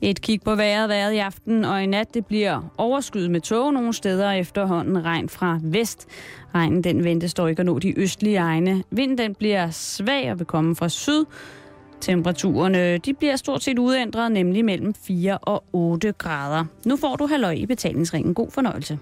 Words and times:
Et 0.00 0.20
kig 0.20 0.40
på 0.40 0.54
vejret 0.54 0.88
vejret 0.88 1.12
i 1.12 1.18
aften 1.18 1.64
og 1.64 1.82
i 1.82 1.86
nat, 1.86 2.14
det 2.14 2.26
bliver 2.26 2.72
overskyet 2.78 3.30
med 3.30 3.40
tåge 3.40 3.72
nogle 3.72 3.92
steder 3.92 4.30
efterhånden 4.30 5.04
regn 5.04 5.28
fra 5.28 5.60
vest. 5.62 6.06
Regnen 6.54 6.84
den 6.84 7.04
ventes 7.04 7.34
dog 7.34 7.50
ikke 7.50 7.60
at 7.60 7.66
nå 7.66 7.78
de 7.78 8.00
østlige 8.00 8.36
egne. 8.36 8.82
Vinden 8.90 9.18
den 9.18 9.34
bliver 9.34 9.70
svag 9.70 10.30
og 10.30 10.38
vil 10.38 10.46
komme 10.46 10.76
fra 10.76 10.88
syd. 10.88 11.24
Temperaturerne 12.00 12.98
de 12.98 13.14
bliver 13.14 13.36
stort 13.36 13.62
set 13.62 13.78
uændret, 13.78 14.32
nemlig 14.32 14.64
mellem 14.64 14.94
4 14.94 15.38
og 15.38 15.64
8 15.72 16.12
grader. 16.12 16.64
Nu 16.84 16.96
får 16.96 17.16
du 17.16 17.26
halløj 17.26 17.52
i 17.52 17.66
betalingsringen. 17.66 18.34
God 18.34 18.50
fornøjelse. 18.50 18.98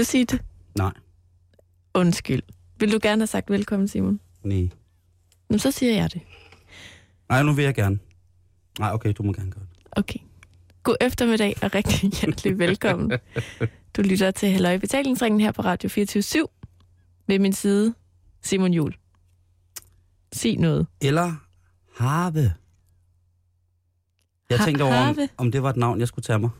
Du 0.00 0.04
sige 0.04 0.24
det? 0.24 0.42
Nej. 0.78 0.92
Undskyld. 1.94 2.42
Vil 2.78 2.92
du 2.92 2.98
gerne 3.02 3.20
have 3.20 3.26
sagt 3.26 3.50
velkommen, 3.50 3.88
Simon? 3.88 4.20
Nej. 4.42 4.68
Nå, 5.50 5.58
så 5.58 5.70
siger 5.70 5.94
jeg 5.94 6.12
det. 6.12 6.20
Nej, 7.28 7.42
nu 7.42 7.52
vil 7.52 7.64
jeg 7.64 7.74
gerne. 7.74 7.98
Nej, 8.78 8.92
okay, 8.92 9.12
du 9.18 9.22
må 9.22 9.32
gerne 9.32 9.50
gøre 9.50 9.64
det. 9.64 9.88
Okay. 9.92 10.18
God 10.82 10.96
eftermiddag 11.00 11.54
og 11.62 11.74
rigtig 11.74 12.10
hjertelig 12.10 12.58
velkommen. 12.58 13.12
Du 13.96 14.02
lytter 14.02 14.30
til 14.30 14.48
Halløj 14.50 14.78
Betalingsringen 14.78 15.40
her 15.40 15.52
på 15.52 15.62
Radio 15.62 15.88
24 15.88 16.46
Ved 17.26 17.38
min 17.38 17.52
side, 17.52 17.94
Simon 18.42 18.72
Jul. 18.72 18.94
Sig 20.32 20.56
noget. 20.56 20.86
Eller 21.00 21.32
Have. 21.98 22.54
Jeg 24.50 24.58
Ha- 24.58 24.64
tænkte 24.64 24.82
over, 24.82 24.96
om, 24.96 25.18
om 25.36 25.52
det 25.52 25.62
var 25.62 25.70
et 25.70 25.76
navn, 25.76 26.00
jeg 26.00 26.08
skulle 26.08 26.22
tage 26.22 26.38
mig. 26.38 26.50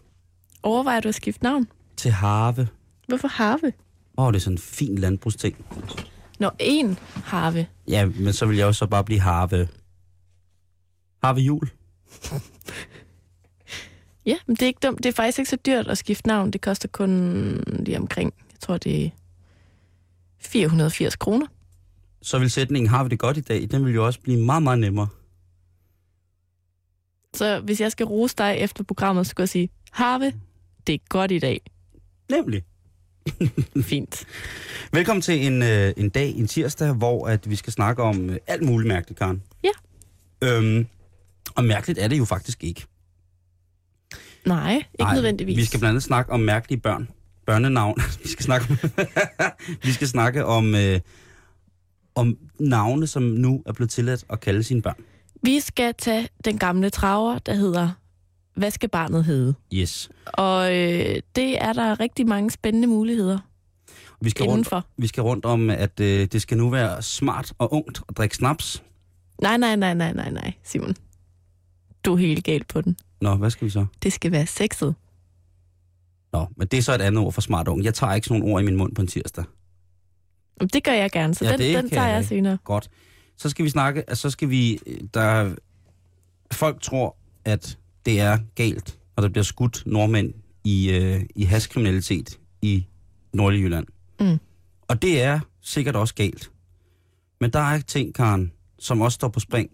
Overvejer 0.63 1.01
du 1.01 1.09
at 1.09 1.15
skifte 1.15 1.43
navn? 1.45 1.69
Til 1.97 2.11
Have. 2.11 2.69
Hvorfor 3.11 3.29
Harve? 3.29 3.73
Åh, 4.19 4.25
oh, 4.25 4.33
det 4.33 4.39
er 4.39 4.41
sådan 4.41 4.55
en 4.55 4.59
fin 4.59 4.99
landbrugsting. 4.99 5.65
Nå, 6.39 6.51
en 6.59 6.99
Harve. 7.15 7.67
Ja, 7.89 8.07
men 8.07 8.33
så 8.33 8.47
vil 8.47 8.57
jeg 8.57 8.65
jo 8.67 8.73
så 8.73 8.87
bare 8.87 9.05
blive 9.05 9.21
Have. 9.21 9.69
Have 11.23 11.41
Jul. 11.41 11.71
Ja, 14.27 14.37
men 14.47 14.57
det 14.57 14.63
er 14.63 14.67
ikke 14.67 14.81
dumt. 14.83 14.99
Det 15.03 15.07
er 15.07 15.13
faktisk 15.13 15.39
ikke 15.39 15.51
så 15.51 15.57
dyrt 15.67 15.89
at 15.89 15.99
skifte 15.99 16.29
navn. 16.29 16.51
Det 16.51 16.61
koster 16.61 16.89
kun 16.89 17.11
lige 17.67 17.99
omkring, 17.99 18.35
jeg 18.53 18.61
tror 18.61 18.77
det 18.77 19.05
er 19.05 19.11
480 20.41 21.17
kroner. 21.17 21.47
Så 22.23 22.39
vil 22.39 22.51
sætningen, 22.51 22.89
har 22.89 23.03
vi 23.05 23.09
det 23.09 23.19
godt 23.19 23.37
i 23.37 23.41
dag, 23.41 23.69
den 23.71 23.85
vil 23.85 23.95
jo 23.95 24.07
også 24.07 24.21
blive 24.21 24.45
meget, 24.45 24.63
meget 24.63 24.79
nemmere. 24.79 25.09
Så 27.35 27.61
hvis 27.61 27.81
jeg 27.81 27.93
skal 27.93 28.07
rose 28.07 28.37
dig 28.39 28.57
efter 28.59 28.85
programmet, 28.85 29.27
så 29.27 29.31
skal 29.31 29.43
jeg 29.43 29.49
sige, 29.49 29.69
Harve, 29.91 30.33
det 30.87 30.95
er 30.95 30.99
godt 31.09 31.31
i 31.31 31.39
dag. 31.39 31.61
Nemlig. 32.31 32.65
Fint. 33.91 34.27
Velkommen 34.93 35.23
til 35.23 35.47
en, 35.47 35.63
øh, 35.63 35.93
en 35.97 36.09
dag, 36.09 36.31
en 36.37 36.47
tirsdag, 36.47 36.93
hvor 36.93 37.27
at 37.27 37.51
vi 37.51 37.57
skal 37.57 37.73
snakke 37.73 38.03
om 38.03 38.31
øh, 38.31 38.37
alt 38.47 38.63
muligt 38.63 38.89
mærkeligt, 38.89 39.19
Karen. 39.19 39.43
Ja. 39.65 39.71
Øhm, 40.43 40.87
og 41.55 41.65
mærkeligt 41.65 41.99
er 41.99 42.09
det 42.09 42.19
jo 42.19 42.25
faktisk 42.25 42.65
ikke. 42.65 42.87
Nej, 44.47 44.75
ikke 44.75 44.87
Nej, 44.99 45.15
nødvendigvis. 45.15 45.57
Vi 45.57 45.65
skal 45.65 45.81
blandt 45.81 45.91
andet 45.91 46.03
snakke 46.03 46.33
om 46.33 46.41
mærkelige 46.41 46.81
børn. 46.81 47.09
Børnenavn. 47.47 48.01
vi 48.23 48.29
skal 48.29 48.45
snakke 48.45 48.67
om, 48.71 48.91
vi 49.85 49.93
skal 49.93 50.09
snakke 50.09 50.45
om, 50.45 50.75
øh, 50.75 51.01
om 52.15 52.39
navne, 52.61 53.07
som 53.07 53.23
nu 53.23 53.63
er 53.67 53.73
blevet 53.73 53.91
tilladt 53.91 54.25
at 54.31 54.41
kalde 54.41 54.63
sine 54.63 54.83
børn. 54.83 54.97
Vi 55.43 55.61
skal 55.61 55.95
tage 55.99 56.29
den 56.45 56.59
gamle 56.59 56.91
traver, 56.91 57.39
der 57.39 57.55
hedder, 57.55 57.91
hvad 58.55 58.71
skal 58.71 58.89
barnet 58.89 59.25
hedde? 59.25 59.55
Yes. 59.75 60.11
Og 60.27 60.77
øh, 60.77 61.17
det 61.37 61.63
er 61.63 61.73
der 61.73 62.01
rigtig 62.01 62.27
mange 62.27 62.51
spændende 62.51 62.89
muligheder 62.89 63.39
Vi 64.21 64.31
skal, 64.31 64.43
rundt, 64.45 64.53
indenfor. 64.53 64.87
vi 64.97 65.07
skal 65.07 65.23
rundt 65.23 65.45
om, 65.45 65.71
at 65.71 66.01
øh, 66.01 66.27
det 66.27 66.43
skal 66.43 66.57
nu 66.59 66.69
være 66.71 67.03
smart 67.03 67.53
og 67.59 67.73
ungt 67.73 68.03
at 68.09 68.17
drikke 68.17 68.37
snaps. 68.37 68.83
Nej, 69.43 69.57
nej, 69.57 69.77
nej, 69.77 69.95
nej, 69.95 70.13
nej, 70.13 70.31
nej, 70.31 70.53
Simon. 70.63 70.95
Du 72.05 72.13
er 72.13 72.17
helt 72.17 72.45
galt 72.45 72.69
på 72.69 72.81
den. 72.81 72.97
Nå, 73.21 73.35
hvad 73.35 73.51
skal 73.51 73.65
vi 73.65 73.71
så? 73.71 73.87
Det 74.03 74.13
skal 74.13 74.33
være 74.33 74.47
sexet. 74.47 74.95
Nå, 76.33 76.47
men 76.57 76.67
det 76.69 76.79
er 76.79 76.83
så 76.83 76.95
et 76.95 77.01
andet 77.01 77.25
ord 77.25 77.33
for 77.33 77.41
smart 77.41 77.69
og 77.69 77.75
ung. 77.75 77.85
Jeg 77.85 77.95
tager 77.95 78.15
ikke 78.15 78.27
sådan 78.27 78.41
nogle 78.41 78.55
ord 78.55 78.63
i 78.63 78.65
min 78.65 78.77
mund 78.77 78.95
på 78.95 79.03
en 79.03 79.09
tirsdag. 79.09 79.45
Jamen, 80.61 80.69
Det 80.69 80.85
gør 80.85 80.93
jeg 80.93 81.11
gerne, 81.11 81.35
så 81.35 81.45
Ja, 81.45 81.53
den, 81.53 81.59
det 81.61 81.77
den 81.77 81.91
tager 81.91 82.07
jeg 82.07 82.15
jeg 82.15 82.25
senere. 82.25 82.59
Godt. 82.65 82.91
Så 83.37 83.49
skal 83.51 83.65
vi 83.65 83.71
snakke, 83.71 84.01
altså, 84.11 84.23
så 84.23 84.31
skal 84.31 84.51
vi, 84.51 84.79
der, 85.15 85.55
folk 86.53 86.83
tror, 86.83 87.17
at 87.45 87.79
det 88.07 88.21
er 88.21 88.39
galt, 88.55 88.99
og 89.17 89.23
der 89.23 89.29
bliver 89.29 89.45
skudt 89.45 89.83
nordmænd 89.87 90.35
i, 90.65 90.91
øh, 90.91 91.23
i 91.35 91.45
haskriminalitet 91.45 92.39
i 92.63 92.87
Nordlige 93.33 93.63
Jylland. 93.63 93.87
Mm. 94.21 94.39
Og 94.89 95.03
det 95.03 95.23
er 95.23 95.41
sikkert 95.61 95.97
også 95.97 96.15
galt. 96.15 96.51
Men 97.41 97.51
der 97.51 97.59
er 97.59 97.81
ting, 97.81 98.15
Karen, 98.15 98.53
som 98.79 99.01
også 99.01 99.15
står 99.15 99.29
på 99.29 99.41
spring 99.41 99.71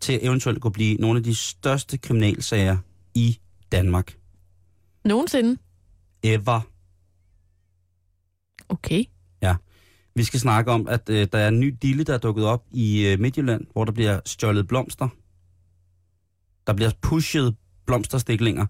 til 0.00 0.18
eventuelt 0.22 0.56
at 0.56 0.62
kunne 0.62 0.72
blive 0.72 0.96
nogle 0.96 1.18
af 1.18 1.24
de 1.24 1.34
største 1.34 1.98
kriminalsager 1.98 2.76
i 3.14 3.38
Danmark. 3.72 4.16
Nogensinde. 5.04 5.56
Ever. 6.22 6.60
Okay. 8.68 9.04
Vi 10.14 10.24
skal 10.24 10.40
snakke 10.40 10.70
om, 10.70 10.88
at 10.88 11.10
øh, 11.10 11.28
der 11.32 11.38
er 11.38 11.48
en 11.48 11.60
ny 11.60 11.76
dille, 11.82 12.04
der 12.04 12.14
er 12.14 12.18
dukket 12.18 12.44
op 12.44 12.64
i 12.72 13.06
øh, 13.06 13.20
Midtjylland, 13.20 13.66
hvor 13.72 13.84
der 13.84 13.92
bliver 13.92 14.20
stjålet 14.24 14.68
blomster. 14.68 15.08
Der 16.66 16.72
bliver 16.72 16.90
pushet 17.02 17.56
blomsterstiklinger 17.86 18.66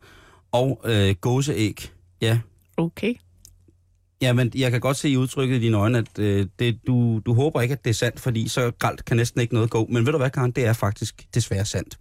og 0.52 0.80
øh, 0.84 1.14
gåseæg. 1.20 1.92
Ja. 2.20 2.40
Okay. 2.76 3.14
ja, 4.22 4.32
men 4.32 4.52
jeg 4.54 4.70
kan 4.70 4.80
godt 4.80 4.96
se 4.96 5.08
i 5.08 5.16
udtrykket 5.16 5.56
i 5.56 5.60
dine 5.60 5.76
øjne, 5.76 5.98
at 5.98 6.18
øh, 6.18 6.46
det, 6.58 6.86
du, 6.86 7.20
du 7.26 7.34
håber 7.34 7.60
ikke, 7.60 7.72
at 7.72 7.84
det 7.84 7.90
er 7.90 7.94
sandt, 7.94 8.20
fordi 8.20 8.48
så 8.48 8.70
gralt 8.78 9.04
kan 9.04 9.16
næsten 9.16 9.40
ikke 9.40 9.54
noget 9.54 9.70
gå. 9.70 9.86
Men 9.86 10.06
ved 10.06 10.12
du 10.12 10.18
hvad, 10.18 10.30
Karen, 10.30 10.50
det 10.50 10.66
er 10.66 10.72
faktisk 10.72 11.26
desværre 11.34 11.64
sandt. 11.64 11.98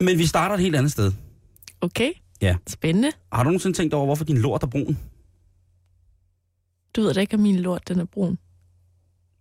Men 0.00 0.18
vi 0.18 0.26
starter 0.26 0.54
et 0.54 0.60
helt 0.60 0.76
andet 0.76 0.92
sted. 0.92 1.12
Okay. 1.80 2.12
Ja. 2.40 2.56
Spændende. 2.68 3.10
Har 3.32 3.42
du 3.42 3.48
nogensinde 3.48 3.76
tænkt 3.76 3.94
over, 3.94 4.04
hvorfor 4.04 4.24
din 4.24 4.38
lort 4.38 4.62
er 4.62 4.66
brun? 4.66 4.98
Du 6.96 7.02
ved 7.02 7.14
da 7.14 7.20
ikke, 7.20 7.34
om 7.34 7.40
min 7.40 7.56
lort 7.56 7.88
den 7.88 8.00
er 8.00 8.04
brun. 8.04 8.38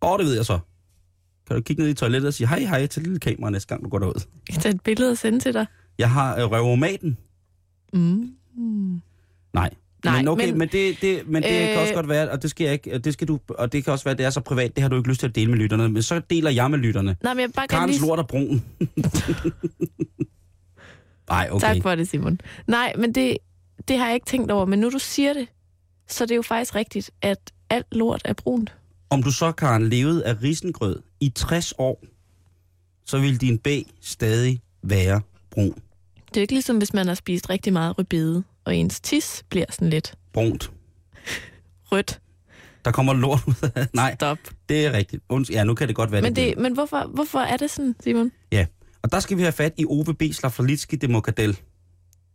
Åh, 0.01 0.19
det 0.19 0.25
ved 0.25 0.35
jeg 0.35 0.45
så. 0.45 0.59
Kan 1.51 1.57
du 1.57 1.63
kigge 1.63 1.81
ned 1.83 1.89
i 1.89 1.93
toilettet 1.93 2.27
og 2.27 2.33
sige 2.33 2.47
hej 2.47 2.59
hej 2.59 2.87
til 2.87 3.03
lille 3.03 3.19
kamera 3.19 3.49
næste 3.49 3.67
gang, 3.67 3.83
du 3.83 3.89
går 3.89 3.99
derud? 3.99 4.13
Jeg 4.47 4.53
kan 4.53 4.61
tage 4.61 4.75
et 4.75 4.81
billede 4.81 5.11
og 5.11 5.17
sende 5.17 5.39
til 5.39 5.53
dig. 5.53 5.65
Jeg 5.97 6.11
har 6.11 6.37
øh, 6.39 6.51
røvomaten. 6.51 7.17
Mm. 7.93 8.29
Mm. 8.57 9.01
Nej. 9.53 9.69
Nej, 10.05 10.17
men 10.17 10.27
okay, 10.27 10.49
men- 10.49 10.57
men, 10.57 10.67
det, 10.71 11.01
det, 11.01 11.27
men 11.27 11.43
det 11.43 11.49
øh, 11.51 11.57
kan 11.67 11.75
Øh. 11.75 11.81
også 11.81 11.93
godt 11.93 12.09
være, 12.09 12.29
og 12.29 12.41
det 12.41 12.49
skal 12.49 12.63
jeg 12.63 12.73
ikke, 12.73 12.93
og 12.93 13.05
det 13.05 13.13
skal 13.13 13.27
du, 13.27 13.39
og 13.49 13.71
det 13.73 13.83
kan 13.83 13.93
også 13.93 14.05
være, 14.05 14.11
at 14.11 14.17
det 14.17 14.25
er 14.25 14.29
så 14.29 14.41
privat, 14.41 14.75
det 14.75 14.81
har 14.81 14.89
du 14.89 14.97
ikke 14.97 15.09
lyst 15.09 15.19
til 15.19 15.27
at 15.27 15.35
dele 15.35 15.51
med 15.51 15.57
lytterne, 15.59 15.89
men 15.89 16.03
så 16.03 16.21
deler 16.29 16.51
jeg 16.51 16.71
med 16.71 16.79
lytterne. 16.79 17.15
Nej, 17.23 17.33
men 17.33 17.41
jeg 17.41 17.49
bare 17.55 17.67
Karens 17.67 17.91
lige... 17.97 18.07
lort 18.07 18.19
er 18.19 18.23
brun. 18.23 18.59
Nej, 21.29 21.47
okay. 21.51 21.67
Tak 21.73 21.81
for 21.81 21.95
det, 21.95 22.07
Simon. 22.07 22.39
Nej, 22.67 22.93
men 22.97 23.15
det, 23.15 23.37
det 23.87 23.97
har 23.97 24.05
jeg 24.05 24.13
ikke 24.13 24.25
tænkt 24.25 24.51
over. 24.51 24.65
Men 24.65 24.79
nu 24.79 24.89
du 24.89 24.99
siger 24.99 25.33
det, 25.33 25.47
så 26.07 26.25
det 26.25 26.31
er 26.31 26.35
jo 26.35 26.41
faktisk 26.41 26.75
rigtigt, 26.75 27.11
at 27.21 27.37
alt 27.69 27.85
lort 27.91 28.21
er 28.25 28.33
brunt. 28.33 28.75
Om 29.09 29.23
du 29.23 29.31
så, 29.31 29.51
Karen, 29.51 29.89
levede 29.89 30.25
af 30.25 30.41
risengrød 30.43 31.01
i 31.21 31.29
60 31.29 31.73
år, 31.77 32.03
så 33.05 33.19
vil 33.19 33.41
din 33.41 33.57
bag 33.57 33.85
stadig 34.01 34.61
være 34.83 35.21
brun. 35.51 35.73
Det 36.27 36.37
er 36.37 36.41
ikke 36.41 36.53
ligesom, 36.53 36.77
hvis 36.77 36.93
man 36.93 37.07
har 37.07 37.13
spist 37.13 37.49
rigtig 37.49 37.73
meget 37.73 37.97
rødbede, 37.97 38.43
og 38.65 38.75
ens 38.75 38.99
tis 39.01 39.43
bliver 39.49 39.65
sådan 39.69 39.89
lidt 39.89 40.13
Brunt. 40.33 40.71
rødt. 41.91 42.21
Der 42.85 42.91
kommer 42.91 43.13
lort 43.13 43.39
ud 43.47 43.71
af... 43.75 43.87
Nej, 43.93 44.15
Stop. 44.15 44.37
det 44.69 44.85
er 44.85 44.91
rigtigt. 44.91 45.23
Unds- 45.33 45.51
ja, 45.51 45.63
nu 45.63 45.73
kan 45.73 45.87
det 45.87 45.95
godt 45.95 46.11
være, 46.11 46.21
Men, 46.21 46.35
det, 46.35 46.55
det, 46.55 46.63
men 46.63 46.73
hvorfor, 46.73 47.11
hvorfor 47.13 47.39
er 47.39 47.57
det 47.57 47.71
sådan, 47.71 47.95
Simon? 48.03 48.31
Ja, 48.51 48.65
og 49.01 49.11
der 49.11 49.19
skal 49.19 49.37
vi 49.37 49.41
have 49.41 49.51
fat 49.51 49.73
i 49.77 49.85
Ove 49.85 50.13
B. 50.13 50.21
Slafalitski 50.31 50.95
de 50.95 51.07
Mokadel. 51.07 51.59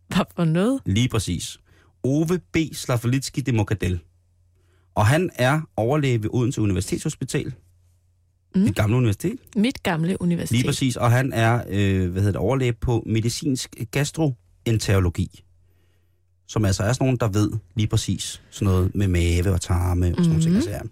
Hvad 0.08 0.24
for 0.36 0.44
noget? 0.44 0.80
Lige 0.86 1.08
præcis. 1.08 1.58
Ove 2.02 2.38
B. 2.52 2.56
Slafalitski 2.72 3.40
de 3.40 3.52
Mokadel. 3.52 4.00
Og 4.94 5.06
han 5.06 5.30
er 5.34 5.60
overlæge 5.76 6.22
ved 6.22 6.30
Odense 6.32 6.60
Universitetshospital. 6.60 7.54
Mm. 8.56 8.72
Gamle 8.72 8.96
universitet. 8.96 9.38
Mit 9.56 9.82
gamle 9.82 10.22
universitet. 10.22 10.58
Lige 10.58 10.68
præcis. 10.68 10.96
Og 10.96 11.10
han 11.10 11.32
er 11.32 11.64
øh, 11.68 12.10
hvad 12.10 12.22
hedder 12.22 12.32
det, 12.32 12.36
overlæge 12.36 12.72
på 12.72 13.02
medicinsk 13.06 13.76
gastroenterologi. 13.90 15.42
Som 16.48 16.64
altså 16.64 16.82
er 16.82 16.92
sådan 16.92 17.04
nogen, 17.04 17.16
der 17.16 17.28
ved 17.28 17.52
lige 17.74 17.86
præcis 17.86 18.42
sådan 18.50 18.72
noget 18.72 18.94
med 18.94 19.08
mave 19.08 19.52
og 19.52 19.60
tarme 19.60 20.06
og 20.06 20.24
sådan. 20.24 20.24
Mhm. 20.24 20.28
nogle 20.28 20.42
ting. 20.42 20.56
og 20.56 20.62
sager. 20.62 20.82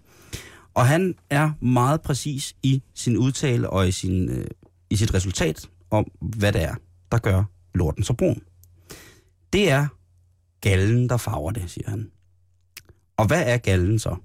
Og 0.75 0.87
han 0.87 1.14
er 1.31 1.50
meget 1.61 2.00
præcis 2.00 2.56
i 2.62 2.82
sin 2.94 3.16
udtale 3.16 3.70
og 3.70 3.88
i, 3.88 3.93
sin, 3.93 4.28
øh, 4.28 4.46
i 4.90 4.96
sit 4.96 5.14
resultat 5.14 5.69
om, 5.90 6.10
hvad 6.20 6.52
det 6.52 6.62
er, 6.62 6.75
der 7.12 7.19
gør 7.19 7.44
lorten 7.75 8.05
så 8.05 8.12
brun. 8.12 8.43
Det 9.52 9.70
er 9.70 9.87
gallen, 10.60 11.08
der 11.08 11.17
farver 11.17 11.50
det, 11.50 11.70
siger 11.70 11.90
han. 11.90 12.10
Og 13.17 13.26
hvad 13.26 13.43
er 13.46 13.56
gallen 13.56 13.99
så? 13.99 14.17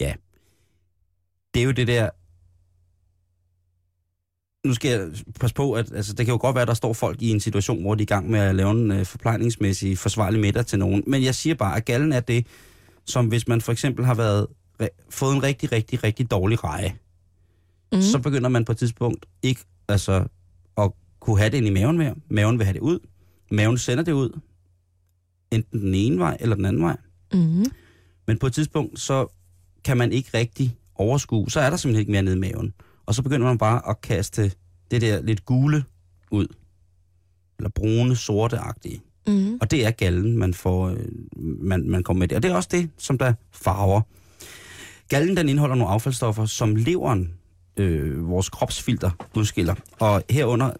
Ja, 0.00 0.14
det 1.54 1.60
er 1.60 1.64
jo 1.64 1.70
det 1.70 1.86
der... 1.86 2.10
Nu 4.64 4.74
skal 4.74 4.90
jeg 4.90 5.08
passe 5.40 5.54
på, 5.54 5.72
at 5.72 5.92
altså, 5.92 6.12
det 6.12 6.26
kan 6.26 6.32
jo 6.32 6.38
godt 6.40 6.54
være, 6.54 6.62
at 6.62 6.68
der 6.68 6.74
står 6.74 6.92
folk 6.92 7.22
i 7.22 7.30
en 7.30 7.40
situation, 7.40 7.82
hvor 7.82 7.94
de 7.94 8.02
er 8.02 8.02
i 8.02 8.06
gang 8.06 8.30
med 8.30 8.40
at 8.40 8.54
lave 8.54 8.70
en 8.70 8.92
øh, 8.92 9.06
forplejningsmæssig 9.06 9.98
forsvarlig 9.98 10.40
middag 10.40 10.66
til 10.66 10.78
nogen. 10.78 11.04
Men 11.06 11.22
jeg 11.22 11.34
siger 11.34 11.54
bare, 11.54 11.76
at 11.76 11.84
gallen 11.84 12.12
er 12.12 12.20
det, 12.20 12.46
som 13.04 13.26
hvis 13.26 13.48
man 13.48 13.60
for 13.60 13.72
eksempel 13.72 14.04
har 14.04 14.14
været, 14.14 14.46
fået 15.10 15.34
en 15.36 15.42
rigtig, 15.42 15.72
rigtig, 15.72 16.04
rigtig 16.04 16.30
dårlig 16.30 16.64
reje, 16.64 16.96
mm. 17.92 18.02
så 18.02 18.18
begynder 18.18 18.48
man 18.48 18.64
på 18.64 18.72
et 18.72 18.78
tidspunkt 18.78 19.26
ikke 19.42 19.60
altså, 19.88 20.26
at 20.78 20.90
kunne 21.20 21.38
have 21.38 21.50
det 21.50 21.56
ind 21.56 21.66
i 21.66 21.70
maven 21.70 21.98
mere. 21.98 22.14
Maven 22.28 22.58
vil 22.58 22.64
have 22.64 22.74
det 22.74 22.80
ud. 22.80 22.98
Maven 23.50 23.78
sender 23.78 24.04
det 24.04 24.12
ud. 24.12 24.40
Enten 25.50 25.80
den 25.80 25.94
ene 25.94 26.18
vej 26.18 26.36
eller 26.40 26.56
den 26.56 26.64
anden 26.64 26.82
vej. 26.82 26.96
Mm. 27.32 27.64
Men 28.26 28.38
på 28.38 28.46
et 28.46 28.52
tidspunkt, 28.52 29.00
så 29.00 29.26
kan 29.84 29.96
man 29.96 30.12
ikke 30.12 30.30
rigtig 30.34 30.76
overskue. 30.94 31.50
Så 31.50 31.60
er 31.60 31.70
der 31.70 31.76
simpelthen 31.76 32.00
ikke 32.00 32.12
mere 32.12 32.22
nede 32.22 32.36
i 32.36 32.38
maven. 32.38 32.74
Og 33.06 33.14
så 33.14 33.22
begynder 33.22 33.46
man 33.46 33.58
bare 33.58 33.88
at 33.88 34.00
kaste 34.00 34.52
det 34.90 35.00
der 35.00 35.22
lidt 35.22 35.44
gule 35.44 35.84
ud. 36.30 36.46
Eller 37.58 37.70
brune, 37.70 38.16
sorte-agtige. 38.16 39.02
Mm. 39.26 39.58
Og 39.60 39.70
det 39.70 39.86
er 39.86 39.90
gallen, 39.90 40.38
man, 40.38 40.54
får, 40.54 40.88
øh, 40.88 40.98
man, 41.36 41.88
man 41.88 42.02
kommer 42.02 42.18
med 42.18 42.28
det. 42.28 42.36
Og 42.36 42.42
det 42.42 42.50
er 42.50 42.54
også 42.54 42.68
det, 42.72 42.90
som 42.98 43.18
der 43.18 43.32
farver. 43.52 44.00
Gallen 45.08 45.36
den 45.36 45.48
indeholder 45.48 45.74
nogle 45.74 45.92
affaldsstoffer, 45.92 46.46
som 46.46 46.76
leveren, 46.76 47.32
øh, 47.76 48.28
vores 48.28 48.48
kropsfilter, 48.48 49.10
udskiller. 49.36 49.74
Og 49.98 50.22
herunder 50.30 50.70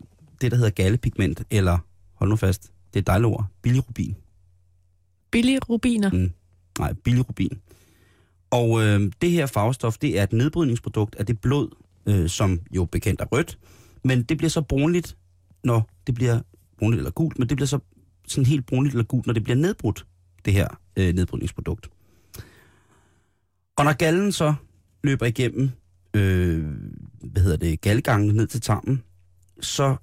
det, 0.40 0.50
der 0.50 0.56
hedder 0.56 0.70
gallepigment, 0.70 1.42
eller, 1.50 1.78
hold 2.14 2.30
nu 2.30 2.36
fast, 2.36 2.62
det 2.62 2.96
er 2.96 3.00
et 3.00 3.06
dejligt 3.06 3.26
ord, 3.26 3.46
bilirubin. 3.62 4.16
Bilirubiner? 5.30 6.10
Mm. 6.10 6.30
Nej, 6.78 6.92
bilirubin. 6.92 7.60
Og 8.50 8.82
øh, 8.82 9.12
det 9.22 9.30
her 9.30 9.46
farvestof, 9.46 9.98
det 9.98 10.18
er 10.18 10.22
et 10.22 10.32
nedbrydningsprodukt 10.32 11.14
af 11.14 11.26
det 11.26 11.40
blod, 11.40 11.68
øh, 12.06 12.28
som 12.28 12.60
jo 12.76 12.84
bekendt 12.84 13.20
er 13.20 13.24
rødt. 13.24 13.58
Men 14.04 14.22
det 14.22 14.38
bliver 14.38 14.50
så 14.50 14.62
brunligt, 14.62 15.16
når 15.64 15.90
det 16.06 16.14
bliver 16.14 16.40
brunligt 16.78 16.98
eller 16.98 17.10
gult, 17.10 17.38
men 17.38 17.48
det 17.48 17.56
bliver 17.56 17.66
så 17.66 17.78
sådan 18.28 18.46
helt 18.46 18.66
brunligt 18.66 18.92
eller 18.92 19.04
gult, 19.04 19.26
når 19.26 19.34
det 19.34 19.44
bliver 19.44 19.56
nedbrudt, 19.56 20.06
det 20.44 20.52
her 20.52 20.68
øh, 20.96 21.14
nedbrydningsprodukt. 21.14 21.88
Og 23.76 23.84
når 23.84 23.92
gallen 23.92 24.32
så 24.32 24.54
løber 25.04 25.26
igennem, 25.26 25.70
øh, 26.14 26.64
hvad 27.22 27.42
hedder 27.42 27.56
det, 27.56 27.80
galgangen 27.80 28.36
ned 28.36 28.46
til 28.46 28.60
tarmen, 28.60 29.02
så 29.60 29.96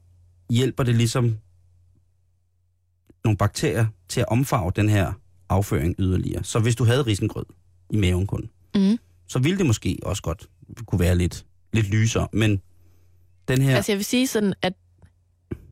hjælper 0.49 0.83
det 0.83 0.95
ligesom 0.95 1.37
nogle 3.23 3.37
bakterier 3.37 3.85
til 4.09 4.19
at 4.19 4.25
omfarve 4.29 4.71
den 4.75 4.89
her 4.89 5.13
afføring 5.49 5.95
yderligere. 5.99 6.43
Så 6.43 6.59
hvis 6.59 6.75
du 6.75 6.83
havde 6.83 7.01
risengrød 7.01 7.45
i 7.89 7.97
maven 7.97 8.27
kun, 8.27 8.49
Mm. 8.75 8.97
så 9.27 9.39
ville 9.39 9.57
det 9.57 9.65
måske 9.65 9.99
også 10.03 10.23
godt 10.23 10.49
kunne 10.85 10.99
være 10.99 11.15
lidt, 11.15 11.45
lidt 11.73 11.89
lysere. 11.89 12.27
Men 12.33 12.61
den 13.47 13.61
her... 13.61 13.75
Altså 13.75 13.91
jeg 13.91 13.97
vil 13.97 14.05
sige 14.05 14.27
sådan, 14.27 14.53
at 14.61 14.73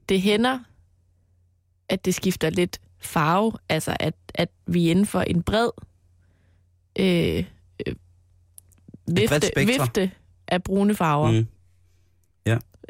det 0.10 0.22
hænder, 0.22 0.60
at 1.90 2.06
det 2.06 2.16
skifter 2.16 2.50
lidt 2.50 2.81
farve. 3.00 3.51
Altså 3.69 3.98
at, 4.00 4.13
at 4.34 4.50
vi 4.68 4.88
er 4.88 4.92
inden 4.92 5.06
for 5.06 5.22
en 5.22 5.44
bred 5.44 5.69
øh, 7.00 7.44
øh, 7.88 7.96
vifte, 9.07 9.51
vifte 9.56 10.12
af 10.48 10.63
brune 10.63 10.96
farver. 10.96 11.31
Mm, 11.31 11.46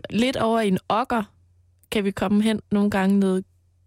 Lidt 0.10 0.38
over 0.38 0.60
i 0.62 0.68
en 0.68 0.78
okker 0.90 1.24
kan 1.92 2.04
vi 2.04 2.12
komme 2.12 2.44
hen 2.44 2.62
nogle 2.72 2.90
gange 2.92 3.20
ned 3.20 3.44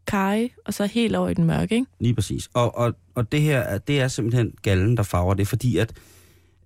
kaj, 0.07 0.49
og 0.65 0.75
så 0.75 0.87
helt 0.87 1.17
over 1.17 1.29
i 1.29 1.35
den 1.35 1.45
mørke, 1.45 1.75
ikke? 1.75 1.87
lige 2.01 2.15
præcis. 2.15 2.49
Og, 2.55 2.77
og, 2.79 2.95
og 3.15 3.33
det 3.33 3.41
her, 3.43 3.59
er- 3.61 3.79
det 3.79 4.01
er 4.01 4.09
simpelthen 4.09 4.55
gallen, 4.63 4.97
der 4.97 5.03
farver 5.03 5.35
det, 5.35 5.49
fordi 5.49 5.77
at 5.77 5.93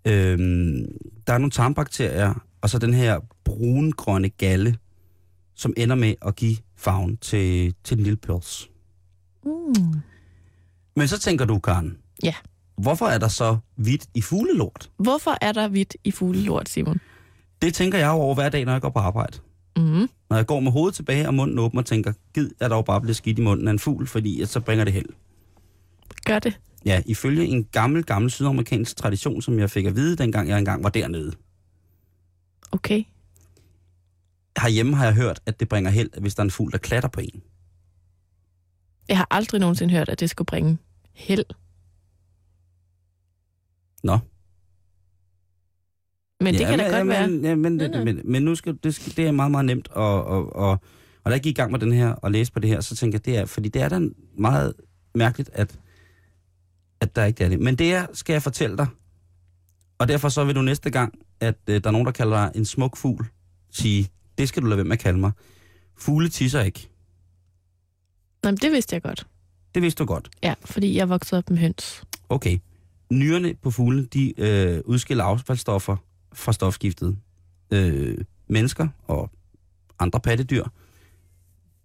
øhm, 0.04 0.86
der 1.26 1.32
er 1.32 1.38
nogle 1.38 1.50
tarmbakterier, 1.50 2.45
og 2.66 2.70
så 2.70 2.78
den 2.78 2.94
her 2.94 3.20
brungrønne 3.44 4.28
galle, 4.28 4.76
som 5.54 5.72
ender 5.76 5.94
med 5.96 6.14
at 6.26 6.36
give 6.36 6.56
farven 6.76 7.16
til, 7.16 7.74
til 7.84 7.96
den 7.96 8.04
lille 8.04 8.16
pøls. 8.16 8.70
Mm. 9.44 9.52
Men 10.96 11.08
så 11.08 11.18
tænker 11.18 11.44
du, 11.44 11.58
Karen, 11.58 11.98
Ja. 12.22 12.34
hvorfor 12.78 13.06
er 13.06 13.18
der 13.18 13.28
så 13.28 13.56
hvidt 13.76 14.06
i 14.14 14.20
fuglelort? 14.22 14.90
Hvorfor 14.98 15.36
er 15.40 15.52
der 15.52 15.68
hvidt 15.68 15.96
i 16.04 16.10
fuglelort, 16.10 16.68
Simon? 16.68 17.00
Det 17.62 17.74
tænker 17.74 17.98
jeg 17.98 18.10
over 18.10 18.34
hver 18.34 18.48
dag, 18.48 18.64
når 18.64 18.72
jeg 18.72 18.80
går 18.80 18.90
på 18.90 18.98
arbejde. 18.98 19.38
Mm. 19.76 20.08
Når 20.30 20.36
jeg 20.36 20.46
går 20.46 20.60
med 20.60 20.72
hovedet 20.72 20.94
tilbage 20.94 21.26
og 21.28 21.34
munden 21.34 21.58
åben 21.58 21.78
og 21.78 21.86
tænker, 21.86 22.12
gid, 22.34 22.50
er 22.60 22.68
der 22.68 22.76
jo 22.76 22.82
bare 22.82 23.00
blevet 23.00 23.16
skidt 23.16 23.38
i 23.38 23.42
munden 23.42 23.68
af 23.68 23.72
en 23.72 23.78
fugl, 23.78 24.06
fordi 24.06 24.46
så 24.46 24.60
bringer 24.60 24.84
det 24.84 24.92
held. 24.92 25.08
Gør 26.24 26.38
det. 26.38 26.60
Ja, 26.84 27.02
ifølge 27.06 27.44
en 27.46 27.64
gammel, 27.64 28.04
gammel 28.04 28.30
sydamerikansk 28.30 28.96
tradition, 28.96 29.42
som 29.42 29.58
jeg 29.58 29.70
fik 29.70 29.84
at 29.86 29.96
vide, 29.96 30.16
dengang 30.16 30.48
jeg 30.48 30.58
engang 30.58 30.84
var 30.84 30.90
dernede. 30.90 31.32
Okay. 32.72 33.04
Herhjemme 34.62 34.96
har 34.96 35.04
jeg 35.04 35.14
hørt, 35.14 35.40
at 35.46 35.60
det 35.60 35.68
bringer 35.68 35.90
held, 35.90 36.20
hvis 36.20 36.34
der 36.34 36.40
er 36.40 36.44
en 36.44 36.50
fugl, 36.50 36.72
der 36.72 36.78
klatter 36.78 37.08
på 37.08 37.20
en. 37.20 37.42
Jeg 39.08 39.16
har 39.16 39.26
aldrig 39.30 39.60
nogensinde 39.60 39.94
hørt, 39.94 40.08
at 40.08 40.20
det 40.20 40.30
skulle 40.30 40.46
bringe 40.46 40.78
held. 41.12 41.44
Nå. 44.02 44.18
Men 46.40 46.54
det 46.54 46.60
ja, 46.60 46.68
kan 46.68 46.78
da 46.78 46.84
godt 46.84 46.94
ja, 46.94 47.04
være. 47.04 47.28
Men, 47.28 47.44
ja, 47.44 47.54
men, 47.54 47.76
men, 47.76 48.20
men 48.24 48.42
nu 48.42 48.54
skal, 48.54 48.78
det, 48.82 48.94
skal, 48.94 49.16
det 49.16 49.26
er 49.26 49.32
meget, 49.32 49.50
meget 49.50 49.64
nemt. 49.66 49.88
Og, 49.88 50.24
og, 50.24 50.56
og, 50.56 50.70
og 51.24 51.30
da 51.30 51.30
jeg 51.30 51.40
gik 51.40 51.50
i 51.50 51.60
gang 51.60 51.72
med 51.72 51.80
den 51.80 51.92
her 51.92 52.08
og 52.08 52.30
læste 52.30 52.52
på 52.52 52.60
det 52.60 52.70
her, 52.70 52.80
så 52.80 52.96
tænkte 52.96 53.16
jeg, 53.16 53.24
det 53.24 53.36
er, 53.36 53.44
fordi 53.44 53.68
det 53.68 53.82
er 53.82 53.88
da 53.88 54.00
meget 54.38 54.74
mærkeligt, 55.14 55.50
at, 55.52 55.78
at 57.00 57.16
der 57.16 57.24
ikke 57.24 57.44
er 57.44 57.48
det. 57.48 57.60
Men 57.60 57.76
det 57.76 57.94
er, 57.94 58.06
skal 58.12 58.32
jeg 58.32 58.42
fortælle 58.42 58.76
dig. 58.76 58.86
Og 59.98 60.08
derfor 60.08 60.28
så 60.28 60.44
vil 60.44 60.54
du 60.54 60.62
næste 60.62 60.90
gang, 60.90 61.18
at 61.40 61.56
øh, 61.66 61.80
der 61.80 61.88
er 61.88 61.92
nogen, 61.92 62.06
der 62.06 62.12
kalder 62.12 62.36
dig 62.36 62.58
en 62.58 62.64
smuk 62.64 62.96
fugl, 62.96 63.26
sige, 63.70 64.08
det 64.38 64.48
skal 64.48 64.62
du 64.62 64.66
lade 64.66 64.76
være 64.76 64.84
med 64.84 64.92
at 64.92 64.98
kalde 64.98 65.18
mig. 65.18 65.32
Fugle 65.96 66.28
tisser 66.28 66.60
ikke. 66.62 66.88
Nå, 68.42 68.50
men 68.50 68.56
det 68.56 68.72
vidste 68.72 68.94
jeg 68.94 69.02
godt. 69.02 69.26
Det 69.74 69.82
vidste 69.82 69.98
du 69.98 70.06
godt. 70.06 70.30
Ja, 70.42 70.54
fordi 70.64 70.96
jeg 70.96 71.08
voksede 71.08 71.38
op 71.38 71.50
med 71.50 71.58
høns. 71.58 72.04
Okay. 72.28 72.58
Nyrerne 73.12 73.54
på 73.54 73.70
fuglen, 73.70 74.04
de 74.04 74.40
øh, 74.40 74.80
udskiller 74.84 75.24
affaldsstoffer 75.24 75.96
fra 76.32 76.52
stofskiftet. 76.52 77.16
Øh, 77.70 78.18
mennesker 78.48 78.88
og 79.04 79.30
andre 79.98 80.20
pattedyr, 80.20 80.64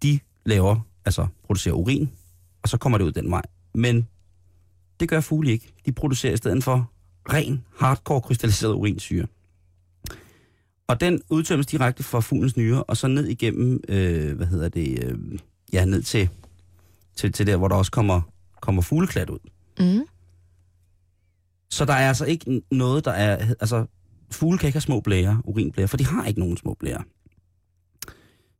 de 0.02 0.20
laver, 0.44 0.80
altså 1.04 1.26
producerer 1.44 1.74
urin, 1.74 2.10
og 2.62 2.68
så 2.68 2.76
kommer 2.78 2.98
det 2.98 3.04
ud 3.04 3.12
den 3.12 3.30
vej. 3.30 3.42
Men 3.74 4.08
det 5.00 5.08
gør 5.08 5.20
fugle 5.20 5.50
ikke. 5.50 5.72
De 5.86 5.92
producerer 5.92 6.32
i 6.32 6.36
stedet 6.36 6.64
for 6.64 6.91
ren, 7.28 7.64
hardcore 7.78 8.20
krystalliseret 8.20 8.74
urinsyre. 8.74 9.26
Og 10.86 11.00
den 11.00 11.22
udtømmes 11.30 11.66
direkte 11.66 12.02
fra 12.02 12.20
fuglens 12.20 12.56
nyre, 12.56 12.82
og 12.82 12.96
så 12.96 13.08
ned 13.08 13.26
igennem, 13.26 13.80
øh, 13.88 14.36
hvad 14.36 14.46
hedder 14.46 14.68
det, 14.68 15.04
øh, 15.04 15.18
ja, 15.72 15.84
ned 15.84 16.02
til, 16.02 16.28
til, 17.16 17.32
til 17.32 17.46
der, 17.46 17.56
hvor 17.56 17.68
der 17.68 17.76
også 17.76 17.90
kommer, 17.90 18.20
kommer 18.60 18.82
fugleklat 18.82 19.30
ud. 19.30 19.38
Mm. 19.78 20.06
Så 21.70 21.84
der 21.84 21.92
er 21.92 22.08
altså 22.08 22.24
ikke 22.24 22.62
noget, 22.70 23.04
der 23.04 23.10
er... 23.10 23.54
Altså, 23.60 23.86
fugle 24.30 24.58
kan 24.58 24.66
ikke 24.66 24.76
have 24.76 24.80
små 24.80 25.00
blære, 25.00 25.42
urinblære, 25.44 25.88
for 25.88 25.96
de 25.96 26.06
har 26.06 26.26
ikke 26.26 26.40
nogen 26.40 26.56
små 26.56 26.74
blære. 26.74 27.02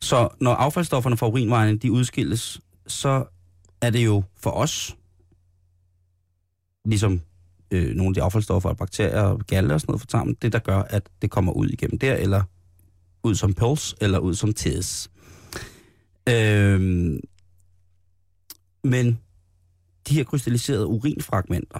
Så 0.00 0.28
når 0.40 0.54
affaldsstofferne 0.54 1.16
fra 1.16 1.28
urinvejene, 1.28 1.78
de 1.78 1.92
udskilles, 1.92 2.61
så 2.87 3.25
er 3.81 3.90
det 3.90 4.04
jo 4.04 4.23
for 4.37 4.50
os, 4.50 4.97
ligesom 6.85 7.21
øh, 7.73 7.95
nogle 7.95 8.11
af 8.11 8.14
de 8.14 8.23
affaldsstoffer 8.23 8.69
og 8.69 8.76
bakterier 8.76 9.23
og 9.23 9.38
galle 9.47 9.75
og 9.75 9.81
sådan 9.81 9.91
noget 9.93 10.00
fra 10.00 10.07
tarmen, 10.07 10.37
det 10.43 10.52
der 10.52 10.59
gør, 10.59 10.79
at 10.79 11.09
det 11.23 11.31
kommer 11.31 11.52
ud 11.52 11.69
igennem 11.69 11.99
der, 11.99 12.14
eller 12.14 12.43
ud 13.23 13.35
som 13.35 13.55
pels, 13.55 13.95
eller 14.00 14.19
ud 14.19 14.35
som 14.35 14.52
tis. 14.52 15.11
Øhm, 16.29 17.21
men 18.85 19.19
de 20.09 20.14
her 20.14 20.25
krystalliserede 20.25 20.87
urinfragmenter, 20.87 21.79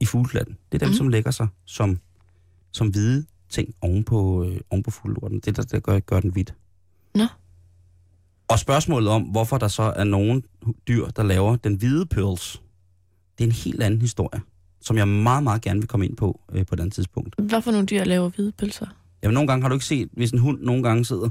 i 0.00 0.04
fugleklatten. 0.04 0.56
Det 0.72 0.82
er 0.82 0.86
dem, 0.86 0.88
mm. 0.88 0.96
som 0.96 1.08
lægger 1.08 1.30
sig 1.30 1.48
som, 1.64 1.98
som 2.72 2.88
hvide 2.88 3.26
ting 3.48 3.74
oven 3.80 4.04
på, 4.04 4.44
øh, 4.44 4.60
oven 4.70 4.82
på 4.82 4.90
fuglelorten. 4.90 5.40
Det 5.40 5.48
er 5.48 5.52
der, 5.52 5.62
der 5.62 5.80
gør, 5.80 5.98
gør 5.98 6.20
den 6.20 6.30
hvidt. 6.30 6.54
Nå. 7.14 7.26
Og 8.48 8.58
spørgsmålet 8.58 9.08
om, 9.08 9.22
hvorfor 9.22 9.58
der 9.58 9.68
så 9.68 9.82
er 9.82 10.04
nogen 10.04 10.44
dyr, 10.88 11.06
der 11.06 11.22
laver 11.22 11.56
den 11.56 11.74
hvide 11.74 12.06
pearls, 12.06 12.62
det 13.38 13.44
er 13.44 13.48
en 13.48 13.52
helt 13.52 13.82
anden 13.82 14.00
historie, 14.00 14.40
som 14.80 14.96
jeg 14.96 15.08
meget, 15.08 15.42
meget 15.42 15.62
gerne 15.62 15.80
vil 15.80 15.88
komme 15.88 16.06
ind 16.06 16.16
på 16.16 16.40
øh, 16.52 16.66
på 16.66 16.74
et 16.74 16.80
andet 16.80 16.94
tidspunkt. 16.94 17.34
Hvad 17.40 17.62
for 17.62 17.70
nogle 17.70 17.86
dyr 17.86 18.04
laver 18.04 18.28
hvide 18.28 18.52
pølser? 18.52 18.86
Jamen, 19.22 19.34
nogle 19.34 19.46
gange 19.48 19.62
har 19.62 19.68
du 19.68 19.74
ikke 19.74 19.84
set, 19.86 20.08
hvis 20.12 20.30
en 20.30 20.38
hund 20.38 20.60
nogle 20.60 20.82
gange 20.82 21.04
sidder, 21.04 21.30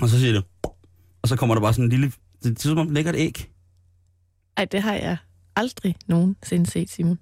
og 0.00 0.08
så 0.08 0.18
siger 0.20 0.32
det, 0.32 0.44
og 1.22 1.28
så 1.28 1.36
kommer 1.36 1.54
der 1.54 1.60
bare 1.62 1.72
sådan 1.72 1.84
en 1.84 1.90
lille, 1.90 2.12
det 2.42 2.58
er 2.58 2.60
som 2.62 2.78
om, 2.78 2.90
lægger 2.90 3.12
et 3.12 3.16
æg. 3.18 3.50
Ej, 4.56 4.64
det 4.64 4.82
har 4.82 4.94
jeg 4.94 5.16
aldrig 5.56 5.94
nogensinde 6.06 6.66
set, 6.70 6.90
Simon. 6.90 7.18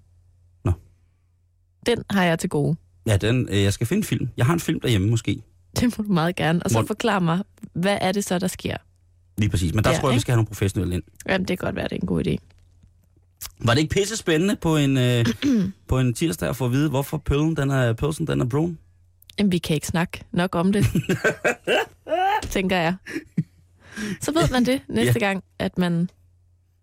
Den 1.87 2.03
har 2.11 2.25
jeg 2.25 2.39
til 2.39 2.51
gode. 2.51 2.77
Ja, 3.07 3.17
den, 3.17 3.49
øh, 3.51 3.63
jeg 3.63 3.73
skal 3.73 3.87
finde 3.87 4.03
film. 4.05 4.29
Jeg 4.37 4.47
har 4.47 4.53
en 4.55 4.61
film 4.61 4.81
derhjemme 4.81 5.09
måske. 5.11 5.43
Det 5.81 5.99
må 5.99 6.05
du 6.05 6.13
meget 6.13 6.37
gerne. 6.37 6.63
Og 6.63 6.71
så 6.71 6.81
Må- 6.81 6.87
forklar 6.87 7.19
mig, 7.19 7.43
hvad 7.73 7.99
er 8.01 8.13
det 8.13 8.25
så, 8.25 8.39
der 8.39 8.47
sker? 8.47 8.77
Lige 9.39 9.51
præcis. 9.51 9.75
Men 9.75 9.85
der 9.85 9.91
Ja, 9.91 9.97
tror 9.97 10.09
jeg, 10.09 10.13
vi 10.13 10.15
ikke? 10.15 10.21
skal 10.21 10.33
have 10.33 10.37
nogle 10.37 10.47
professionelle 10.47 10.95
ind. 10.95 11.03
Jamen, 11.29 11.49
det 11.49 11.59
kan 11.59 11.67
godt 11.67 11.77
være, 11.77 11.85
det 11.89 11.93
er 11.93 12.01
en 12.01 12.07
god 12.07 12.27
idé. 12.27 12.37
Var 13.65 13.75
det 13.75 13.81
ikke 13.81 13.95
pisse 13.95 14.17
spændende 14.17 14.57
på 14.57 14.77
en, 14.77 14.97
øh, 14.97 15.27
på 15.89 15.99
en 15.99 16.15
tirsdag 16.15 16.49
at 16.49 16.57
få 16.57 16.65
at 16.65 16.73
vide, 16.73 16.89
hvorfor 16.89 17.19
pølsen 17.19 17.57
den 17.57 17.71
er, 17.71 17.93
pølsen, 17.93 18.27
den 18.27 18.41
er 18.41 18.45
brun? 18.45 18.79
Jamen, 19.39 19.53
vi 19.53 19.59
kan 19.59 19.75
ikke 19.75 19.87
snakke 19.87 20.25
nok 20.33 20.55
om 20.55 20.73
det, 20.73 20.87
tænker 22.51 22.77
jeg. 22.77 22.95
Så 24.21 24.33
ved 24.33 24.51
man 24.53 24.67
det 24.67 24.81
næste 24.89 25.19
gang, 25.21 25.45
at 25.59 25.79
man... 25.79 26.11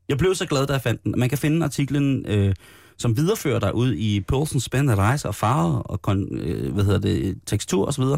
Jeg 0.09 0.17
blev 0.17 0.35
så 0.35 0.45
glad, 0.45 0.67
da 0.67 0.73
jeg 0.73 0.81
fandt 0.81 1.03
den. 1.03 1.13
Man 1.17 1.29
kan 1.29 1.37
finde 1.37 1.63
artiklen, 1.65 2.25
øh, 2.25 2.55
som 2.97 3.17
viderefører 3.17 3.59
dig 3.59 3.75
ud 3.75 3.93
i 3.93 4.21
pølsens 4.21 4.63
spændende 4.63 4.95
rejse 4.95 5.27
og 5.27 5.35
farve 5.35 5.83
og 5.83 6.01
kon, 6.01 6.37
øh, 6.37 6.73
hvad 6.73 6.83
hedder 6.83 6.99
det, 6.99 7.39
tekstur 7.45 7.85
osv. 7.85 8.03
Der 8.03 8.17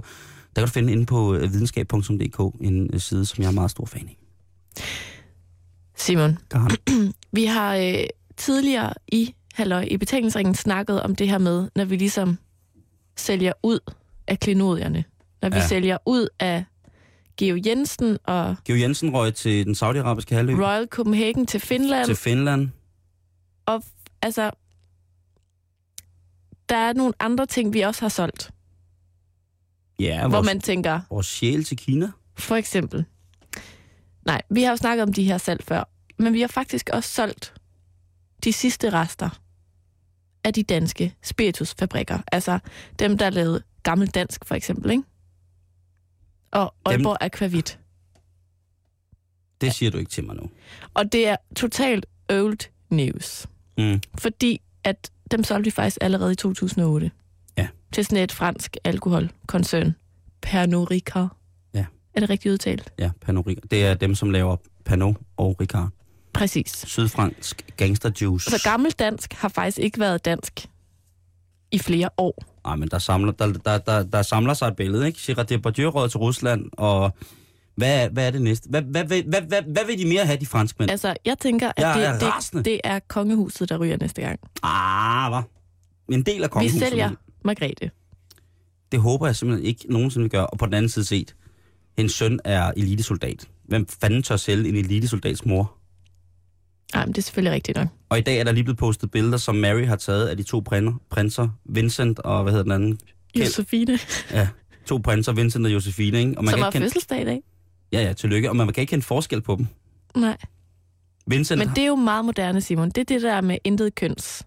kan 0.56 0.66
du 0.66 0.72
finde 0.72 0.92
inde 0.94 1.06
på 1.06 1.36
øh, 1.36 1.54
videnskab.dk, 1.54 2.56
en 2.62 2.90
øh, 2.94 3.00
side, 3.00 3.26
som 3.26 3.42
jeg 3.42 3.48
er 3.48 3.54
meget 3.54 3.72
stor 3.72 3.86
fan 3.86 4.08
af. 4.08 4.18
Simon, 5.96 6.38
vi 7.38 7.46
har 7.46 7.76
øh, 7.76 8.04
tidligere 8.38 8.94
i 9.08 9.36
halløj, 9.54 9.88
i 9.92 9.98
betalingsringen 9.98 10.56
snakket 10.56 11.02
om 11.04 11.16
det 11.16 11.30
her 11.30 11.38
med, 11.38 11.70
når 11.76 11.86
vi 11.86 11.96
ligesom 11.96 12.38
sælger 13.18 13.54
ud 13.64 13.80
af 14.28 14.40
klinodierne. 14.40 15.04
Når 15.42 15.50
vi 15.50 15.56
Ja. 15.58 15.68
sælger 15.68 15.98
ud 16.06 16.28
af 16.40 16.66
Geo 17.38 17.60
Jensen 17.66 18.18
og 18.24 18.56
Geo 18.66 18.76
Jensen 18.78 19.14
røg 19.14 19.36
til 19.36 19.66
den 19.66 19.76
saudiarabiske 19.76 20.36
halvø, 20.36 20.54
Royal 20.54 20.88
Copenhagen 20.88 21.46
til 21.46 21.60
Finland. 21.60 22.06
til 22.06 22.16
Finland. 22.16 22.70
Og 23.66 23.84
altså, 24.22 24.52
der 26.70 26.76
er 26.78 26.94
nogle 26.94 27.14
andre 27.20 27.46
ting, 27.46 27.74
vi 27.74 27.82
også 27.82 28.02
har 28.02 28.10
solgt. 28.10 28.52
Ja, 30.00 30.28
Hvor 30.28 30.38
vores, 30.38 30.46
man 30.46 30.60
tænker, 30.62 31.00
vores 31.10 31.28
sjæl 31.28 31.64
til 31.64 31.78
Kina. 31.78 32.12
for 32.38 32.56
eksempel... 32.56 33.06
Nej, 34.26 34.42
vi 34.50 34.64
har 34.64 34.70
jo 34.72 34.76
snakket 34.78 35.04
om 35.04 35.14
de 35.14 35.24
her 35.24 35.38
salg 35.38 35.64
før, 35.64 35.84
men 36.20 36.34
vi 36.34 36.42
har 36.42 36.48
faktisk 36.48 36.90
også 36.94 37.10
solgt 37.10 37.54
de 38.44 38.54
sidste 38.54 38.90
rester 38.90 39.30
af 40.44 40.54
de 40.54 40.64
danske 40.64 41.16
spiritusfabrikker. 41.22 42.20
Altså 42.32 42.60
dem, 43.00 43.18
der 43.18 43.30
lavede 43.30 43.64
gammel 43.84 44.08
dansk, 44.08 44.46
for 44.46 44.56
eksempel, 44.56 44.92
ikke? 44.92 45.04
Og 46.52 46.74
Dem- 46.86 46.92
Aalborg 46.92 47.18
Aquavit. 47.22 47.80
Det 49.62 49.74
siger 49.74 49.92
du 49.92 49.98
ikke 49.98 50.12
til 50.12 50.24
mig 50.26 50.36
nu. 50.36 50.50
Og 50.94 51.12
det 51.12 51.28
er 51.28 51.36
totalt 51.56 52.06
old 52.30 52.58
news. 52.90 53.48
Mm. 53.78 54.02
Fordi 54.18 54.62
at 54.84 55.12
dem 55.32 55.44
solgte 55.44 55.64
vi 55.68 55.72
faktisk 55.72 55.98
allerede 56.02 56.32
i 56.32 56.36
2008. 56.36 57.12
Ja. 57.58 57.68
Til 57.92 58.06
sådan 58.06 58.24
et 58.24 58.32
fransk 58.32 58.78
alkoholkoncern. 58.84 59.96
Pernod 60.42 60.92
Ricard. 60.92 61.30
Ja. 61.74 61.86
Er 62.14 62.20
det 62.20 62.30
rigtigt 62.30 62.52
udtalt? 62.52 62.94
Ja, 63.00 63.12
Pernod 63.22 63.48
Ricard. 63.48 63.68
Det 63.72 63.86
er 63.86 63.94
dem, 63.94 64.16
som 64.16 64.30
laver 64.30 64.56
Pernod 64.86 65.14
og 65.38 65.62
Ricard. 65.62 65.90
Præcis. 66.34 66.84
Sydfransk 66.88 67.66
gangsterjuice. 67.78 68.50
Så 68.52 68.62
gammel 68.64 68.92
dansk 68.92 69.34
har 69.34 69.50
faktisk 69.50 69.78
ikke 69.80 70.00
været 70.00 70.26
dansk 70.26 70.68
i 71.72 71.80
flere 71.80 72.10
år. 72.18 72.44
Nej, 72.66 72.76
men 72.76 72.90
der 72.90 73.00
samler, 73.00 73.32
der, 73.32 73.54
der, 73.54 73.78
der, 73.78 74.04
der 74.04 74.22
samler 74.22 74.54
sig 74.54 74.68
et 74.68 74.76
billede, 74.76 75.08
ikke? 75.08 75.20
Gerard 75.26 75.46
Depardieu 75.48 76.08
til 76.08 76.18
Rusland, 76.18 76.66
og 76.74 77.16
hvad, 77.76 78.06
er- 78.06 78.10
hvad 78.10 78.28
er 78.28 78.32
det 78.32 78.42
næste? 78.42 78.70
Hvad, 78.70 78.82
hvad, 78.82 79.04
hvad, 79.04 79.24
hvad, 79.24 79.42
hvad, 79.42 79.62
hvad 79.62 79.86
vil 79.88 79.98
de 80.00 80.06
mere 80.06 80.26
have, 80.26 80.40
de 80.40 80.46
franskmænd? 80.46 80.92
Altså, 80.92 81.16
jeg 81.26 81.38
tænker, 81.40 81.68
at 81.78 81.84
Jeg 81.84 82.04
er 82.04 82.20
det, 82.20 82.24
rasende. 82.34 82.58
det, 82.64 82.66
det 82.66 82.82
er 82.84 83.00
kongehuset, 83.08 83.70
der 83.70 83.78
ryger 83.78 83.98
næste 84.02 84.22
gang. 84.22 84.40
Ah, 84.64 85.32
hvad? 85.32 85.42
En 86.18 86.24
del 86.24 86.44
af 86.44 86.48
Vi 86.50 86.52
kongehuset. 86.52 86.88
sælger 86.90 87.10
Margrethe. 87.46 87.92
Det 88.92 89.00
håber 89.00 89.26
jeg 89.26 89.36
simpelthen 89.36 89.68
ikke 89.68 89.86
nogensinde 89.90 90.30
gøre. 90.30 90.48
Og 90.48 90.58
på 90.58 90.66
den 90.66 90.74
anden 90.74 90.90
side 90.90 91.06
set, 91.06 91.36
hendes 91.98 92.14
søn 92.14 92.40
er 92.46 92.72
elitesoldat. 92.78 93.48
Hvem 93.68 93.88
fanden 94.02 94.24
tør 94.24 94.38
sælge 94.38 94.70
en 94.70 94.76
elitesoldats 94.76 95.46
mor? 95.46 95.74
Nej, 96.94 97.06
men 97.06 97.14
det 97.14 97.18
er 97.18 97.22
selvfølgelig 97.24 97.54
rigtigt 97.54 97.78
nok. 97.78 97.88
Og 98.10 98.18
i 98.18 98.22
dag 98.22 98.38
er 98.40 98.44
der 98.44 98.52
lige 98.52 98.64
blevet 98.64 98.78
postet 98.78 99.12
billeder, 99.12 99.38
som 99.38 99.56
Mary 99.56 99.86
har 99.86 99.96
taget 99.96 100.28
af 100.28 100.38
de 100.38 100.44
to 100.44 100.60
prinser, 100.60 100.94
prinser 101.10 101.50
Vincent 101.66 102.20
og 102.20 102.44
hvad 102.44 102.52
hedder 102.54 102.64
den 102.64 102.72
anden? 102.72 103.00
Kjeld. 103.34 103.46
Josefine, 103.48 104.00
Ja, 104.32 104.48
to 104.86 104.98
prinser, 104.98 105.32
Vincent 105.34 105.66
og 105.66 105.74
Josefine, 105.74 106.20
ikke? 106.20 106.34
Og 106.38 106.44
man 106.44 106.52
som 106.52 106.58
kan 106.58 106.64
har 106.64 106.72
kende, 106.72 106.86
fødselsdag 106.86 107.22
i 107.22 107.26
dag. 107.26 107.42
ja, 107.94 108.02
ja, 108.04 108.14
tillykke. 108.14 108.50
Og 108.50 108.56
man 108.56 108.68
kan 108.68 108.82
ikke 108.82 108.92
kende 108.92 109.06
forskel 109.06 109.42
på 109.42 109.56
dem. 109.56 109.68
Nej, 110.16 110.38
Vincent, 111.28 111.60
men 111.60 111.70
det 111.70 111.78
er 111.78 111.88
jo 111.88 111.96
meget 111.96 112.26
moderne, 112.26 112.62
Simon. 112.62 112.90
Det 112.90 112.98
er 112.98 113.04
det 113.06 113.22
der 113.22 113.42
med 113.42 113.58
intet 113.64 113.96
køns 113.96 114.44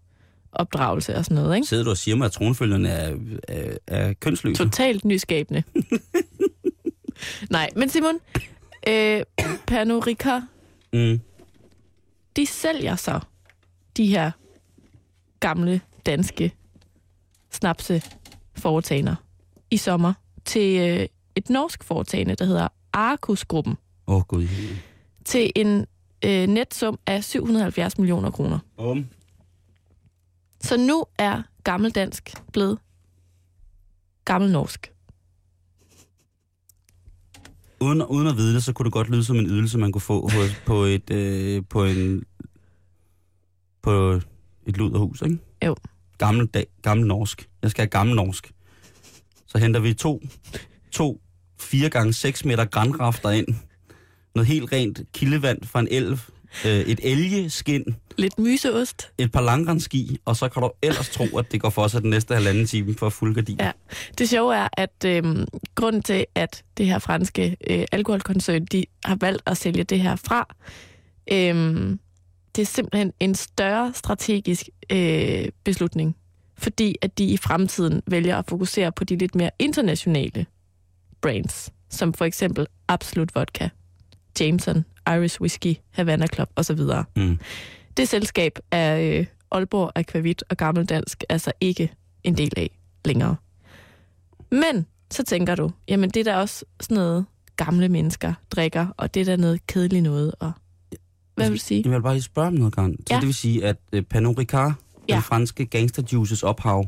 opdragelse 0.53 1.15
og 1.17 1.25
sådan 1.25 1.35
noget, 1.43 1.55
ikke? 1.57 1.67
sidder 1.69 1.85
du 1.85 1.91
og 1.91 1.97
siger 1.97 2.17
mig, 2.17 2.25
at 2.25 2.33
tronfølgerne 2.33 2.89
er, 2.89 3.17
er, 3.49 3.77
er 3.87 4.13
kønsløse? 4.13 4.65
Totalt 4.65 5.05
nyskabende. 5.05 5.63
Nej, 7.51 7.71
men 7.77 7.89
Simon, 7.89 8.15
øh, 8.89 9.23
Pernod 9.67 10.07
Ricard, 10.07 10.43
Mm. 10.93 11.21
De 12.37 12.47
sælger 12.47 12.97
så 12.97 13.21
de 13.97 14.07
her 14.07 14.31
gamle 15.41 15.81
danske 16.07 16.55
snapse 17.51 18.03
foretagender 18.57 19.15
i 19.71 19.77
sommer 19.77 20.13
til 20.45 20.91
øh, 21.01 21.07
et 21.37 21.51
norsk 21.51 21.85
foretagende, 21.85 22.35
der 22.35 22.45
hedder 22.45 22.69
Arcus-gruppen, 22.93 23.77
Åh, 24.07 24.17
oh, 24.17 24.23
gud. 24.23 24.49
til 25.25 25.53
en 25.57 25.87
øh, 26.25 26.47
netsum 26.47 26.99
af 27.07 27.25
770 27.25 27.99
millioner 27.99 28.31
kroner. 28.31 28.59
Um. 28.79 29.07
Så 30.61 30.77
nu 30.77 31.05
er 31.19 31.43
gammeldansk 31.65 32.31
blevet 32.53 32.79
gammelnorsk. 34.25 34.94
Uden, 37.81 38.03
uden 38.03 38.27
at 38.27 38.37
vide 38.37 38.55
det, 38.55 38.65
så 38.65 38.73
kunne 38.73 38.85
det 38.85 38.93
godt 38.93 39.11
lyde 39.11 39.25
som 39.25 39.37
en 39.37 39.47
ydelse, 39.47 39.79
man 39.79 39.93
kunne 39.93 40.03
få 40.03 40.29
hos, 40.29 40.63
på 40.67 40.85
et 40.85 41.11
øh, 41.11 41.63
på 41.69 41.85
en 41.85 42.25
på 43.83 44.21
et 44.67 44.77
luderhus, 44.77 45.23
ikke? 45.23 45.39
Jo. 45.65 45.77
Gammel, 46.19 46.47
dag, 46.47 46.67
gammel 46.83 47.07
norsk. 47.07 47.49
Jeg 47.63 47.71
skal 47.71 47.83
have 47.83 47.89
gammel 47.91 48.17
norsk. 48.17 48.53
Så 49.47 49.59
henter 49.59 49.81
vi 49.81 49.95
to, 49.95 50.23
to 50.93 51.21
4 51.61 51.91
gange 51.91 52.13
6 52.13 52.45
meter 52.45 52.65
granrafter 52.65 53.31
ind. 53.31 53.47
Noget 54.35 54.47
helt 54.47 54.73
rent 54.73 55.01
kildevand 55.13 55.65
fra 55.65 55.81
en 55.81 55.89
elv. 55.91 56.19
Øh, 56.67 56.81
et 56.81 57.01
elgeskin. 57.03 57.85
Lidt 58.19 58.39
myseost. 58.39 59.11
Et 59.19 59.33
par 59.33 59.41
langrenski. 59.41 60.19
Og 60.25 60.37
så 60.37 60.49
kan 60.49 60.63
du 60.63 60.71
ellers 60.83 61.09
tro, 61.09 61.39
at 61.39 61.53
det 61.53 61.61
går 61.61 61.71
for 61.71 61.89
sig 61.89 62.03
den 62.03 62.11
næste 62.11 62.35
halvanden 62.35 62.67
time 62.67 62.95
for 62.95 63.09
fuld 63.09 63.35
gardin. 63.35 63.57
Ja. 63.61 63.73
Det 64.19 64.29
sjove 64.29 64.57
er, 64.57 64.69
at 64.73 65.05
øhm, 65.07 65.47
grunden 65.75 66.03
til, 66.03 66.27
at 66.35 66.65
det 66.77 66.87
her 66.87 66.99
franske 66.99 67.57
øh, 67.71 67.85
alkoholkoncern, 67.93 68.65
de 68.65 68.85
har 69.05 69.17
valgt 69.21 69.43
at 69.47 69.57
sælge 69.57 69.85
det 69.85 70.01
her 70.01 70.17
fra, 70.17 70.55
øhm, 71.33 71.99
det 72.57 72.63
er 72.63 72.67
simpelthen 72.67 73.13
en 73.21 73.35
større 73.35 73.93
strategisk 73.95 74.69
øh, 74.91 75.49
beslutning. 75.65 76.17
Fordi 76.59 76.97
at 77.03 77.19
de 77.19 77.25
i 77.25 77.37
fremtiden 77.37 78.03
vælger 78.07 78.37
at 78.37 78.45
fokusere 78.49 78.93
på 78.93 79.05
de 79.05 79.17
lidt 79.17 79.35
mere 79.35 79.51
internationale 79.59 80.47
brands, 81.21 81.71
som 81.91 82.15
for 82.15 82.25
eksempel 82.25 82.67
Absolut 82.89 83.35
Vodka, 83.35 83.69
Jameson, 84.41 84.85
Irish 85.09 85.41
Whiskey, 85.41 85.75
Havana 85.91 86.27
Club 86.35 86.49
osv. 86.57 86.81
Mm. 87.17 87.39
Det 87.97 88.09
selskab 88.09 88.59
er 88.71 89.19
øh, 89.19 89.27
Aalborg 89.51 89.93
Aquavit 89.95 90.45
og 90.51 90.57
Gammeldansk 90.57 91.25
altså 91.29 91.53
ikke 91.61 91.93
en 92.25 92.37
del 92.37 92.53
af 92.57 92.71
længere. 93.05 93.37
Men 94.51 94.87
så 95.11 95.25
tænker 95.25 95.55
du, 95.55 95.71
jamen 95.89 96.11
det 96.11 96.21
er 96.21 96.25
da 96.33 96.37
også 96.41 96.65
sådan 96.81 96.95
noget 96.95 97.25
gamle 97.57 97.89
mennesker 97.89 98.35
drikker, 98.51 98.87
og 98.97 99.15
det 99.15 99.21
er 99.21 99.25
da 99.25 99.37
noget 99.37 99.67
kedeligt 99.67 100.03
noget. 100.03 100.35
Og 100.41 100.53
hvad 101.35 101.49
vil 101.51 101.59
du 101.59 101.65
sige? 101.65 101.83
Jeg 101.85 101.93
vil 101.93 102.03
bare 102.03 102.15
lige 102.15 102.23
spørge 102.23 102.49
om 102.49 102.55
noget, 102.55 102.75
Karen. 102.75 102.97
Så 102.99 103.05
Ja. 103.15 103.17
det 103.21 103.27
vil 103.27 103.35
sige, 103.35 103.65
at 103.67 103.77
øh, 103.93 104.03
Pernod 104.03 104.39
Ricard, 104.39 104.73
Ja. 105.09 105.15
den 105.15 105.23
franske 105.23 105.67
gangsterjuices 105.67 106.43
ophav, 106.43 106.87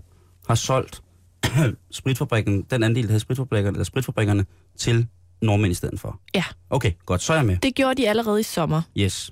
har 0.49 0.55
solgt 0.55 1.03
spritfabrikken, 1.91 2.63
den 2.71 2.83
andel 2.83 3.11
af 3.11 3.21
spritfabrikkerne, 3.21 3.75
eller 3.75 3.85
spritfabrikkerne 3.85 4.45
til 4.77 5.07
nordmænd 5.41 5.73
i 5.73 5.75
stedet 5.75 6.01
for? 6.01 6.21
Ja. 6.35 6.45
Okay, 6.71 6.93
godt. 7.07 7.23
Så 7.23 7.33
er 7.33 7.37
jeg 7.37 7.47
med. 7.47 7.57
Det 7.57 7.75
gjorde 7.75 8.03
de 8.03 8.09
allerede 8.09 8.41
i 8.41 8.43
sommer. 8.43 8.83
Yes. 8.99 9.31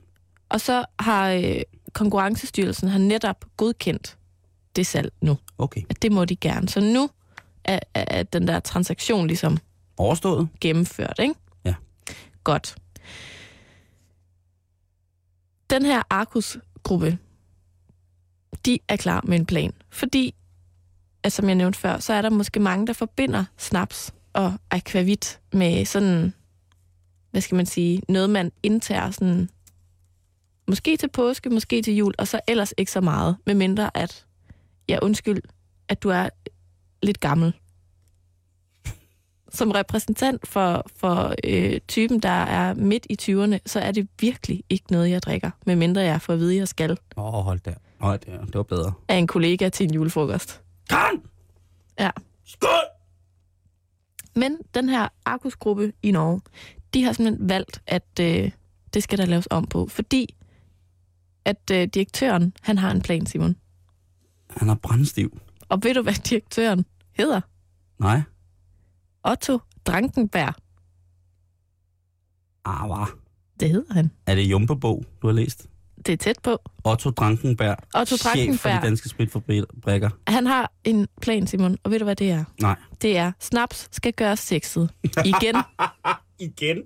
Og 0.48 0.60
så 0.60 0.84
har 0.98 1.30
øh, 1.30 1.60
Konkurrencestyrelsen 1.92 2.88
har 2.88 2.98
netop 2.98 3.44
godkendt 3.56 4.18
det 4.76 4.86
salg 4.86 5.12
nu. 5.20 5.38
Okay. 5.58 5.82
At 5.90 6.02
det 6.02 6.12
må 6.12 6.24
de 6.24 6.36
gerne. 6.36 6.68
Så 6.68 6.80
nu 6.80 7.10
er, 7.64 7.78
er, 7.94 8.04
er 8.08 8.22
den 8.22 8.48
der 8.48 8.60
transaktion 8.60 9.26
ligesom 9.26 9.58
Overstået? 9.96 10.48
gennemført, 10.60 11.18
ikke? 11.18 11.34
Ja. 11.64 11.74
Godt. 12.44 12.76
Den 15.70 15.84
her 15.84 16.02
Arcus-gruppe, 16.10 17.18
de 18.66 18.78
er 18.88 18.96
klar 18.96 19.24
med 19.24 19.38
en 19.38 19.46
plan. 19.46 19.72
Fordi, 19.90 20.34
at 21.22 21.32
som 21.32 21.48
jeg 21.48 21.54
nævnte 21.54 21.78
før, 21.78 21.98
så 21.98 22.12
er 22.12 22.22
der 22.22 22.30
måske 22.30 22.60
mange, 22.60 22.86
der 22.86 22.92
forbinder 22.92 23.44
snaps 23.58 24.12
og 24.34 24.52
akvavit 24.70 25.40
med 25.52 25.84
sådan, 25.84 26.34
hvad 27.30 27.40
skal 27.40 27.56
man 27.56 27.66
sige, 27.66 28.02
noget 28.08 28.30
man 28.30 28.52
indtager 28.62 29.10
sådan, 29.10 29.48
måske 30.68 30.96
til 30.96 31.08
påske, 31.08 31.50
måske 31.50 31.82
til 31.82 31.96
jul, 31.96 32.14
og 32.18 32.28
så 32.28 32.40
ellers 32.48 32.74
ikke 32.78 32.92
så 32.92 33.00
meget, 33.00 33.36
medmindre 33.46 33.96
at, 33.96 34.26
ja 34.88 34.98
undskyld, 35.02 35.42
at 35.88 36.02
du 36.02 36.08
er 36.08 36.28
lidt 37.02 37.20
gammel. 37.20 37.52
Som 39.52 39.70
repræsentant 39.70 40.48
for, 40.48 40.86
for 40.96 41.34
øh, 41.44 41.80
typen, 41.88 42.20
der 42.20 42.28
er 42.28 42.74
midt 42.74 43.06
i 43.10 43.16
20'erne, 43.22 43.58
så 43.66 43.80
er 43.80 43.92
det 43.92 44.08
virkelig 44.20 44.64
ikke 44.70 44.84
noget, 44.90 45.10
jeg 45.10 45.22
drikker, 45.22 45.50
medmindre 45.66 46.00
jeg 46.00 46.22
får 46.22 46.32
at 46.32 46.38
vide, 46.38 46.52
at 46.52 46.58
jeg 46.58 46.68
skal 46.68 46.98
Åh, 47.16 47.34
oh, 47.34 47.44
hold 47.44 47.60
der. 47.64 47.74
Hold 47.98 48.18
der. 48.18 48.44
Det 48.44 48.54
var 48.54 48.62
bedre. 48.62 48.92
af 49.08 49.16
en 49.16 49.26
kollega 49.26 49.68
til 49.68 49.84
en 49.84 49.94
julefrokost. 49.94 50.60
Karen! 50.90 51.22
Ja. 51.98 52.10
Skål! 52.46 52.93
Men 54.36 54.58
den 54.74 54.88
her 54.88 55.08
Arkus-gruppe 55.24 55.92
i 56.02 56.10
Norge, 56.10 56.40
de 56.94 57.02
har 57.04 57.12
simpelthen 57.12 57.48
valgt, 57.48 57.82
at 57.86 58.20
øh, 58.20 58.50
det 58.94 59.02
skal 59.02 59.18
der 59.18 59.26
laves 59.26 59.48
om 59.50 59.66
på, 59.66 59.86
fordi 59.86 60.34
at 61.44 61.70
øh, 61.72 61.88
direktøren, 61.94 62.52
han 62.60 62.78
har 62.78 62.90
en 62.90 63.02
plan, 63.02 63.26
Simon. 63.26 63.56
Han 64.50 64.68
er 64.68 64.74
brændstiv. 64.74 65.40
Og 65.68 65.78
ved 65.82 65.94
du, 65.94 66.02
hvad 66.02 66.14
direktøren 66.14 66.84
hedder? 67.12 67.40
Nej. 67.98 68.22
Otto 69.24 69.58
Drankenberg. 69.86 70.54
Ah, 72.64 72.86
hvad? 72.86 73.18
Det 73.60 73.70
hedder 73.70 73.94
han. 73.94 74.10
Er 74.26 74.34
det 74.34 74.42
Jumbo-bog, 74.42 75.04
du 75.22 75.26
har 75.26 75.34
læst? 75.34 75.68
Det 76.06 76.12
er 76.12 76.16
tæt 76.16 76.38
på. 76.42 76.58
Otto 76.84 77.10
Drankenberg, 77.10 77.76
Otto 77.94 78.16
chef 78.16 78.20
for 78.20 78.28
Drankenberg. 78.30 78.82
de 78.82 78.86
danske 78.86 79.08
spritfabrikker. 79.08 80.10
Han 80.26 80.46
har 80.46 80.72
en 80.84 81.08
plan, 81.22 81.46
Simon, 81.46 81.78
og 81.82 81.90
ved 81.90 81.98
du, 81.98 82.04
hvad 82.04 82.16
det 82.16 82.30
er? 82.30 82.44
Nej. 82.60 82.76
Det 83.02 83.16
er, 83.16 83.32
snaps 83.40 83.88
skal 83.92 84.12
gøres 84.12 84.38
sexet. 84.40 84.90
Igen. 85.24 85.56
Igen? 86.38 86.82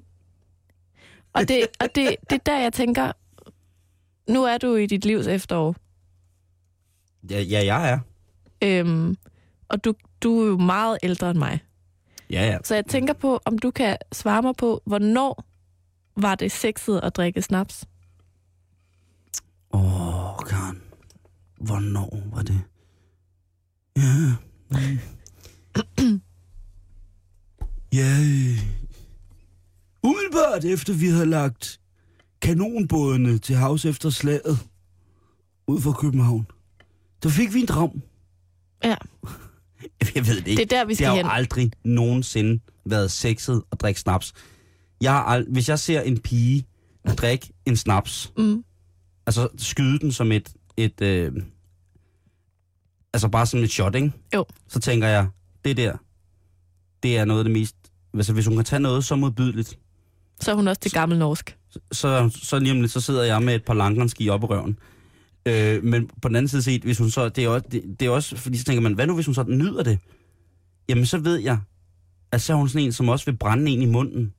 Og 1.32 1.48
det, 1.48 1.66
og 1.80 1.88
det, 1.94 2.16
det 2.30 2.36
er 2.36 2.42
der, 2.46 2.58
jeg 2.58 2.72
tænker, 2.72 3.12
nu 4.32 4.44
er 4.44 4.58
du 4.58 4.74
i 4.74 4.86
dit 4.86 5.04
livs 5.04 5.26
efterår. 5.26 5.76
Ja, 7.30 7.40
ja, 7.40 7.64
jeg 7.64 7.90
er. 7.90 7.98
Øhm, 8.64 9.16
og 9.68 9.84
du, 9.84 9.94
du 10.22 10.42
er 10.42 10.46
jo 10.46 10.56
meget 10.58 10.98
ældre 11.02 11.30
end 11.30 11.38
mig. 11.38 11.60
Ja, 12.30 12.46
ja. 12.46 12.58
Så 12.64 12.74
jeg 12.74 12.86
tænker 12.86 13.14
på, 13.14 13.40
om 13.44 13.58
du 13.58 13.70
kan 13.70 13.96
svare 14.12 14.42
mig 14.42 14.54
på, 14.56 14.82
hvornår 14.86 15.44
var 16.16 16.34
det 16.34 16.52
sexet 16.52 17.00
at 17.02 17.16
drikke 17.16 17.42
snaps? 17.42 17.84
Åh, 19.72 20.34
oh, 20.34 20.44
Karen. 20.46 20.80
Hvornår 21.60 22.22
var 22.34 22.42
det? 22.42 22.60
Ja. 23.96 24.34
Mm. 24.70 26.20
ja. 27.92 28.16
Umiddelbart 30.02 30.64
efter 30.64 30.92
vi 30.92 31.06
havde 31.08 31.26
lagt 31.26 31.80
kanonbådene 32.42 33.38
til 33.38 33.56
havs 33.56 33.84
efter 33.84 34.10
slaget 34.10 34.58
ud 35.66 35.80
fra 35.80 35.92
København, 35.92 36.46
der 37.22 37.28
fik 37.28 37.54
vi 37.54 37.60
en 37.60 37.66
drøm. 37.66 38.02
Ja, 38.84 38.96
Jeg 40.14 40.26
ved 40.26 40.36
det 40.36 40.48
ikke. 40.48 40.62
det 40.64 40.72
er 40.72 40.76
der, 40.78 40.84
vi 40.84 40.88
det 40.90 40.96
skal 40.96 41.08
har 41.08 41.16
hen. 41.16 41.24
jo 41.26 41.30
aldrig 41.30 41.70
nogensinde 41.84 42.60
været 42.84 43.10
sexet 43.10 43.62
at 43.72 43.80
drikke 43.80 44.00
snaps. 44.00 44.32
Jeg 45.00 45.12
har 45.12 45.38
ald- 45.38 45.52
hvis 45.52 45.68
jeg 45.68 45.78
ser 45.78 46.00
en 46.00 46.18
pige 46.20 46.66
drikke 47.18 47.52
en 47.66 47.76
snaps, 47.76 48.32
Mm. 48.38 48.64
Altså 49.28 49.48
skyde 49.56 49.98
den 49.98 50.12
som 50.12 50.32
et, 50.32 50.52
et 50.76 51.00
øh, 51.00 51.32
altså 53.12 53.28
bare 53.28 53.46
som 53.46 53.60
et 53.60 53.70
shot, 53.70 53.94
ikke? 53.94 54.12
Jo. 54.34 54.44
Så 54.68 54.80
tænker 54.80 55.08
jeg, 55.08 55.28
det 55.64 55.76
der, 55.76 55.96
det 57.02 57.18
er 57.18 57.24
noget 57.24 57.40
af 57.40 57.44
det 57.44 57.52
mest, 57.52 57.76
altså 58.14 58.32
hvis 58.32 58.46
hun 58.46 58.56
kan 58.56 58.64
tage 58.64 58.80
noget 58.80 59.04
så 59.04 59.16
modbydeligt, 59.16 59.78
Så 60.40 60.50
er 60.50 60.54
hun 60.54 60.68
også 60.68 60.80
til 60.80 60.92
gammel 60.92 61.18
norsk. 61.18 61.56
så, 61.92 62.30
så 62.42 62.58
lige 62.58 62.72
om 62.72 62.80
lidt, 62.80 62.92
så 62.92 63.00
sidder 63.00 63.22
jeg 63.22 63.42
med 63.42 63.54
et 63.54 63.64
par 63.64 63.74
langrenski 63.74 64.28
op 64.28 64.42
i 64.42 64.46
røven. 64.46 64.78
Øh, 65.46 65.84
men 65.84 66.10
på 66.22 66.28
den 66.28 66.36
anden 66.36 66.48
side 66.48 66.62
set, 66.62 66.82
hvis 66.82 66.98
hun 66.98 67.10
så, 67.10 67.28
det 67.28 67.44
er, 67.44 67.48
også, 67.48 67.66
det, 67.72 67.82
det 68.00 68.06
er 68.06 68.10
også, 68.10 68.36
fordi 68.36 68.58
så 68.58 68.64
tænker 68.64 68.80
man, 68.80 68.92
hvad 68.94 69.06
nu 69.06 69.14
hvis 69.14 69.26
hun 69.26 69.34
så 69.34 69.42
nyder 69.48 69.82
det? 69.82 69.98
Jamen 70.88 71.06
så 71.06 71.18
ved 71.18 71.36
jeg, 71.36 71.58
at 72.32 72.42
så 72.42 72.52
er 72.52 72.56
hun 72.56 72.68
sådan 72.68 72.86
en, 72.86 72.92
som 72.92 73.08
også 73.08 73.24
vil 73.24 73.36
brænde 73.36 73.70
en 73.70 73.82
i 73.82 73.86
munden, 73.86 74.34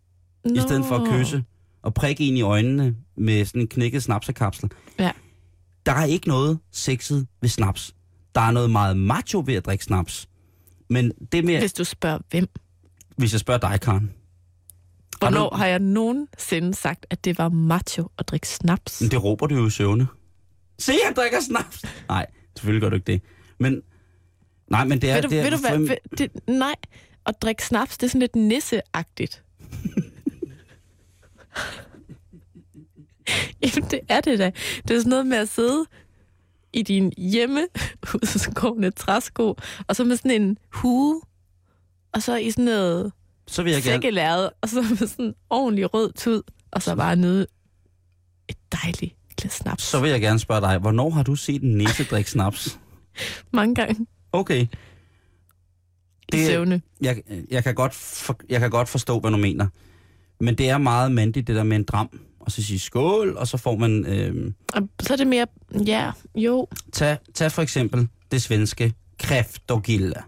Nå. 0.46 0.54
i 0.56 0.60
stedet 0.60 0.86
for 0.86 0.96
at 0.96 1.10
kysse 1.12 1.44
og 1.82 1.94
prikke 1.94 2.24
en 2.24 2.38
i 2.38 2.42
øjnene 2.42 2.96
med 3.18 3.46
sådan 3.46 3.62
en 3.62 3.68
knækket 3.68 4.04
snapsekapsel. 4.04 4.70
Ja. 5.00 5.12
Der 5.86 5.92
er 5.92 6.06
ikke 6.06 6.28
noget 6.28 6.60
sexet 6.72 7.28
ved 7.42 7.50
snaps. 7.50 7.96
Der 8.36 8.42
er 8.42 8.52
noget 8.52 8.72
meget 8.72 8.98
macho 8.98 9.44
ved 9.46 9.54
at 9.56 9.66
drikke 9.66 9.84
snaps. 9.84 10.30
Men 10.90 11.12
det 11.32 11.46
med, 11.46 11.60
hvis, 11.60 11.74
du 11.74 11.84
spørger 11.84 12.20
hvem. 12.30 12.48
hvis 13.18 13.32
jeg 13.34 13.40
spørger 13.40 13.60
dig, 13.60 13.82
Karen, 13.82 14.12
Har 15.22 15.30
du- 15.30 15.36
Hvornår 15.36 15.56
har 15.58 15.66
jeg 15.68 15.80
nogensinde 15.80 16.74
sagt, 16.74 17.06
at 17.10 17.26
det 17.26 17.38
var 17.38 17.50
macho 17.50 18.10
at 18.18 18.28
drikke 18.28 18.48
snaps? 18.48 19.02
Men 19.02 19.12
det 19.12 19.24
råber 19.24 19.48
du 19.48 19.56
jo 19.56 19.68
i 19.68 19.70
søvne. 19.70 20.08
Se, 20.80 20.94
han 21.06 21.14
drikker 21.14 21.38
snaps! 21.42 21.82
Nej, 22.08 22.26
selvfølgelig 22.58 22.82
gør 22.82 22.90
du 22.90 22.96
ikke 22.96 23.12
det. 23.12 23.22
Men, 23.60 23.82
nej, 24.68 24.86
men 24.86 25.02
det 25.02 25.10
er... 25.10 25.14
ved 25.16 25.22
du, 25.22 25.30
det 25.30 25.40
er 25.40 25.44
ved 25.44 25.52
du 25.52 25.58
hvad? 25.58 25.78
Ved, 25.80 26.18
det, 26.18 26.32
nej, 26.48 26.76
at 27.26 27.42
drikke 27.42 27.66
snaps, 27.66 27.98
det 27.98 28.04
er 28.08 28.10
sådan 28.10 28.20
lidt 28.20 28.36
nisseagtigt. 28.36 29.44
Jamen, 33.62 33.90
det 33.92 34.00
er 34.10 34.22
det 34.22 34.40
da. 34.40 34.52
Det 34.88 34.96
er 34.96 35.00
sådan 35.00 35.10
noget 35.10 35.28
med 35.28 35.38
at 35.38 35.50
sidde 35.50 35.86
i 36.74 36.82
din 36.82 37.14
hjemme 37.18 37.68
udskårende 38.14 38.92
træsko, 38.92 39.56
og 39.88 39.96
så 39.96 40.04
med 40.04 40.18
sådan 40.18 40.42
en 40.42 40.58
hue, 40.74 41.22
og 42.14 42.22
så 42.24 42.36
i 42.36 42.52
sådan 42.52 42.66
noget 42.66 43.12
Så 43.48 43.64
vil 43.64 43.74
jeg 43.74 43.84
gerne... 43.84 44.50
og 44.62 44.70
så 44.70 44.82
med 45.00 45.08
sådan 45.08 45.26
en 45.26 45.34
ordentlig 45.50 45.94
rød 45.94 46.12
tud, 46.14 46.42
og 46.72 46.82
så 46.82 46.96
bare 46.96 47.16
nyde 47.16 47.48
et 48.50 48.58
dejligt 48.84 49.16
glas 49.38 49.54
snaps. 49.54 49.84
Så 49.84 50.00
vil 50.00 50.10
jeg 50.12 50.22
gerne 50.22 50.40
spørge 50.40 50.62
dig, 50.62 50.78
hvornår 50.78 51.10
har 51.10 51.24
du 51.24 51.36
set 51.36 51.64
en 51.64 51.78
næse 51.78 52.04
drikke 52.04 52.32
snaps? 52.32 52.80
Mange 53.54 53.76
gange 53.76 54.08
Okay, 54.32 54.62
i 54.62 54.68
Det- 56.32 56.48
søvne. 56.48 56.82
jeg, 57.02 57.22
jeg, 57.50 57.64
kan 57.64 57.76
godt 57.76 57.94
for, 57.94 58.40
jeg 58.50 58.60
kan 58.60 58.70
godt 58.70 58.90
forstå, 58.90 59.20
hvad 59.20 59.32
du 59.32 59.38
mener. 59.38 59.68
Men 60.40 60.56
det 60.56 60.70
er 60.70 60.78
meget 60.78 61.12
mandigt, 61.12 61.48
det 61.48 61.56
der 61.56 61.64
med 61.64 61.78
en 61.78 61.84
dram. 61.84 62.20
Og 62.40 62.52
så 62.52 62.64
sige 62.64 62.80
skål, 62.80 63.38
og 63.38 63.48
så 63.48 63.58
får 63.58 63.78
man... 63.78 64.06
Øh, 64.06 64.52
så 65.02 65.14
er 65.14 65.18
det 65.18 65.28
mere, 65.28 65.48
ja, 65.86 66.12
jo, 66.36 66.68
tag, 66.92 67.18
tag 67.34 67.52
for 67.52 67.62
eksempel 67.62 68.08
det 68.32 68.42
svenske 68.42 68.94
kräftogilla. 69.18 70.22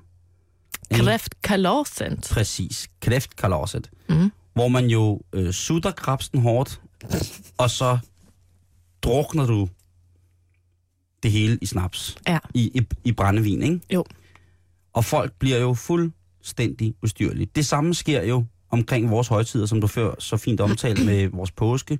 Ikke? 0.91 1.03
kræftkalorsent. 1.03 2.29
Præcis, 2.31 2.89
kräftkalaset. 2.99 3.89
Mm. 4.09 4.31
Hvor 4.53 4.67
man 4.67 4.85
jo 4.85 5.21
øh, 5.33 5.51
sutter 5.51 5.91
krabsten 5.91 6.41
hårdt, 6.41 6.81
og 7.57 7.69
så 7.69 7.97
drukner 9.01 9.45
du 9.45 9.69
det 11.23 11.31
hele 11.31 11.57
i 11.61 11.65
snaps. 11.65 12.17
Ja. 12.27 12.39
I, 12.53 12.71
i, 12.73 12.87
i 13.03 13.11
brændevin, 13.11 13.61
ikke? 13.61 13.79
Jo. 13.93 14.05
Og 14.93 15.05
folk 15.05 15.33
bliver 15.39 15.57
jo 15.57 15.73
fuldstændig 15.73 16.93
ustyrlige. 17.03 17.47
Det 17.55 17.65
samme 17.65 17.93
sker 17.93 18.23
jo 18.23 18.45
omkring 18.71 19.09
vores 19.09 19.27
højtider, 19.27 19.65
som 19.65 19.81
du 19.81 19.87
før 19.87 20.15
så 20.19 20.37
fint 20.37 20.61
omtalte 20.61 21.05
med 21.05 21.27
vores 21.27 21.51
påske. 21.51 21.99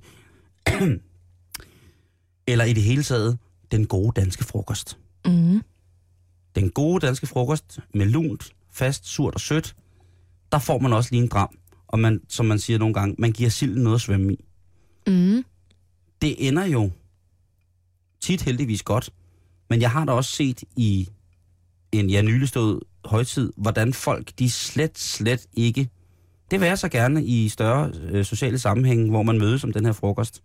Eller 2.46 2.64
i 2.64 2.72
det 2.72 2.82
hele 2.82 3.02
taget, 3.02 3.38
den 3.70 3.86
gode 3.86 4.20
danske 4.20 4.44
frokost. 4.44 4.98
Mm. 5.26 5.62
Den 6.54 6.70
gode 6.70 7.06
danske 7.06 7.26
frokost 7.26 7.80
med 7.94 8.06
lunt, 8.06 8.52
fast, 8.70 9.06
surt 9.06 9.34
og 9.34 9.40
sødt, 9.40 9.76
der 10.52 10.58
får 10.58 10.78
man 10.78 10.92
også 10.92 11.10
lige 11.12 11.22
en 11.22 11.28
dram. 11.28 11.58
Og 11.88 11.98
man, 11.98 12.20
som 12.28 12.46
man 12.46 12.58
siger 12.58 12.78
nogle 12.78 12.94
gange, 12.94 13.14
man 13.18 13.32
giver 13.32 13.50
silden 13.50 13.82
noget 13.82 13.96
at 13.96 14.00
svømme 14.00 14.32
i. 14.32 14.44
Mm. 15.06 15.44
Det 16.22 16.48
ender 16.48 16.64
jo 16.64 16.90
tit 18.20 18.42
heldigvis 18.42 18.82
godt. 18.82 19.10
Men 19.70 19.80
jeg 19.80 19.90
har 19.90 20.04
da 20.04 20.12
også 20.12 20.32
set 20.32 20.64
i 20.76 21.08
en 21.92 22.10
ja, 22.10 22.22
nylig 22.22 22.48
stået 22.48 22.80
højtid, 23.04 23.52
hvordan 23.56 23.92
folk, 23.92 24.38
de 24.38 24.50
slet, 24.50 24.98
slet 24.98 25.46
ikke... 25.52 25.90
Det 26.52 26.60
vil 26.60 26.66
jeg 26.66 26.78
så 26.78 26.88
gerne 26.88 27.24
i 27.24 27.48
større 27.48 27.92
øh, 28.10 28.24
sociale 28.24 28.58
sammenhænge, 28.58 29.10
hvor 29.10 29.22
man 29.22 29.38
mødes 29.38 29.64
om 29.64 29.72
den 29.72 29.84
her 29.84 29.92
frokost, 29.92 30.42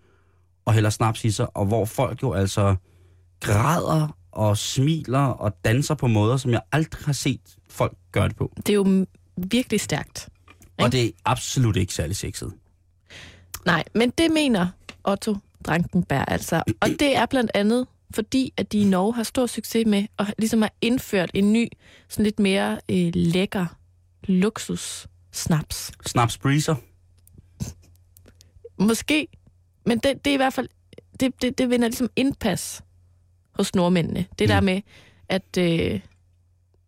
og 0.65 0.74
hælder 0.74 0.89
snaps 0.89 1.26
i 1.26 1.32
sig, 1.32 1.58
og 1.58 1.65
hvor 1.65 1.86
folk 1.86 2.24
jo 2.24 2.34
altså 2.34 2.76
græder 3.39 4.17
og 4.32 4.58
smiler 4.58 5.20
og 5.20 5.58
danser 5.65 5.96
på 5.96 6.08
måder, 6.08 6.38
som 6.38 6.52
jeg 6.52 6.62
aldrig 6.72 7.06
har 7.06 7.13
set 7.13 7.41
folk 7.70 7.98
gøre 8.12 8.28
det 8.28 8.36
på. 8.36 8.54
Det 8.58 8.70
er 8.70 8.74
jo 8.74 9.06
virkelig 9.38 9.82
stærkt. 9.82 10.30
Og 10.78 10.91
det 10.91 11.06
er 11.06 11.12
absolut 11.26 11.76
ikke 11.76 11.93
særlig 11.93 12.15
sexet. 12.15 12.54
Nej, 13.65 13.84
men 13.96 14.10
det 14.10 14.32
mener 14.32 14.67
Otto 15.04 15.36
Drankenberg 15.65 16.26
altså. 16.28 16.63
Og 16.82 16.89
det 16.89 17.15
er 17.15 17.26
blandt 17.26 17.52
andet, 17.54 17.88
fordi 18.15 18.54
at 18.58 18.72
de 18.72 18.78
i 18.80 18.86
Norge 18.86 19.13
har 19.13 19.24
stor 19.24 19.46
succes 19.46 19.88
med 19.88 20.06
at 20.20 20.34
ligesom 20.38 20.62
har 20.62 20.74
indført 20.82 21.32
en 21.34 21.54
ny, 21.54 21.67
sådan 22.10 22.24
lidt 22.24 22.39
mere 22.39 22.80
øh, 22.89 23.12
lækker 23.15 23.65
luksus 24.24 25.08
snaps. 25.38 25.91
Snaps 26.06 26.38
breezer. 26.38 26.76
Måske, 28.80 29.28
men 29.86 30.00
det, 30.00 30.26
det 30.26 30.32
er 30.32 30.34
i 30.34 30.38
hvert 30.38 30.54
fald, 30.54 30.69
det, 31.19 31.41
det, 31.41 31.58
det 31.58 31.69
vinder 31.69 31.88
ligesom 31.88 32.10
indpas 32.15 32.82
hos 33.54 33.76
nordmændene. 33.76 34.26
Det 34.39 34.47
Mm. 34.47 34.47
der 34.47 34.62
med, 34.62 34.82
at 35.30 35.58
øh, 35.58 36.00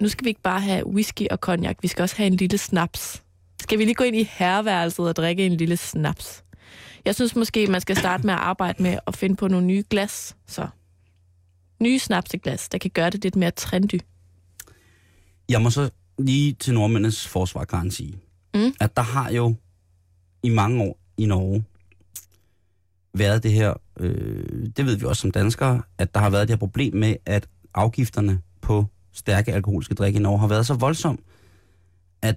nu 0.02 0.10
skal 0.10 0.26
vi 0.26 0.30
ikke 0.30 0.42
bare 0.42 0.62
have 0.62 0.88
whisky 0.88 1.28
og 1.32 1.38
cognac, 1.38 1.78
vi 1.82 1.88
skal 1.88 2.04
også 2.04 2.16
have 2.18 2.28
en 2.28 2.36
lille 2.36 2.58
snaps. 2.58 3.24
Skal 3.62 3.80
vi 3.80 3.86
lige 3.86 3.96
gå 3.96 4.04
ind 4.04 4.16
i 4.16 4.24
herreværelset 4.32 5.08
og 5.08 5.16
drikke 5.16 5.46
en 5.46 5.58
lille 5.58 5.78
snaps? 5.78 6.44
Jeg 7.06 7.16
synes 7.16 7.36
måske, 7.36 7.68
man 7.68 7.82
skal 7.82 7.96
starte 7.98 8.26
med 8.26 8.34
at 8.34 8.40
arbejde 8.40 8.84
med 8.84 9.00
at 9.08 9.16
finde 9.18 9.36
på 9.36 9.48
nogle 9.48 9.68
nye 9.68 9.84
glas, 9.90 10.36
så 10.48 10.68
nye 11.82 12.00
snapseglas, 12.00 12.70
der 12.70 12.78
kan 12.78 12.92
gøre 12.92 13.10
det 13.10 13.24
lidt 13.24 13.36
mere 13.36 13.52
trendy. 13.52 14.00
Jeg 15.50 15.62
må 15.62 15.70
så 15.70 15.90
lige 16.20 16.54
til 16.54 16.74
nordmændenes 16.74 17.28
forsvar, 17.28 17.66
kan 17.66 17.92
sige, 17.92 18.20
Mm. 18.54 18.74
at 18.80 18.98
der 18.98 19.04
har 19.04 19.32
jo 19.32 19.56
i 20.44 20.50
mange 20.50 20.84
år 20.84 21.00
i 21.18 21.26
Norge 21.26 21.64
været 23.14 23.44
det 23.44 23.52
her, 23.52 23.74
øh, 24.00 24.70
det 24.78 24.86
ved 24.86 24.96
vi 24.96 25.06
også 25.06 25.22
som 25.22 25.32
danskere, 25.32 25.82
at 25.98 26.14
der 26.14 26.20
har 26.20 26.30
været 26.30 26.48
det 26.48 26.54
her 26.54 26.60
problem 26.60 26.96
med, 26.96 27.16
at 27.26 27.48
afgifterne 27.74 28.42
på 28.62 28.86
stærke 29.12 29.54
alkoholiske 29.54 29.96
drikke 29.96 30.20
i 30.20 30.22
Norge 30.22 30.40
har 30.40 30.48
været 30.48 30.66
så 30.66 30.74
voldsom, 30.74 31.20
at 32.22 32.36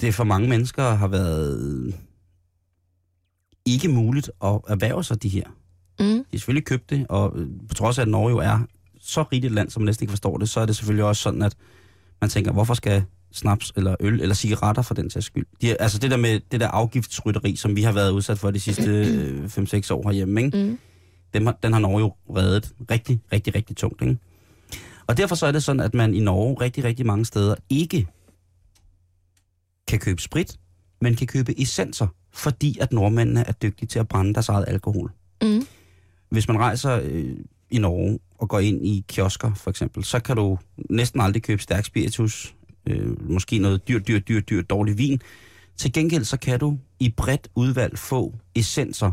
det 0.00 0.14
for 0.14 0.24
mange 0.24 0.48
mennesker 0.48 0.94
har 0.94 1.08
været 1.08 1.94
ikke 3.64 3.88
muligt 3.88 4.30
at 4.44 4.60
erhverve 4.68 5.04
sig 5.04 5.22
de 5.22 5.28
her. 5.28 5.44
Mm. 6.00 6.06
De 6.06 6.24
har 6.30 6.38
selvfølgelig 6.38 6.66
købt 6.66 6.90
det, 6.90 7.06
og 7.08 7.32
øh, 7.38 7.48
på 7.68 7.74
trods 7.74 7.98
af, 7.98 8.02
at 8.02 8.08
Norge 8.08 8.30
jo 8.30 8.38
er 8.38 8.58
så 9.00 9.22
rigt 9.22 9.44
et 9.44 9.52
land, 9.52 9.70
som 9.70 9.82
man 9.82 9.86
næsten 9.86 10.04
ikke 10.04 10.10
forstår 10.10 10.38
det, 10.38 10.48
så 10.48 10.60
er 10.60 10.66
det 10.66 10.76
selvfølgelig 10.76 11.04
også 11.04 11.22
sådan, 11.22 11.42
at 11.42 11.56
man 12.20 12.30
tænker, 12.30 12.52
hvorfor 12.52 12.74
skal 12.74 13.04
snaps 13.32 13.72
eller 13.76 13.96
øl 14.00 14.20
eller 14.20 14.34
cigaretter 14.34 14.82
for 14.82 14.94
den 14.94 15.10
sags 15.10 15.26
skyld? 15.26 15.46
De, 15.62 15.80
altså 15.80 15.98
det 15.98 16.10
der 16.10 16.16
med 16.16 16.40
det 16.52 16.60
der 16.60 16.68
afgiftsrytteri, 16.68 17.56
som 17.56 17.76
vi 17.76 17.82
har 17.82 17.92
været 17.92 18.10
udsat 18.10 18.38
for 18.38 18.50
de 18.50 18.60
sidste 18.60 18.90
øh, 18.90 19.44
5-6 19.44 19.92
år 19.92 20.08
herhjemme, 20.08 20.42
ikke? 20.44 20.64
Mm. 20.64 20.78
Dem, 21.34 21.48
den 21.62 21.72
har 21.72 21.80
Norge 21.80 22.00
jo 22.00 22.14
reddet 22.36 22.72
rigtig, 22.90 23.20
rigtig, 23.32 23.54
rigtig 23.54 23.76
tungt. 23.76 24.02
Ikke? 24.02 24.18
Og 25.06 25.16
derfor 25.16 25.34
så 25.34 25.46
er 25.46 25.52
det 25.52 25.62
sådan, 25.62 25.80
at 25.80 25.94
man 25.94 26.14
i 26.14 26.20
Norge 26.20 26.60
rigtig, 26.60 26.84
rigtig 26.84 27.06
mange 27.06 27.24
steder 27.24 27.54
ikke 27.70 28.06
kan 29.88 29.98
købe 29.98 30.22
sprit, 30.22 30.58
men 31.00 31.16
kan 31.16 31.26
købe 31.26 31.60
essenser, 31.60 32.06
fordi 32.32 32.78
at 32.80 32.92
nordmændene 32.92 33.44
er 33.48 33.52
dygtige 33.52 33.86
til 33.86 33.98
at 33.98 34.08
brænde 34.08 34.34
deres 34.34 34.48
eget 34.48 34.64
alkohol. 34.68 35.12
Mm. 35.42 35.66
Hvis 36.30 36.48
man 36.48 36.58
rejser 36.58 37.00
øh, 37.04 37.36
i 37.70 37.78
Norge 37.78 38.18
og 38.38 38.48
går 38.48 38.58
ind 38.58 38.86
i 38.86 39.04
kiosker 39.08 39.54
for 39.54 39.70
eksempel, 39.70 40.04
så 40.04 40.20
kan 40.20 40.36
du 40.36 40.58
næsten 40.90 41.20
aldrig 41.20 41.42
købe 41.42 41.62
stærk 41.62 41.84
spiritus, 41.84 42.54
øh, 42.90 43.30
måske 43.30 43.58
noget 43.58 43.88
dyrt, 43.88 44.08
dyrt, 44.08 44.28
dyrt, 44.28 44.48
dyrt, 44.48 44.70
dårlig 44.70 44.98
vin. 44.98 45.20
Til 45.76 45.92
gengæld 45.92 46.24
så 46.24 46.36
kan 46.36 46.60
du 46.60 46.78
i 47.00 47.14
bredt 47.16 47.48
udvalg 47.54 47.98
få 47.98 48.34
essenser, 48.54 49.12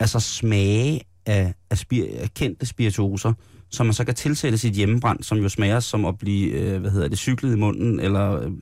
altså 0.00 0.20
smage 0.20 1.00
af, 1.26 1.54
af, 1.70 1.78
spir, 1.78 2.06
af 2.18 2.34
kendte 2.34 2.66
spirituoser, 2.66 3.32
som 3.70 3.86
man 3.86 3.94
så 3.94 4.04
kan 4.04 4.14
tilsætte 4.14 4.58
sit 4.58 4.74
hjemmebrand, 4.74 5.22
som 5.22 5.38
jo 5.38 5.48
smager 5.48 5.80
som 5.80 6.04
at 6.04 6.18
blive, 6.18 6.50
øh, 6.50 6.80
hvad 6.80 6.90
hedder 6.90 7.08
det, 7.08 7.18
cyklet 7.18 7.52
i 7.52 7.58
munden, 7.58 8.00
eller 8.00 8.40
øh, 8.40 8.52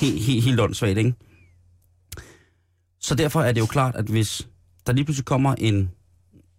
helt, 0.00 0.22
helt, 0.22 0.44
helt 0.44 0.60
åndssvagt, 0.60 0.98
ikke? 0.98 1.14
Så 3.00 3.14
derfor 3.14 3.40
er 3.40 3.52
det 3.52 3.60
jo 3.60 3.66
klart, 3.66 3.96
at 3.96 4.04
hvis 4.04 4.48
der 4.86 4.92
lige 4.92 5.04
pludselig 5.04 5.24
kommer 5.24 5.54
en, 5.54 5.90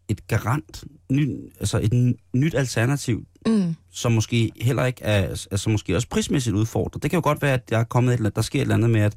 et 0.08 0.28
garant, 0.28 0.84
ny, 1.12 1.30
altså 1.60 1.80
et 1.84 2.16
nyt 2.36 2.56
alternativ, 2.56 3.26
Mm. 3.48 3.76
som 3.92 4.12
måske 4.12 4.52
heller 4.62 4.86
ikke 4.86 5.04
er, 5.04 5.22
altså 5.52 5.70
måske 5.70 5.96
også 5.96 6.08
prismæssigt 6.10 6.56
udfordret. 6.56 7.04
Det 7.04 7.12
kan 7.12 7.18
jo 7.18 7.24
godt 7.24 7.42
være, 7.42 7.54
at 7.54 7.70
der 7.70 7.78
er 7.78 7.84
kommet 7.84 8.14
et, 8.14 8.18
eller- 8.18 8.30
der 8.30 8.42
sker 8.42 8.60
et 8.60 8.62
eller 8.62 8.76
andet 8.76 8.90
med, 8.90 9.02
at 9.02 9.16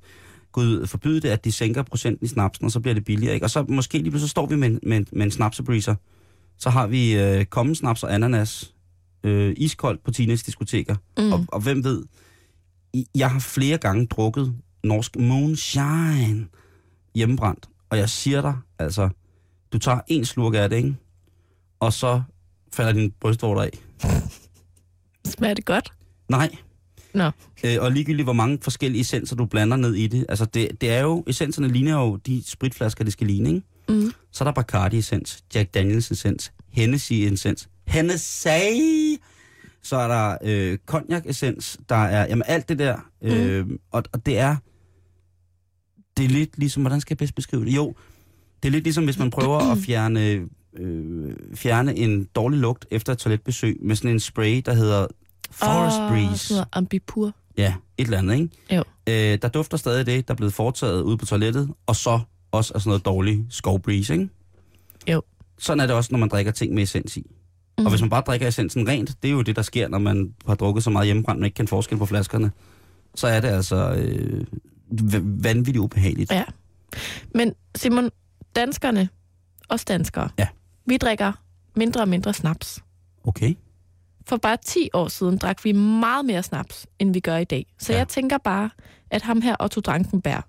Gud 0.52 0.86
forbyde 0.86 1.20
det, 1.20 1.28
at 1.28 1.44
de 1.44 1.52
sænker 1.52 1.82
procenten 1.82 2.24
i 2.24 2.28
snapsen, 2.28 2.64
og 2.64 2.70
så 2.72 2.80
bliver 2.80 2.94
det 2.94 3.04
billigere. 3.04 3.34
Ikke? 3.34 3.46
Og 3.46 3.50
så 3.50 3.64
måske 3.68 3.98
lige 3.98 4.10
pludselig 4.10 4.28
så 4.28 4.30
står 4.30 4.46
vi 4.46 4.56
med, 4.56 4.78
med, 4.82 5.04
med 5.12 5.22
en 5.24 5.30
snapsebreezer. 5.30 5.94
Så 6.58 6.70
har 6.70 6.86
vi 6.86 7.14
øh, 7.20 7.44
kommensnaps 7.44 8.02
og 8.02 8.14
ananas 8.14 8.74
øh, 9.24 9.54
iskoldt 9.56 10.04
på 10.04 10.10
teenage-diskoteker. 10.10 10.96
Mm. 11.18 11.32
Og, 11.32 11.44
og 11.48 11.60
hvem 11.60 11.84
ved, 11.84 12.04
jeg 13.14 13.30
har 13.30 13.38
flere 13.40 13.78
gange 13.78 14.06
drukket 14.06 14.54
norsk 14.84 15.16
moonshine 15.16 16.46
hjemmebrændt. 17.14 17.68
Og 17.90 17.98
jeg 17.98 18.08
siger 18.08 18.40
dig, 18.40 18.54
altså, 18.78 19.08
du 19.72 19.78
tager 19.78 20.00
en 20.08 20.24
slurk 20.24 20.54
af 20.54 20.68
det, 20.70 20.76
ikke? 20.76 20.94
Og 21.82 21.92
så 21.92 22.22
falder 22.72 22.92
din 22.92 23.12
brystvorter 23.20 23.62
af. 23.62 23.70
Smager 25.26 25.54
det 25.54 25.64
godt? 25.64 25.92
Nej. 26.28 26.56
Nå. 27.14 27.30
Øh, 27.64 27.76
og 27.80 27.92
ligegyldigt, 27.92 28.26
hvor 28.26 28.32
mange 28.32 28.58
forskellige 28.62 29.00
essenser 29.00 29.36
du 29.36 29.44
blander 29.44 29.76
ned 29.76 29.94
i 29.94 30.06
det. 30.06 30.26
Altså, 30.28 30.44
det, 30.44 30.80
det 30.80 30.90
er 30.90 31.00
jo, 31.00 31.24
essenserne 31.26 31.68
ligner 31.68 31.92
jo 31.92 32.16
de 32.16 32.42
spritflasker, 32.46 33.04
det 33.04 33.12
skal 33.12 33.26
ligne, 33.26 33.48
ikke? 33.48 33.62
Mm. 33.88 34.12
Så 34.30 34.44
er 34.44 34.52
der 34.52 34.62
Bacardi-essens, 34.62 35.44
Jack 35.54 35.76
Daniels-essens, 35.76 36.52
Hennessy-essens, 36.78 37.66
Hennessy! 37.86 39.20
Så 39.82 39.96
er 39.96 40.08
der 40.08 40.38
øh, 40.44 40.78
Cognac-essens, 40.86 41.76
der 41.88 41.96
er, 41.96 42.26
jamen 42.26 42.42
alt 42.46 42.68
det 42.68 42.78
der. 42.78 42.98
Øh, 43.22 43.66
og, 43.90 44.02
og 44.12 44.26
det 44.26 44.38
er, 44.38 44.56
det 46.16 46.24
er 46.24 46.28
lidt 46.28 46.58
ligesom, 46.58 46.82
hvordan 46.82 47.00
skal 47.00 47.14
jeg 47.14 47.18
bedst 47.18 47.34
beskrive 47.34 47.64
det? 47.64 47.76
Jo, 47.76 47.94
det 48.62 48.68
er 48.68 48.72
lidt 48.72 48.84
ligesom, 48.84 49.04
hvis 49.04 49.18
man 49.18 49.30
prøver 49.30 49.58
at 49.58 49.78
fjerne, 49.78 50.48
øh, 50.76 51.36
fjerne 51.54 51.96
en 51.96 52.24
dårlig 52.24 52.60
lugt 52.60 52.86
efter 52.90 53.12
et 53.12 53.18
toiletbesøg 53.18 53.76
med 53.82 53.96
sådan 53.96 54.10
en 54.10 54.20
spray, 54.20 54.62
der 54.66 54.72
hedder 54.74 55.06
Forest 55.50 55.96
Åh, 56.00 56.08
Breeze. 56.08 56.52
noget 56.54 56.68
ambipur. 56.72 57.32
Ja, 57.58 57.74
et 57.98 58.04
eller 58.04 58.18
andet, 58.18 58.34
ikke? 58.34 58.48
Jo. 58.72 58.84
Øh, 59.08 59.38
der 59.42 59.48
dufter 59.48 59.76
stadig 59.76 60.06
det, 60.06 60.28
der 60.28 60.34
er 60.34 60.36
blevet 60.36 60.54
foretaget 60.54 61.02
ude 61.02 61.16
på 61.18 61.26
toilettet, 61.26 61.70
og 61.86 61.96
så 61.96 62.20
også 62.52 62.72
af 62.74 62.80
sådan 62.80 62.88
noget 62.90 63.04
dårlig 63.04 63.46
skovbreeze, 63.50 64.12
ikke? 64.14 64.28
Jo. 65.08 65.22
Sådan 65.58 65.80
er 65.80 65.86
det 65.86 65.96
også, 65.96 66.08
når 66.12 66.18
man 66.18 66.28
drikker 66.28 66.52
ting 66.52 66.74
med 66.74 66.82
essens 66.82 67.16
i. 67.16 67.26
Mm. 67.78 67.84
Og 67.84 67.90
hvis 67.90 68.00
man 68.00 68.10
bare 68.10 68.22
drikker 68.26 68.48
essensen 68.48 68.88
rent, 68.88 69.22
det 69.22 69.28
er 69.28 69.32
jo 69.32 69.42
det, 69.42 69.56
der 69.56 69.62
sker, 69.62 69.88
når 69.88 69.98
man 69.98 70.34
har 70.46 70.54
drukket 70.54 70.84
så 70.84 70.90
meget 70.90 71.06
hjemmebrændt, 71.06 71.40
man 71.40 71.44
ikke 71.46 71.54
kan 71.54 71.68
forskel 71.68 71.98
på 71.98 72.06
flaskerne. 72.06 72.50
Så 73.14 73.26
er 73.26 73.40
det 73.40 73.48
altså 73.48 73.92
øh, 73.92 74.44
vanvittigt 75.44 75.78
ubehageligt. 75.78 76.32
Ja. 76.32 76.44
Men 77.34 77.52
Simon, 77.74 78.10
danskerne, 78.56 79.08
os 79.68 79.84
danskere, 79.84 80.28
Ja. 80.38 80.46
Vi 80.86 80.96
drikker 80.96 81.32
mindre 81.76 82.00
og 82.00 82.08
mindre 82.08 82.34
snaps. 82.34 82.80
Okay. 83.24 83.54
For 84.26 84.36
bare 84.36 84.56
10 84.64 84.88
år 84.92 85.08
siden 85.08 85.38
drak 85.38 85.64
vi 85.64 85.72
meget 85.72 86.24
mere 86.24 86.42
snaps, 86.42 86.86
end 86.98 87.12
vi 87.12 87.20
gør 87.20 87.36
i 87.36 87.44
dag. 87.44 87.66
Så 87.78 87.92
Ja. 87.92 87.96
ja. 87.96 87.98
jeg 87.98 88.08
tænker 88.08 88.38
bare, 88.38 88.70
at 89.10 89.22
ham 89.22 89.42
her, 89.42 89.56
Otto 89.60 89.80
Drankenberg, 89.80 90.42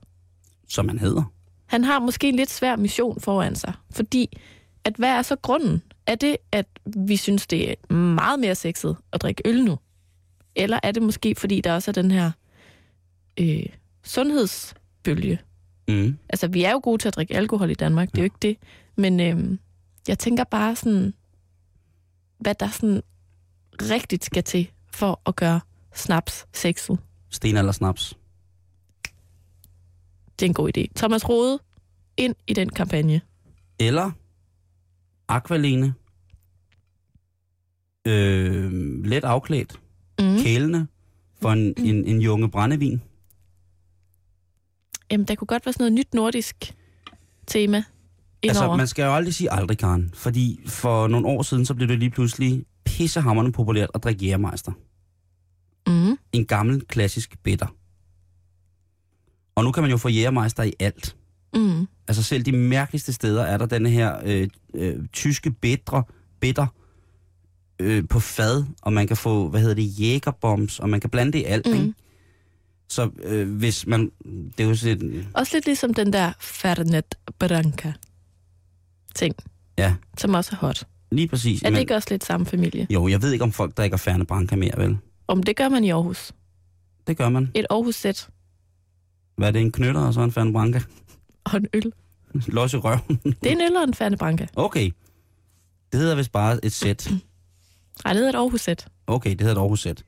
Som 0.70 0.86
man 0.86 1.00
hedder. 1.00 1.24
han 1.66 1.84
har 1.84 2.00
måske 2.00 2.30
en 2.30 2.36
lidt 2.36 2.50
svær 2.52 2.76
mission 2.76 3.22
foran 3.22 3.56
sig. 3.56 3.74
Fordi, 3.92 4.38
at 4.84 4.96
hvad 4.96 5.10
er 5.10 5.22
så 5.22 5.36
grunden? 5.36 5.82
Er 6.08 6.16
det, 6.16 6.38
at 6.52 6.66
vi 6.98 7.18
synes, 7.18 7.48
det 7.48 7.72
er 7.90 7.94
meget 7.94 8.40
mere 8.40 8.56
sexet 8.56 8.98
at 9.14 9.22
drikke 9.22 9.42
øl 9.46 9.64
nu? 9.66 9.80
Eller 10.56 10.80
er 10.84 10.92
det 10.92 11.04
måske, 11.04 11.36
fordi 11.36 11.62
der 11.62 11.74
også 11.74 11.92
er 11.92 11.94
den 11.94 12.12
her 12.12 12.32
øh, 13.40 13.66
sundhedsbølge? 14.04 15.40
Mm. 15.88 16.18
Altså, 16.30 16.48
vi 16.48 16.64
er 16.64 16.72
jo 16.72 16.80
gode 16.84 17.02
til 17.02 17.08
at 17.08 17.16
drikke 17.16 17.36
alkohol 17.36 17.70
i 17.70 17.74
Danmark, 17.74 18.10
det 18.12 18.18
er 18.18 18.22
jo 18.22 18.26
ikke 18.26 18.36
det. 18.42 18.58
Men 18.96 19.20
øhm, 19.20 19.60
jeg 20.08 20.20
tænker 20.20 20.44
bare 20.44 20.76
sådan, 20.76 21.14
hvad 22.38 22.56
der 22.56 22.68
sådan 22.68 23.02
rigtigt 23.82 24.26
skal 24.26 24.44
til 24.44 24.72
for 24.92 25.22
at 25.26 25.36
gøre 25.36 25.62
snaps 25.94 26.46
sexet. 26.54 27.00
Sten 27.30 27.58
eller 27.58 27.72
snaps. 27.72 28.18
Det 30.40 30.46
er 30.46 30.50
en 30.50 30.54
god 30.54 30.78
idé. 30.78 30.86
Thomas 30.96 31.30
Rode, 31.30 31.60
ind 32.18 32.36
i 32.48 32.54
den 32.54 32.70
kampagne. 32.70 33.22
Eller 33.80 34.12
Aqualene. 35.28 35.94
Øh, 38.06 38.72
let 39.06 39.24
afklædt. 39.24 39.80
Mm. 40.20 40.38
Kælende. 40.44 40.88
For 41.42 41.52
en, 41.52 41.74
en, 41.78 42.06
en 42.06 42.22
junge 42.22 42.52
brændevin. 42.52 43.02
Jamen, 45.12 45.28
der 45.28 45.36
kunne 45.36 45.48
godt 45.48 45.66
være 45.66 45.74
sådan 45.74 45.84
noget 45.84 45.94
nyt 45.94 46.14
nordisk 46.14 46.76
tema 47.48 47.84
Altså, 48.44 48.64
indover. 48.64 48.78
man 48.78 48.88
skal 48.88 49.04
jo 49.04 49.16
aldrig 49.16 49.34
sige 49.34 49.52
aldrig, 49.52 49.78
Karen. 49.78 50.12
Fordi 50.14 50.60
for 50.66 51.08
nogle 51.08 51.28
år 51.28 51.42
siden, 51.42 51.66
så 51.66 51.74
blev 51.74 51.88
det 51.88 52.00
lige 52.00 52.10
pludselig 52.10 52.66
pissehammerende 52.86 53.52
populært 53.52 53.90
at 53.96 54.04
drikke 54.04 54.26
jægermeister. 54.26 54.72
Mm. 55.88 56.18
En 56.32 56.46
gammel, 56.46 56.82
klassisk 56.88 57.38
bitter. 57.44 57.68
Og 59.56 59.64
nu 59.64 59.72
kan 59.72 59.84
man 59.84 59.92
jo 59.92 59.98
få 59.98 60.10
jægermeister 60.10 60.64
i 60.64 60.74
alt. 60.80 61.16
Mm. 61.56 61.88
Altså 62.08 62.24
selv 62.24 62.44
de 62.44 62.52
mærkeligste 62.52 63.14
steder 63.14 63.44
er 63.44 63.58
der 63.58 63.66
denne 63.66 63.90
her 63.90 64.18
øh, 64.26 64.48
øh, 64.74 64.96
tyske 65.14 65.52
bitre, 65.52 66.04
bitter 66.40 66.68
øh, 67.80 68.04
på 68.10 68.20
fad, 68.20 68.64
og 68.82 68.94
man 68.94 69.08
kan 69.08 69.18
få, 69.18 69.48
hvad 69.50 69.60
hedder 69.62 69.76
det, 69.76 70.00
jægerbombs, 70.00 70.80
og 70.80 70.90
man 70.90 71.00
kan 71.00 71.10
blande 71.10 71.32
det 71.32 71.40
i 71.40 71.44
alt, 71.44 71.66
Mm. 71.68 71.74
ikke? 71.74 71.94
Så 72.90 73.10
øh, 73.24 73.50
hvis 73.58 73.88
man, 73.88 74.12
det 74.58 74.64
er 74.64 74.68
jo 74.68 74.76
sådan, 74.76 75.28
Også 75.34 75.56
lidt 75.56 75.66
ligesom 75.66 75.94
den 75.94 76.14
der 76.14 76.32
Fernet 76.40 77.16
Branca 77.40 77.94
ting, 79.16 79.36
ja, 79.78 79.96
som 80.18 80.34
også 80.34 80.52
er 80.54 80.58
hot. 80.58 80.88
lige 81.12 81.28
præcis. 81.28 81.62
Er 81.64 81.70
det 81.70 81.80
ikke 81.80 81.96
også 81.96 82.08
lidt 82.12 82.24
samme 82.24 82.46
familie? 82.46 82.88
Jo, 82.90 83.08
jeg 83.08 83.22
ved 83.22 83.32
ikke, 83.32 83.44
om 83.44 83.52
folk 83.52 83.78
drikker 83.78 83.98
Ferne 83.98 84.26
Branca 84.26 84.56
mere, 84.56 84.78
vel? 84.78 84.98
Om 85.28 85.44
det 85.44 85.56
gør 85.56 85.70
man 85.70 85.84
i 85.84 85.90
Aarhus. 85.90 86.32
Det 87.08 87.18
gør 87.18 87.30
man. 87.30 87.52
Et 87.54 87.66
Aarhus-sæt 87.70 88.30
Hvad 89.38 89.48
er 89.48 89.52
det, 89.52 89.62
en 89.62 89.72
knytter 89.72 90.02
og 90.02 90.14
så 90.14 90.22
en 90.22 90.32
Ferne 90.32 90.54
Branca? 90.54 90.82
og 91.46 91.58
en 91.58 91.68
øl. 91.74 91.94
Los 92.48 92.74
i 92.74 92.78
røven. 92.78 93.20
Det 93.24 93.48
er 93.48 93.52
en 93.52 93.62
øl 93.62 93.76
og 93.76 93.84
en 93.84 93.94
Fernet 93.94 94.20
Branca. 94.20 94.48
Okay. 94.56 94.92
Det 95.92 96.00
hedder 96.00 96.16
vist 96.16 96.32
bare 96.32 96.66
et 96.66 96.72
sæt. 96.72 97.12
Nej, 98.06 98.14
det 98.14 98.16
hedder 98.16 98.30
et 98.30 98.36
Aarhus-sæt. 98.36 98.88
Okay, 99.08 99.30
det 99.32 99.42
hedder 99.42 99.56
et 99.56 99.60
Aarhus 99.60 99.82
sæt. 99.82 100.04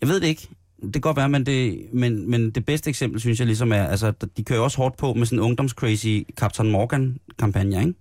Jeg 0.00 0.08
ved 0.08 0.20
det 0.20 0.26
ikke. 0.26 0.48
Det 0.82 0.92
kan 0.92 1.00
godt 1.00 1.16
være, 1.16 1.28
men 1.28 1.46
det, 1.46 1.86
men, 1.92 2.30
men 2.30 2.50
det 2.50 2.66
bedste 2.66 2.90
eksempel, 2.90 3.20
synes 3.20 3.38
jeg 3.38 3.46
ligesom 3.46 3.72
er, 3.72 3.84
altså, 3.84 4.10
de 4.36 4.44
kører 4.44 4.60
også 4.60 4.76
hårdt 4.76 4.96
på 4.96 5.14
med 5.14 5.26
sådan 5.26 5.38
en 5.38 5.44
ungdomscrazy 5.44 6.22
Captain 6.36 6.70
Morgan-kampagne, 6.70 7.80
ikke? 7.80 7.94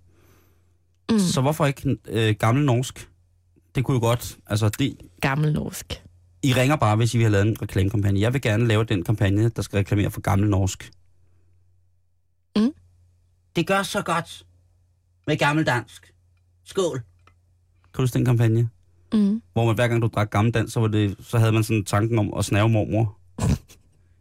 Mm. 1.09 1.19
Så 1.19 1.41
hvorfor 1.41 1.65
ikke 1.65 1.97
øh, 2.07 2.35
gammel 2.39 2.65
norsk? 2.65 3.09
Det 3.75 3.83
kunne 3.83 3.95
jo 3.95 4.01
godt, 4.01 4.37
altså 4.47 4.69
det, 4.69 4.97
Gammel 5.21 5.53
norsk. 5.53 6.03
I 6.43 6.53
ringer 6.53 6.75
bare, 6.75 6.95
hvis 6.95 7.13
I 7.13 7.17
vil 7.17 7.23
have 7.23 7.31
lavet 7.31 7.47
en 7.47 7.61
reklamekampagne. 7.61 8.19
Jeg 8.19 8.33
vil 8.33 8.41
gerne 8.41 8.67
lave 8.67 8.83
den 8.83 9.03
kampagne, 9.03 9.49
der 9.49 9.61
skal 9.61 9.77
reklamere 9.77 10.11
for 10.11 10.21
gammel 10.21 10.49
norsk. 10.49 10.91
Mm. 12.55 12.73
Det 13.55 13.67
gør 13.67 13.83
så 13.83 14.01
godt 14.01 14.45
med 15.27 15.37
gammel 15.37 15.65
dansk. 15.65 16.13
Skål. 16.65 16.97
Kan 16.97 17.97
du 17.97 18.01
huske 18.01 18.13
den 18.13 18.25
kampagne? 18.25 18.69
Mm. 19.13 19.41
Hvor 19.53 19.65
man 19.65 19.75
hver 19.75 19.87
gang 19.87 20.01
du 20.01 20.09
drak 20.13 20.29
gammeldansk, 20.29 20.73
så, 20.73 20.79
var 20.79 20.87
det, 20.87 21.15
så 21.19 21.37
havde 21.37 21.51
man 21.51 21.63
sådan 21.63 21.85
tanken 21.85 22.19
om 22.19 22.33
at 22.37 22.45
snave 22.45 22.69
mormor. 22.69 23.17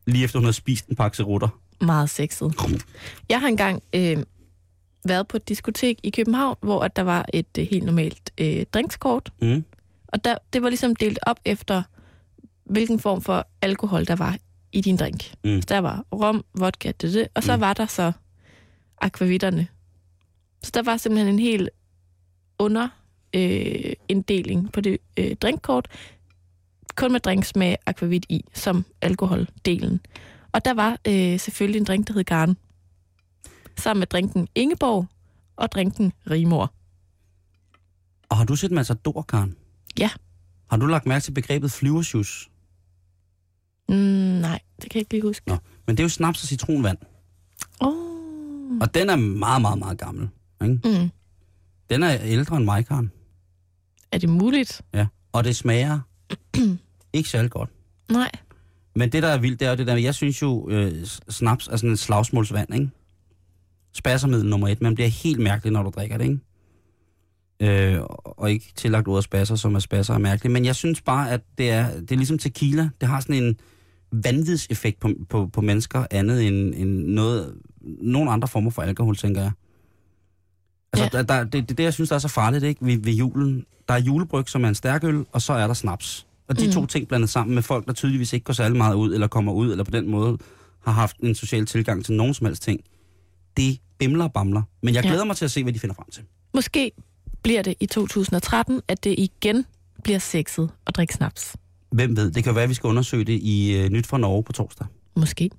Lige 0.06 0.24
efter 0.24 0.38
hun 0.38 0.44
havde 0.44 0.52
spist 0.52 0.86
en 0.86 0.96
pakke 0.96 1.22
rutter. 1.22 1.48
Meget 1.80 2.10
sexet. 2.10 2.54
Jeg 3.30 3.40
har 3.40 3.48
engang 3.48 3.82
øh, 3.94 4.16
været 5.04 5.28
på 5.28 5.36
et 5.36 5.48
diskotek 5.48 5.98
i 6.02 6.10
København, 6.10 6.56
hvor 6.60 6.80
at 6.82 6.96
der 6.96 7.02
var 7.02 7.26
et 7.34 7.58
øh, 7.58 7.66
helt 7.70 7.84
normalt 7.84 8.30
øh, 8.38 8.64
drinkskort. 8.74 9.32
Mm. 9.42 9.64
Og 10.08 10.24
der, 10.24 10.36
det 10.52 10.62
var 10.62 10.68
ligesom 10.68 10.96
delt 10.96 11.18
op 11.22 11.40
efter, 11.44 11.82
hvilken 12.64 12.98
form 13.00 13.20
for 13.20 13.46
alkohol 13.62 14.06
der 14.06 14.16
var 14.16 14.36
i 14.72 14.80
din 14.80 14.96
drink. 14.96 15.34
Mm. 15.44 15.60
Så 15.62 15.66
der 15.68 15.78
var 15.78 16.04
rom, 16.12 16.44
vodka, 16.58 16.92
det, 17.00 17.12
det, 17.12 17.28
og 17.34 17.42
så 17.42 17.56
Mm. 17.56 17.60
var 17.60 17.72
der 17.74 17.86
så 17.86 18.12
akvavitterne. 19.00 19.66
Så 20.62 20.70
der 20.74 20.82
var 20.82 20.96
simpelthen 20.96 21.34
en 21.34 21.38
helt 21.38 21.70
under 22.58 22.88
øh, 23.34 23.92
inddeling 24.08 24.72
på 24.72 24.80
det 24.80 24.98
øh, 25.16 25.36
drinkkort, 25.36 25.88
kun 26.96 27.12
med 27.12 27.20
drinks 27.20 27.56
med 27.56 27.76
akvavit 27.86 28.26
i, 28.28 28.44
som 28.54 28.84
alkoholdelen. 29.02 30.00
Og 30.52 30.64
der 30.64 30.74
var 30.74 30.98
øh, 31.08 31.40
selvfølgelig 31.40 31.78
en 31.78 31.84
drink, 31.84 32.08
der 32.08 32.14
hed 32.14 32.24
Garn. 32.24 32.56
Sammen 33.78 33.98
med 34.00 34.06
drinken 34.06 34.48
Ingeborg 34.54 35.06
og 35.56 35.72
drinken 35.72 36.12
Rimor. 36.30 36.72
Og 38.28 38.36
har 38.36 38.44
du 38.44 38.56
set 38.56 38.70
Matador, 38.70 39.22
Karen? 39.22 39.56
Ja. 39.98 40.10
Har 40.70 40.76
du 40.76 40.86
lagt 40.86 41.06
mærke 41.06 41.22
til 41.22 41.32
begrebet 41.32 41.70
flyversjus? 41.70 42.50
Mm, 43.88 43.94
nej, 43.96 44.60
det 44.82 44.90
kan 44.90 44.98
jeg 44.98 45.00
ikke 45.00 45.12
lige 45.12 45.22
huske. 45.22 45.48
Nå, 45.48 45.56
men 45.86 45.96
det 45.96 46.00
er 46.00 46.04
jo 46.04 46.08
snaps 46.08 46.42
og 46.42 46.48
citronvand. 46.48 46.98
Oh. 47.80 48.78
Og 48.80 48.94
den 48.94 49.10
er 49.10 49.16
meget, 49.16 49.60
meget, 49.62 49.78
meget 49.78 49.98
gammel. 49.98 50.28
Ikke? 50.62 50.80
Mm. 50.84 51.10
Den 51.90 52.02
er 52.02 52.18
ældre 52.22 52.56
end 52.56 52.64
mig, 52.64 52.86
Karen. 52.86 53.12
Er 54.12 54.18
det 54.18 54.28
muligt? 54.28 54.82
Ja. 54.94 55.06
Og 55.32 55.44
det 55.44 55.56
smager 55.56 56.00
ikke 57.12 57.28
særlig 57.28 57.50
godt. 57.50 57.70
Nej. 58.10 58.30
Men 58.94 59.12
det, 59.12 59.22
der 59.22 59.28
er 59.28 59.38
vildt, 59.38 59.60
det 59.60 59.66
er 59.66 59.70
jo 59.70 59.76
det 59.76 59.86
der, 59.86 59.96
jeg 59.96 60.14
synes 60.14 60.42
jo, 60.42 60.68
øh, 60.68 61.06
snaps 61.28 61.68
er 61.68 61.76
sådan 61.76 61.90
en 61.90 61.96
slagsmålsvand, 61.96 62.74
ikke? 62.74 62.90
Spassermiddel 63.92 64.46
nummer 64.48 64.68
et. 64.68 64.82
Man 64.82 64.94
bliver 64.94 65.08
helt 65.08 65.40
mærkelig, 65.40 65.72
når 65.72 65.82
du 65.82 65.90
drikker 65.90 66.18
det, 66.18 66.24
ikke? 66.24 66.38
Øh, 67.62 68.00
og 68.24 68.50
ikke 68.50 68.72
tillagt 68.76 69.08
ordet 69.08 69.24
spasser, 69.24 69.56
som 69.56 69.74
er 69.74 69.78
spasser 69.78 70.14
er 70.14 70.18
mærkeligt. 70.18 70.52
Men 70.52 70.64
jeg 70.64 70.76
synes 70.76 71.00
bare, 71.00 71.30
at 71.30 71.40
det 71.58 71.70
er, 71.70 72.00
det 72.00 72.12
er 72.12 72.16
ligesom 72.16 72.38
tequila. 72.38 72.90
Det 73.00 73.08
har 73.08 73.20
sådan 73.20 73.42
en 73.42 73.56
vanvidseffekt 74.12 75.00
på, 75.00 75.10
på, 75.28 75.46
på 75.46 75.60
mennesker, 75.60 76.04
andet 76.10 76.46
end, 76.46 76.74
end 76.76 77.04
noget, 77.06 77.54
nogle 77.82 78.30
andre 78.30 78.48
former 78.48 78.70
for 78.70 78.82
alkohol, 78.82 79.16
tænker 79.16 79.40
jeg. 79.40 79.50
Altså, 80.92 81.08
Ja. 81.12 81.18
der, 81.18 81.22
der, 81.22 81.44
det, 81.44 81.68
det, 81.68 81.78
det, 81.78 81.84
jeg 81.84 81.94
synes, 81.94 82.08
der 82.08 82.14
er 82.16 82.20
så 82.20 82.28
farligt, 82.28 82.64
ikke? 82.64 82.84
Ved, 82.86 82.98
ved 82.98 83.12
julen. 83.12 83.64
Der 83.88 83.94
er 83.94 84.00
julebryg, 84.00 84.48
som 84.48 84.64
er 84.64 84.68
en 84.68 84.74
stærkøl, 84.74 85.24
og 85.32 85.42
så 85.42 85.52
er 85.52 85.66
der 85.66 85.74
snaps. 85.74 86.26
Og 86.48 86.58
de 86.60 86.66
mm. 86.66 86.72
to 86.72 86.86
ting 86.86 87.08
blandet 87.08 87.30
sammen 87.30 87.54
med 87.54 87.62
folk, 87.62 87.86
der 87.86 87.92
tydeligvis 87.92 88.32
ikke 88.32 88.44
går 88.44 88.52
særlig 88.52 88.76
meget 88.76 88.94
ud, 88.94 89.14
eller 89.14 89.26
kommer 89.26 89.52
ud, 89.52 89.70
eller 89.70 89.84
på 89.84 89.90
den 89.90 90.08
måde 90.08 90.38
har 90.84 90.92
haft 90.92 91.16
en 91.18 91.34
social 91.34 91.66
tilgang 91.66 92.04
til 92.04 92.14
nogen 92.14 92.34
som 92.34 92.46
helst 92.46 92.62
ting. 92.62 92.80
Det 93.56 93.78
bimler 93.98 94.24
og 94.24 94.32
bamler. 94.32 94.62
Men 94.82 94.94
jeg 94.94 95.04
Ja. 95.04 95.08
glæder 95.10 95.24
mig 95.24 95.36
til 95.36 95.44
at 95.44 95.50
se, 95.50 95.62
hvad 95.62 95.72
de 95.72 95.78
finder 95.78 95.94
frem 95.94 96.10
til. 96.10 96.22
Måske 96.54 96.92
bliver 97.42 97.62
det 97.62 97.74
i 97.80 97.86
2013, 97.86 98.80
at 98.88 99.04
det 99.04 99.14
igen 99.18 99.66
bliver 100.04 100.18
sexet 100.18 100.70
at 100.86 100.96
drikke 100.96 101.14
snaps. 101.14 101.56
Hvem 101.92 102.16
ved? 102.16 102.30
Det 102.30 102.44
kan 102.44 102.54
være, 102.54 102.64
at 102.64 102.68
vi 102.70 102.74
skal 102.74 102.88
undersøge 102.88 103.24
det 103.24 103.38
i 103.42 103.80
uh, 103.84 103.90
Nyt 103.90 104.06
fra 104.06 104.18
Norge 104.18 104.42
på 104.44 104.52
torsdag. 104.52 104.86
Måske. 105.16 105.50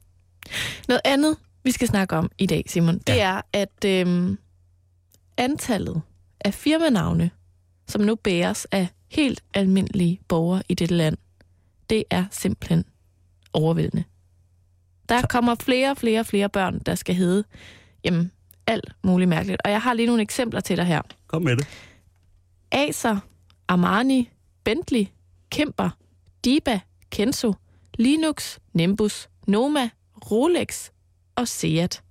Noget 0.88 1.02
andet, 1.06 1.38
vi 1.64 1.72
skal 1.72 1.88
snakke 1.88 2.16
om 2.16 2.32
i 2.38 2.46
dag, 2.46 2.64
Simon, 2.68 2.98
det 2.98 3.10
Ja. 3.16 3.28
er, 3.28 3.42
at 3.54 3.86
øhm, 3.86 4.38
antallet 5.38 6.02
af 6.42 6.54
firmanavne, 6.54 7.30
som 7.88 8.02
nu 8.02 8.16
bæres 8.16 8.66
af 8.66 8.88
helt 9.12 9.44
almindelige 9.54 10.20
borgere 10.28 10.64
i 10.70 10.74
dette 10.74 10.96
land, 10.96 11.18
det 11.90 12.04
er 12.10 12.26
simpelthen 12.32 12.84
overvældende. 13.54 14.04
Der 15.10 15.22
kommer 15.22 15.56
flere 15.56 15.92
og 15.92 15.98
flere 15.98 16.20
og 16.20 16.26
flere 16.26 16.50
børn, 16.50 16.80
der 16.86 16.96
skal 16.96 17.16
hedde 17.16 17.44
jamen, 18.04 18.32
alt 18.68 18.96
muligt 19.04 19.30
mærkeligt. 19.30 19.62
Og 19.66 19.72
jeg 19.72 19.82
har 19.82 19.94
lige 19.94 20.06
nogle 20.06 20.22
eksempler 20.22 20.60
til 20.60 20.78
dig 20.78 20.86
her. 20.86 21.02
Kom 21.28 21.42
med 21.42 21.56
det. 21.58 21.68
Acer, 22.72 23.18
Armani, 23.68 24.30
Bentley, 24.64 25.06
Kemper, 25.52 25.90
Diba, 26.46 26.80
Kenzo, 27.10 27.54
Linux, 27.98 28.58
Nimbus, 28.74 29.30
Noma, 29.48 29.90
Rolex 30.32 30.90
og 31.36 31.48
Seat. 31.48 32.04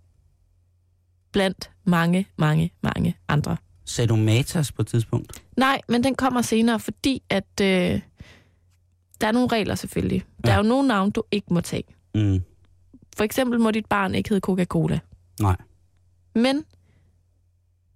Blandt 1.33 1.71
mange, 1.85 2.27
mange, 2.39 2.73
mange 2.83 3.17
andre. 3.29 3.57
Sagde 3.85 4.09
du 4.09 4.17
Matas 4.17 4.73
på 4.73 4.83
et 4.83 4.89
tidspunkt? 4.89 5.43
Nej, 5.57 5.81
men 5.89 6.05
den 6.05 6.15
kommer 6.15 6.43
senere, 6.43 6.81
fordi 6.81 7.23
at 7.31 7.61
øh, 7.63 8.01
der 9.21 9.27
er 9.27 9.33
nogle 9.33 9.49
regler 9.49 9.75
selvfølgelig. 9.75 10.25
Der 10.45 10.51
Ja. 10.51 10.55
er 10.55 10.63
jo 10.63 10.69
nogle 10.69 10.89
navne, 10.89 11.13
du 11.13 11.23
ikke 11.31 11.55
må 11.55 11.61
tage. 11.61 11.85
Mm. 12.15 12.43
For 13.17 13.25
eksempel 13.25 13.61
må 13.61 13.71
dit 13.71 13.87
barn 13.87 14.15
ikke 14.15 14.29
hedde 14.29 14.41
Coca-Cola. 14.47 14.99
Nej. 15.41 15.57
Men 16.35 16.65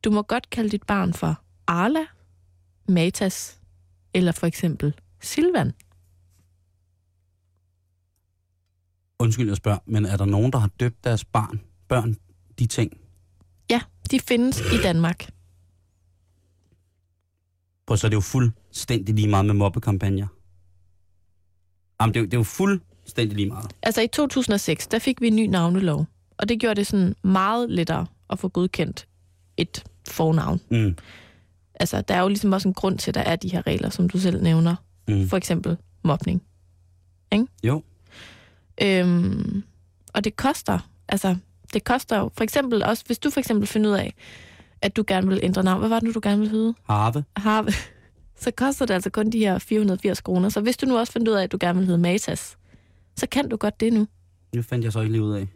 du 0.05 0.11
må 0.11 0.23
godt 0.23 0.51
kalde 0.51 0.70
dit 0.70 0.83
barn 0.87 1.14
for 1.14 1.40
Arla, 1.66 2.07
Matas 2.88 3.61
eller 4.14 4.33
for 4.33 4.47
eksempel 4.47 4.94
Silvan. 5.20 5.73
Undskyld, 9.18 9.49
jeg 9.49 9.57
spørger, 9.57 9.79
men 9.87 10.05
er 10.05 10.16
der 10.16 10.25
nogen, 10.25 10.53
der 10.53 10.59
har 10.59 10.70
døbt 10.81 11.05
deres 11.05 11.25
barn, 11.25 11.61
børn 11.88 12.16
de 12.59 12.66
ting? 12.66 13.01
Ja, 13.70 13.81
de 14.11 14.20
findes 14.20 14.61
i 14.61 14.83
Danmark. 14.83 15.29
På 17.87 17.97
så 17.97 18.07
er 18.07 18.09
det 18.09 18.14
jo 18.14 18.20
fuldstændig 18.20 19.14
lige 19.14 19.29
meget 19.29 19.47
med 19.47 19.55
mobbekampagner. 19.55 20.27
Jamen, 22.01 22.14
det 22.14 22.20
er, 22.20 22.23
jo, 22.23 22.27
det 22.27 22.35
er 22.35 22.38
jo 22.38 22.44
fuldstændig 22.44 23.37
lige 23.37 23.49
meget. 23.49 23.75
Altså 23.83 24.01
i 24.01 24.07
2006, 24.07 24.87
der 24.87 24.99
fik 24.99 25.20
vi 25.20 25.27
en 25.27 25.37
ny 25.37 25.47
navnelov, 25.47 26.07
og 26.37 26.49
det 26.49 26.61
gjorde 26.61 26.75
det 26.75 26.87
sådan 26.87 27.14
meget 27.23 27.70
lettere 27.70 28.07
at 28.35 28.40
få 28.40 28.49
godkendt 28.49 29.09
et 29.57 29.85
fornavn. 30.09 30.61
Mm. 30.70 30.97
Altså, 31.75 32.01
der 32.01 32.14
er 32.14 32.20
jo 32.20 32.29
ligesom 32.29 32.53
også 32.53 32.68
en 32.68 32.75
grund 32.75 32.99
til, 32.99 33.11
at 33.11 33.14
der 33.14 33.20
er 33.20 33.37
de 33.37 33.49
her 33.49 33.66
regler, 33.66 33.90
som 33.90 34.09
du 34.09 34.18
selv 34.18 34.42
nævner. 34.42 34.77
Mm. 35.09 35.29
For 35.29 35.37
eksempel 35.37 35.77
mobning. 36.03 36.42
Jo. 37.64 37.83
Øhm, 38.83 39.62
og 40.14 40.25
det 40.25 40.37
koster, 40.37 40.79
altså, 41.09 41.37
det 41.75 41.85
koster 41.85 42.18
jo, 42.18 42.31
for 42.37 42.44
eksempel 42.44 42.83
også, 42.83 43.05
hvis 43.07 43.18
du 43.18 43.31
for 43.31 43.40
eksempel 43.40 43.66
finder 43.66 43.90
ud 43.90 43.97
af, 43.97 44.14
at 44.83 44.97
du 44.97 45.05
gerne 45.07 45.29
vil 45.29 45.40
ændre 45.42 45.62
navn, 45.62 45.79
hvad 45.79 45.88
var 45.88 46.01
det 46.01 46.07
nu, 46.07 46.12
du 46.12 46.20
gerne 46.23 46.40
vil 46.40 46.49
hedde? 46.51 46.75
Harve. 46.85 47.25
Harve. 47.37 47.73
Så 48.42 48.51
koster 48.51 48.87
det 48.87 48.94
altså 48.94 49.11
kun 49.11 49.31
de 49.31 49.38
her 49.38 49.59
480 49.59 50.20
kroner. 50.20 50.49
Så 50.49 50.61
hvis 50.61 50.77
du 50.77 50.87
nu 50.87 50.99
også 50.99 51.12
finder 51.12 51.33
ud 51.33 51.37
af, 51.37 51.42
at 51.42 51.53
du 51.53 51.59
gerne 51.61 51.79
vil 51.79 51.87
hedde 51.87 52.01
Matas, 52.01 52.57
så 53.16 53.27
kan 53.27 53.49
du 53.49 53.57
godt 53.57 53.81
det 53.81 53.92
nu. 53.92 54.07
Det 54.55 54.64
fandt 54.64 54.85
jeg 54.85 54.92
så 54.92 55.01
ikke 55.01 55.12
lige 55.12 55.23
ud 55.23 55.35
af. 55.35 55.49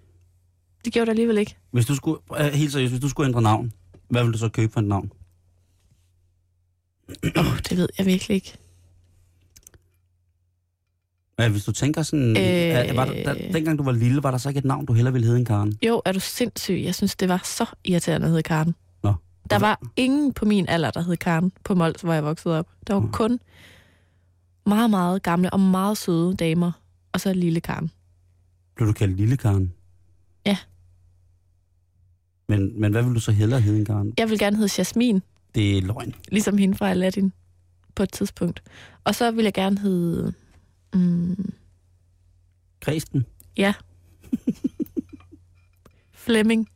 Det 0.84 0.92
gjorde 0.92 1.06
du 1.06 1.10
alligevel 1.10 1.38
ikke. 1.38 1.56
Hvis 1.70 1.86
du 1.86 1.94
skulle, 1.94 2.20
øh, 2.38 2.46
helt 2.46 2.72
seriøst, 2.72 2.92
hvis 2.92 3.00
du 3.00 3.08
skulle 3.08 3.26
ændre 3.28 3.42
navn, 3.42 3.72
hvad 4.08 4.24
vil 4.24 4.32
du 4.32 4.38
så 4.38 4.48
købe 4.48 4.72
for 4.72 4.80
et 4.80 4.86
navn? 4.86 5.12
Åh, 7.36 7.46
oh, 7.46 7.58
det 7.58 7.76
ved 7.76 7.88
jeg 7.98 8.06
virkelig 8.06 8.34
ikke. 8.34 8.58
Ja, 11.38 11.48
hvis 11.48 11.64
du 11.64 11.72
tænker 11.72 12.02
sådan, 12.02 12.36
Øh. 12.36 12.90
øh... 12.90 12.96
var 12.96 13.04
der, 13.04 13.24
der, 13.24 13.52
dengang 13.52 13.78
du 13.78 13.82
var 13.82 13.92
lille, 13.92 14.22
var 14.22 14.30
der 14.30 14.38
så 14.38 14.48
ikke 14.48 14.58
et 14.58 14.64
navn, 14.64 14.86
du 14.86 14.92
hellere 14.92 15.12
ville 15.12 15.26
hedde 15.26 15.38
end 15.38 15.46
Karen? 15.46 15.78
Jo, 15.86 16.02
er 16.04 16.12
du 16.12 16.20
sindssyg? 16.20 16.80
Jeg 16.84 16.94
synes, 16.94 17.16
det 17.16 17.28
var 17.28 17.40
så 17.44 17.66
irriterende 17.84 18.24
at 18.24 18.30
hedde 18.30 18.42
Karen. 18.42 18.74
Nå. 19.02 19.14
Der 19.50 19.58
var 19.58 19.80
ingen 19.96 20.32
på 20.32 20.44
min 20.44 20.68
alder, 20.68 20.90
der 20.90 21.02
hed 21.02 21.16
Karen 21.16 21.52
på 21.64 21.74
Mols, 21.74 22.02
hvor 22.02 22.12
jeg 22.12 22.24
voksede 22.24 22.58
op. 22.58 22.66
Der 22.86 22.94
var 22.94 23.00
Nå. 23.00 23.08
kun 23.12 23.38
meget, 24.66 24.90
meget 24.90 25.22
gamle 25.22 25.50
og 25.50 25.60
meget 25.60 25.98
søde 25.98 26.36
damer, 26.36 26.72
og 27.12 27.20
så 27.20 27.32
lille 27.32 27.60
Karen. 27.60 27.90
Blev 28.76 28.88
du 28.88 28.92
kaldt 28.92 29.16
lille 29.16 29.36
Karen? 29.36 29.72
Men, 32.48 32.80
men 32.80 32.92
hvad 32.92 33.02
vil 33.02 33.14
du 33.14 33.20
så 33.20 33.32
hellere 33.32 33.60
hedde 33.60 33.84
Karen? 33.84 34.12
Jeg 34.18 34.30
vil 34.30 34.38
gerne 34.38 34.56
hedde 34.56 34.72
Jasmin, 34.78 35.22
Det 35.54 35.78
er 35.78 35.82
løgn. 35.82 36.14
ligesom 36.28 36.58
hende 36.58 36.74
fra 36.76 36.90
Aladdin 36.90 37.32
på 37.94 38.02
et 38.02 38.12
tidspunkt. 38.12 38.62
Og 39.04 39.14
så 39.14 39.30
vil 39.30 39.42
jeg 39.44 39.54
gerne 39.54 39.78
hedde... 39.78 40.32
Mm, 40.94 41.52
Kristen? 42.80 43.26
ja. 43.56 43.74
Flemming. 46.12 46.68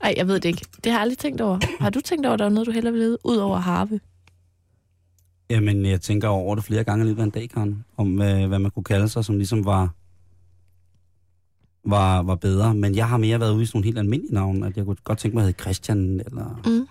Ej, 0.00 0.14
jeg 0.16 0.26
ved 0.28 0.34
det 0.40 0.44
ikke. 0.48 0.64
Det 0.84 0.92
har 0.92 0.98
jeg 0.98 1.00
aldrig 1.02 1.18
tænkt 1.18 1.40
over. 1.40 1.58
Har 1.80 1.90
du 1.90 2.00
tænkt 2.00 2.26
over, 2.26 2.32
at 2.32 2.38
der 2.38 2.44
var 2.44 2.50
noget, 2.52 2.66
du 2.66 2.72
hellere 2.72 2.92
ville 2.92 3.04
hedde, 3.04 3.18
ud 3.24 3.36
over 3.36 3.58
Harve? 3.58 4.00
Jamen, 5.50 5.86
jeg 5.86 6.00
tænker 6.00 6.28
over 6.28 6.54
det 6.54 6.64
flere 6.64 6.84
gange 6.84 7.04
i 7.04 7.08
løbet 7.08 7.20
af 7.22 7.24
en 7.24 7.30
dag, 7.30 7.50
Karen, 7.50 7.84
om 7.96 8.22
øh, 8.22 8.48
hvad 8.48 8.58
man 8.58 8.70
kunne 8.70 8.84
kalde 8.84 9.08
sig, 9.08 9.24
som 9.24 9.36
ligesom 9.36 9.64
var, 9.64 9.94
var, 11.86 12.22
var 12.22 12.34
bedre. 12.34 12.74
Men 12.74 12.94
jeg 12.94 13.08
har 13.08 13.16
mere 13.16 13.40
været 13.40 13.52
ude 13.54 13.62
i 13.62 13.66
sådan 13.66 13.76
nogle 13.78 13.84
helt 13.84 13.98
almindelige 13.98 14.34
navne, 14.34 14.66
at 14.66 14.76
jeg 14.76 14.84
kunne 14.84 14.96
godt 15.04 15.18
tænke 15.18 15.34
mig 15.36 15.42
at 15.42 15.46
hedde 15.46 15.60
Christian, 15.62 16.20
eller 16.26 16.60
Mm. 16.66 16.86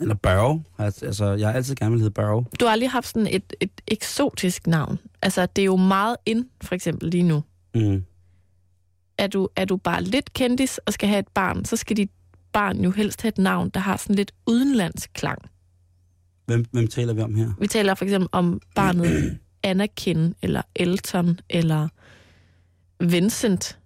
eller 0.00 0.14
Børge. 0.14 0.64
Altså, 0.78 1.24
jeg 1.32 1.48
har 1.48 1.52
altid 1.54 1.74
gerne 1.74 1.90
vil 1.90 2.00
hedde 2.00 2.14
Børge. 2.14 2.46
Du 2.60 2.64
har 2.64 2.72
aldrig 2.72 2.90
haft 2.90 3.06
sådan 3.08 3.28
et, 3.30 3.52
et 3.60 3.70
eksotisk 3.88 4.66
navn. 4.66 4.98
Altså, 5.22 5.46
det 5.46 5.62
er 5.62 5.66
jo 5.66 5.76
meget 5.76 6.16
ind, 6.26 6.46
for 6.62 6.74
eksempel 6.74 7.08
lige 7.10 7.22
nu. 7.22 7.42
Mm. 7.74 8.04
Er 9.18 9.26
du, 9.26 9.48
er 9.56 9.64
du 9.64 9.76
bare 9.76 10.02
lidt 10.02 10.32
kendis 10.32 10.78
og 10.78 10.92
skal 10.92 11.08
have 11.08 11.18
et 11.18 11.28
barn, 11.34 11.64
så 11.64 11.76
skal 11.76 11.96
dit 11.96 12.10
barn 12.52 12.80
jo 12.84 12.90
helst 12.90 13.22
have 13.22 13.28
et 13.28 13.38
navn, 13.38 13.68
der 13.74 13.80
har 13.80 13.96
sådan 13.96 14.16
lidt 14.16 14.32
udenlandsk 14.46 15.10
klang. 15.14 15.38
Hvem, 16.46 16.64
hvem 16.70 16.86
taler 16.88 17.12
vi 17.14 17.20
om 17.20 17.34
her? 17.34 17.50
Vi 17.60 17.66
taler 17.66 17.94
for 17.94 18.04
eksempel 18.04 18.28
om 18.32 18.60
barnet 18.74 19.38
Anakin, 19.62 20.34
eller 20.42 20.62
Elton, 20.76 21.40
eller 21.50 21.88
Vincent, 23.00 23.78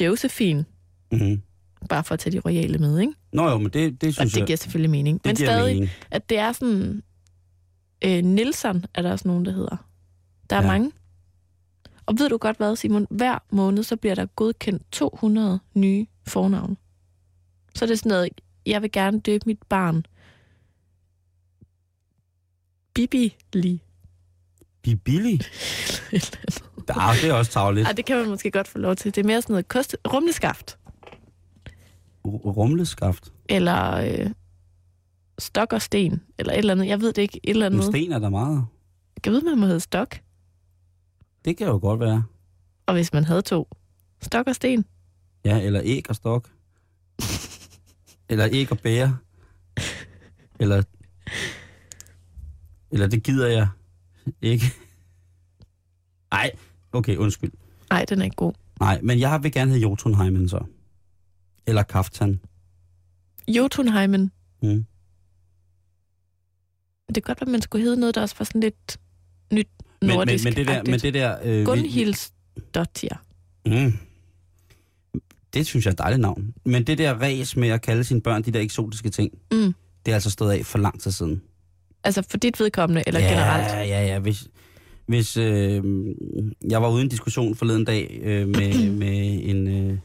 Josephine, 0.00 0.64
Mm. 1.12 1.42
bare 1.88 2.04
for 2.04 2.12
at 2.14 2.18
tage 2.20 2.32
de 2.36 2.40
royale 2.40 2.78
med, 2.78 2.98
ikke? 3.00 3.12
Nå 3.32 3.50
jo, 3.50 3.58
men 3.58 3.70
det, 3.72 4.00
det 4.00 4.08
Og 4.08 4.14
synes 4.14 4.32
det 4.32 4.38
jeg, 4.40 4.46
giver 4.46 4.56
selvfølgelig 4.56 4.90
mening. 4.90 5.18
det 5.24 5.28
Men 5.28 5.36
stadig, 5.36 5.74
mening. 5.74 5.90
at 6.10 6.28
det 6.30 6.38
er 6.38 6.52
sådan... 6.52 7.02
Øh, 8.04 8.24
Nilsson 8.24 8.84
er 8.94 9.02
der 9.02 9.12
også 9.12 9.28
nogen, 9.28 9.44
der 9.44 9.52
hedder. 9.52 9.76
Der 10.50 10.56
er 10.56 10.60
Ja. 10.62 10.66
mange. 10.66 10.92
Og 12.06 12.18
ved 12.18 12.28
du 12.28 12.36
godt 12.36 12.56
hvad, 12.56 12.76
Simon? 12.76 13.06
Hver 13.10 13.38
måned, 13.50 13.82
så 13.82 13.96
bliver 13.96 14.14
der 14.14 14.26
godkendt 14.26 14.82
200 14.92 15.60
nye 15.74 16.06
fornavne. 16.26 16.76
Så 17.74 17.84
er 17.84 17.86
det 17.86 17.98
sådan 17.98 18.10
noget, 18.10 18.28
jeg 18.66 18.82
vil 18.82 18.92
gerne 18.92 19.20
døbe 19.20 19.42
mit 19.46 19.62
barn. 19.68 20.04
Bibi 22.94 23.36
Li. 23.52 23.80
Ja, 26.96 27.12
det 27.22 27.30
er 27.30 27.32
også 27.32 27.50
tavligt. 27.52 27.86
Ej, 27.86 27.92
det 27.92 28.04
kan 28.06 28.16
man 28.16 28.28
måske 28.28 28.50
godt 28.50 28.68
få 28.68 28.78
lov 28.78 28.96
til. 28.96 29.14
Det 29.14 29.20
er 29.22 29.26
mere 29.26 29.42
sådan 29.42 29.52
noget 29.52 29.68
kost, 29.68 29.96
rumleskaft. 30.12 30.78
R- 32.26 32.28
Rumleskaft. 32.46 33.32
Eller 33.48 33.92
øh, 33.94 34.30
stok 35.38 35.72
og 35.72 35.82
sten. 35.82 36.22
Eller 36.38 36.52
et 36.52 36.58
eller 36.58 36.72
andet. 36.72 36.86
Jeg 36.86 37.00
ved 37.00 37.12
det 37.12 37.22
ikke. 37.22 37.40
Et 37.44 37.50
eller 37.50 37.68
Men 37.68 37.80
andet. 37.80 37.94
sten 37.94 38.12
er 38.12 38.18
der 38.18 38.28
meget. 38.28 38.64
Jeg 39.24 39.32
ved, 39.32 39.42
man 39.42 39.58
må 39.58 39.66
hedde 39.66 39.80
stok. 39.80 40.16
Det 41.44 41.56
kan 41.56 41.66
jo 41.66 41.78
godt 41.82 42.00
være. 42.00 42.22
Og 42.86 42.94
hvis 42.94 43.12
man 43.12 43.24
havde 43.24 43.42
to. 43.42 43.68
Stok 44.22 44.46
og 44.46 44.54
sten. 44.54 44.84
Ja, 45.44 45.60
eller 45.60 45.80
æg 45.84 46.04
og 46.08 46.14
stok. 46.16 46.48
eller 48.28 48.48
æg 48.52 48.72
og 48.72 48.78
bære. 48.78 49.16
Eller, 50.60 50.82
eller 52.90 53.06
det 53.06 53.22
gider 53.22 53.46
jeg 53.48 53.68
ikke. 54.42 54.64
Nej, 56.30 56.50
okay, 56.94 57.16
undskyld. 57.16 57.50
Nej, 57.90 58.04
den 58.04 58.20
er 58.20 58.24
ikke 58.24 58.36
god. 58.36 58.52
Nej, 58.80 59.00
men 59.02 59.20
jeg 59.20 59.42
vil 59.42 59.52
gerne 59.52 59.70
hedde 59.70 59.82
Jotunheimen 59.82 60.48
så. 60.48 60.64
Eller 61.66 61.82
Kaftan. 61.82 62.40
Jotunheimen. 63.48 64.30
Mm. 64.62 64.84
Det 67.08 67.14
kan 67.14 67.22
godt 67.22 67.40
være, 67.40 67.50
man 67.52 67.62
skulle 67.62 67.84
hedde 67.84 68.00
noget, 68.00 68.14
der 68.14 68.20
også 68.20 68.34
var 68.38 68.44
sådan 68.44 68.60
lidt 68.60 68.98
nyt 69.52 69.68
Men, 70.00 70.08
men, 70.08 70.16
nordisk 70.16 70.44
men, 70.44 70.54
det 70.56 70.66
der, 70.66 70.82
men 70.82 71.00
det 71.00 71.14
der... 71.14 71.36
Øh, 71.44 71.64
Gunhildsdottir. 71.66 73.22
Mm. 73.66 73.92
Det 75.54 75.66
synes 75.66 75.84
jeg 75.84 75.90
er 75.90 75.92
et 75.92 75.98
dejligt 75.98 76.20
navn. 76.20 76.54
Men 76.64 76.84
det 76.84 76.98
der 76.98 77.14
ræs 77.20 77.56
med 77.56 77.68
at 77.68 77.82
kalde 77.82 78.04
sine 78.04 78.20
børn 78.20 78.42
de 78.42 78.50
der 78.50 78.60
eksotiske 78.60 79.10
ting, 79.10 79.32
Mm. 79.52 79.74
det 80.06 80.12
er 80.12 80.14
altså 80.14 80.30
stået 80.30 80.52
af 80.52 80.66
for 80.66 80.78
lang 80.78 81.00
tid 81.00 81.10
siden. 81.10 81.42
Altså 82.04 82.22
for 82.30 82.36
dit 82.36 82.60
vedkommende, 82.60 83.02
eller 83.06 83.20
ja, 83.20 83.26
generelt? 83.28 83.66
Ja, 83.88 84.06
ja, 84.06 84.18
hvis, 84.18 84.48
hvis 85.06 85.36
øh, 85.36 85.84
jeg 86.70 86.82
var 86.82 86.90
ude 86.90 87.00
i 87.00 87.04
en 87.04 87.08
diskussion 87.08 87.54
forleden 87.54 87.84
dag 87.84 88.20
øh, 88.22 88.48
med, 88.48 88.90
med, 89.02 89.40
en, 89.42 89.68
øh, 89.68 89.98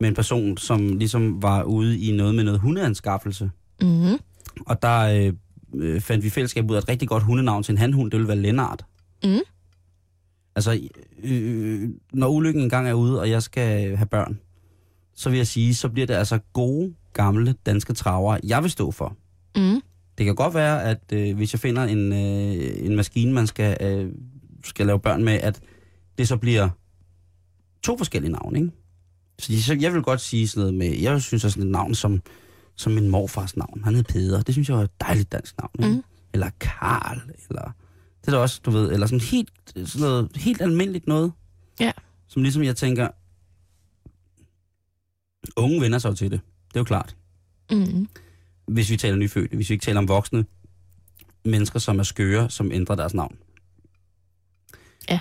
med 0.00 0.08
en 0.08 0.14
person, 0.14 0.56
som 0.56 0.98
ligesom 0.98 1.42
var 1.42 1.62
ude 1.62 1.98
i 1.98 2.16
noget 2.16 2.34
med 2.34 2.44
noget 2.44 2.60
hundeanskaffelse. 2.60 3.50
Mm-hmm. 3.82 4.18
Og 4.66 4.82
der 4.82 5.32
øh, 5.74 6.00
fandt 6.00 6.24
vi 6.24 6.30
fællesskab 6.30 6.70
ud 6.70 6.76
af 6.76 6.80
et 6.80 6.88
rigtig 6.88 7.08
godt 7.08 7.22
hundenavn 7.22 7.62
til 7.62 7.72
en 7.72 7.78
handhund, 7.78 8.10
det 8.10 8.18
ville 8.18 8.28
være 8.28 8.38
Lennart. 8.38 8.84
Mm. 9.24 9.38
Altså, 10.56 10.88
øh, 11.22 11.88
når 12.12 12.28
ulykken 12.28 12.62
engang 12.62 12.88
er 12.88 12.92
ude, 12.92 13.20
og 13.20 13.30
jeg 13.30 13.42
skal 13.42 13.96
have 13.96 14.06
børn, 14.06 14.38
så 15.14 15.30
vil 15.30 15.36
jeg 15.36 15.46
sige, 15.46 15.74
så 15.74 15.88
bliver 15.88 16.06
det 16.06 16.14
altså 16.14 16.38
gode, 16.52 16.94
gamle 17.12 17.54
danske 17.66 17.92
traver, 17.92 18.36
jeg 18.44 18.62
vil 18.62 18.70
stå 18.70 18.90
for. 18.90 19.16
Mm. 19.56 19.80
Det 20.20 20.24
kan 20.26 20.34
godt 20.34 20.54
være, 20.54 20.84
at 20.84 21.12
øh, 21.12 21.36
hvis 21.36 21.52
jeg 21.52 21.60
finder 21.60 21.84
en, 21.84 22.12
øh, 22.12 22.86
en 22.86 22.96
maskine, 22.96 23.32
man 23.32 23.46
skal, 23.46 23.76
øh, 23.80 24.12
skal 24.64 24.86
lave 24.86 25.00
børn 25.00 25.24
med, 25.24 25.32
at 25.32 25.60
det 26.18 26.28
så 26.28 26.36
bliver 26.36 26.68
to 27.82 27.98
forskellige 27.98 28.32
navne, 28.32 28.58
ikke? 28.58 28.70
Så, 29.38 29.62
så 29.62 29.74
jeg 29.80 29.94
vil 29.94 30.02
godt 30.02 30.20
sige 30.20 30.48
sådan 30.48 30.60
noget 30.60 30.74
med, 30.74 30.98
jeg 30.98 31.22
synes 31.22 31.44
også 31.44 31.54
sådan 31.54 31.68
et 31.68 31.72
navn 31.72 31.94
som, 31.94 32.22
som 32.76 32.92
min 32.92 33.08
morfars 33.08 33.56
navn. 33.56 33.84
Han 33.84 33.94
hed 33.94 34.04
Peder. 34.04 34.42
Det 34.42 34.54
synes 34.54 34.68
jeg 34.68 34.76
var 34.76 34.82
et 34.82 35.00
dejligt 35.00 35.32
dansk 35.32 35.58
navn. 35.58 35.70
Ikke? 35.78 35.94
Mm. 35.94 36.02
Eller 36.32 36.50
Karl, 36.60 37.20
eller 37.48 37.72
det 38.20 38.28
er 38.28 38.32
da 38.32 38.38
også, 38.38 38.60
du 38.64 38.70
ved, 38.70 38.92
eller 38.92 39.06
sådan 39.06 39.20
helt, 39.20 39.52
sådan 39.84 40.00
noget 40.00 40.30
helt 40.36 40.62
almindeligt 40.62 41.06
noget. 41.06 41.32
Ja. 41.80 41.92
Som 42.28 42.42
ligesom 42.42 42.62
jeg 42.62 42.76
tænker, 42.76 43.08
unge 45.56 45.80
vender 45.80 45.98
sig 45.98 46.16
til 46.16 46.30
det. 46.30 46.40
Det 46.68 46.76
er 46.76 46.80
jo 46.80 46.84
klart 46.84 47.16
Mm. 47.72 48.08
Hvis 48.72 48.90
vi 48.90 48.96
taler 48.96 49.16
nyfødte, 49.16 49.56
hvis 49.56 49.70
vi 49.70 49.74
ikke 49.74 49.84
taler 49.84 49.98
om 49.98 50.08
voksne 50.08 50.44
mennesker, 51.44 51.78
som 51.78 51.98
er 51.98 52.02
skøre, 52.02 52.50
som 52.50 52.72
ændrer 52.72 52.96
deres 52.96 53.14
navn. 53.14 53.36
Ja. 55.08 55.20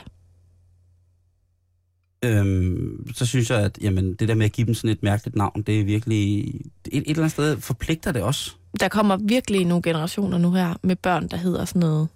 Øhm, 2.25 3.13
så 3.13 3.25
synes 3.25 3.49
jeg, 3.49 3.59
at 3.59 3.77
jamen, 3.81 4.13
det 4.13 4.27
der 4.27 4.35
med 4.35 4.45
at 4.45 4.51
give 4.51 4.67
dem 4.67 4.73
sådan 4.73 4.89
et 4.89 5.03
mærkeligt 5.03 5.35
navn, 5.35 5.61
det 5.61 5.79
er 5.79 5.83
virkelig... 5.83 6.47
Et, 6.47 6.97
et 6.97 7.09
eller 7.09 7.17
andet 7.17 7.31
sted 7.31 7.57
forpligter 7.57 8.11
det 8.11 8.21
også. 8.21 8.55
Der 8.79 8.87
kommer 8.87 9.17
virkelig 9.17 9.65
nogle 9.65 9.81
generationer 9.81 10.37
nu 10.37 10.51
her 10.51 10.73
med 10.83 10.95
børn, 10.95 11.27
der 11.27 11.37
hedder 11.37 11.65
sådan 11.65 11.79
noget 11.79 12.07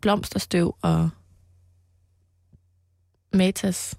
blomsterstøv 0.00 0.76
og 0.82 1.10
matas. 3.34 3.94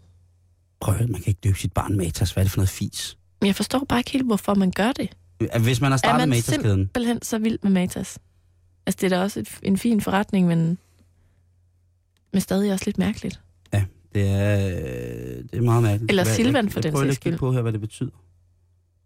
Prøv 0.79 0.95
at 0.95 1.09
man 1.09 1.21
kan 1.21 1.27
ikke 1.27 1.39
døbe 1.43 1.59
sit 1.59 1.73
barn 1.73 1.97
Matas. 1.97 2.31
Hvad 2.31 2.43
er 2.43 2.45
det 2.45 2.51
for 2.51 2.57
noget 2.57 2.69
fis? 2.69 3.17
Men 3.41 3.47
jeg 3.47 3.55
forstår 3.55 3.85
bare 3.89 3.99
ikke 3.99 4.11
helt, 4.11 4.25
hvorfor 4.25 4.53
man 4.53 4.71
gør 4.71 4.91
det. 4.91 5.09
Hvis 5.59 5.81
man 5.81 5.91
har 5.91 5.93
Er 5.93 5.97
startet 5.97 6.19
man 6.19 6.29
Matas-kæden, 6.29 6.79
simpelthen 6.79 7.21
så 7.21 7.37
vild 7.37 7.59
med 7.63 7.71
matas? 7.71 8.19
Altså, 8.85 8.97
det 9.01 9.03
er 9.13 9.17
da 9.17 9.23
også 9.23 9.39
et, 9.39 9.59
en 9.63 9.77
fin 9.77 10.01
forretning, 10.01 10.47
men, 10.47 10.77
men 12.33 12.41
stadig 12.41 12.71
også 12.73 12.85
lidt 12.85 12.97
mærkeligt. 12.97 13.41
det 14.15 14.27
er, 14.29 14.57
det 15.41 15.53
er 15.53 15.61
meget 15.61 15.83
mærkeligt. 15.83 16.11
Eller 16.11 16.23
Hvad- 16.23 16.35
Silvan 16.35 16.65
jeg- 16.65 16.71
for 16.71 16.79
jeg 16.79 16.83
den 16.83 16.91
prøver 16.91 17.05
sags 17.05 17.17
at 17.17 17.23
kigge 17.23 17.35
skyld. 17.35 17.39
på 17.39 17.51
her, 17.51 17.61
hvad 17.61 17.73
det 17.73 17.81
betyder. 17.81 18.09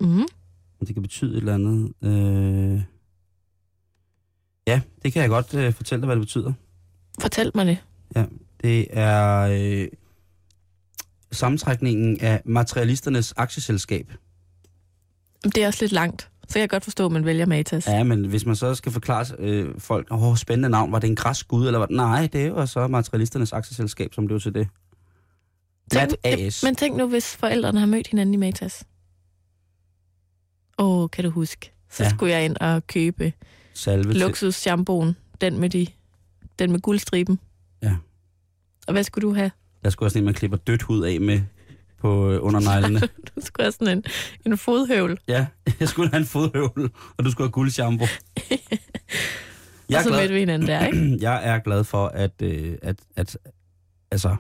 Mm. 0.02 0.22
Om 0.80 0.86
det 0.88 0.94
kan 0.96 1.02
betyde 1.02 1.32
et 1.32 1.38
eller 1.38 1.54
andet. 1.54 1.94
Øh... 2.04 2.82
Ja, 4.68 4.82
det 5.04 5.14
kan 5.14 5.22
jeg 5.22 5.30
godt 5.30 5.54
øh, 5.54 5.74
fortælle 5.74 6.02
dig, 6.02 6.06
hvad 6.06 6.16
det 6.16 6.22
betyder. 6.22 6.54
Fortæl 7.22 7.52
mig 7.56 7.66
det. 7.66 7.78
Det 8.64 8.88
er 8.90 9.40
øh, 9.52 9.88
sammentrækningen 11.32 12.22
af 12.22 12.42
materialisternes 12.46 13.34
aktieselskab. 13.38 14.12
Det 15.44 15.58
er 15.58 15.68
også 15.68 15.84
lidt 15.84 15.92
langt. 15.92 16.30
Så 16.48 16.54
kan 16.54 16.62
jeg 16.62 16.70
godt 16.70 16.84
forstå, 16.84 17.06
at 17.06 17.12
man 17.12 17.26
vælger 17.26 17.46
matas. 17.46 17.88
Ja, 17.88 18.04
men 18.04 18.26
hvis 18.26 18.46
man 18.46 18.56
så 18.56 18.76
skal 18.76 18.92
forklare 18.92 19.26
øh, 19.40 19.80
folk, 19.80 20.08
åh, 20.12 20.24
oh, 20.24 20.38
spændende 20.38 20.70
navn, 20.70 20.92
var 20.92 21.00
det 21.00 21.08
en 21.10 21.16
græsk 21.16 21.48
gud, 21.48 21.66
eller 21.66 21.80
hvad? 21.80 21.88
Nej, 21.98 22.28
det 22.34 22.56
var 22.56 22.66
så 22.66 22.88
materialisternes 22.88 23.54
aktieselskab, 23.54 24.14
som 24.14 24.26
blev 24.26 24.40
til 24.40 24.54
det. 24.54 24.68
Mat 25.96 26.16
AS. 26.24 26.64
Men 26.64 26.76
tænk 26.76 26.98
nu, 26.98 27.08
hvis 27.10 27.36
forældrene 27.36 27.80
har 27.80 27.88
mødt 27.88 28.08
hinanden 28.08 28.34
i 28.34 28.38
matas. 28.38 28.84
Åh, 30.80 31.04
oh, 31.04 31.10
kan 31.10 31.24
du 31.24 31.30
huske? 31.30 31.72
Så 31.92 32.04
Ja. 32.04 32.10
skulle 32.10 32.34
jeg 32.34 32.46
ind 32.46 32.58
og 32.58 32.88
købe 32.88 33.34
Salve 33.74 34.14
luksus 34.14 34.56
shampooen. 34.56 35.16
Den 35.42 35.60
med, 35.60 35.70
de, 35.70 35.88
den 36.60 36.72
med 36.72 36.80
guldstriben. 36.80 37.40
Ja. 37.84 37.96
Og 38.88 38.92
hvad 38.94 39.04
skulle 39.04 39.28
du 39.28 39.34
have? 39.34 39.52
Jeg 39.84 39.92
skulle 39.92 40.08
også 40.08 40.20
en, 40.20 40.26
man 40.26 40.34
klipper 40.34 40.58
dødt 40.58 40.82
hud 40.82 41.04
af 41.04 41.22
med 41.22 41.42
på 42.02 42.32
øh, 42.32 42.44
underneglene. 42.44 43.00
Du 43.36 43.42
skulle 43.42 43.64
have 43.66 43.72
sådan 43.72 43.98
en, 43.98 44.04
en 44.46 44.58
fodhøvl. 44.58 45.18
ja, 45.28 45.46
jeg 45.80 45.88
skulle 45.90 46.10
have 46.10 46.20
en 46.20 46.26
fodhøvel, 46.26 46.90
og 47.18 47.26
du 47.26 47.32
skulle 47.32 47.46
have 47.48 47.52
guldshampoo. 47.52 48.08
Jeg 49.90 49.98
og 49.98 50.04
så 50.04 50.10
glad- 50.10 50.20
mødte 50.22 50.34
vi 50.34 50.40
hinanden 50.40 50.68
der, 50.68 50.86
ikke? 50.86 51.18
jeg 51.28 51.48
er 51.50 51.60
glad 51.60 51.84
for, 51.84 52.08
at, 52.08 52.42
øh, 52.42 52.78
at, 52.82 53.00
at 53.16 53.38
altså, 54.12 54.36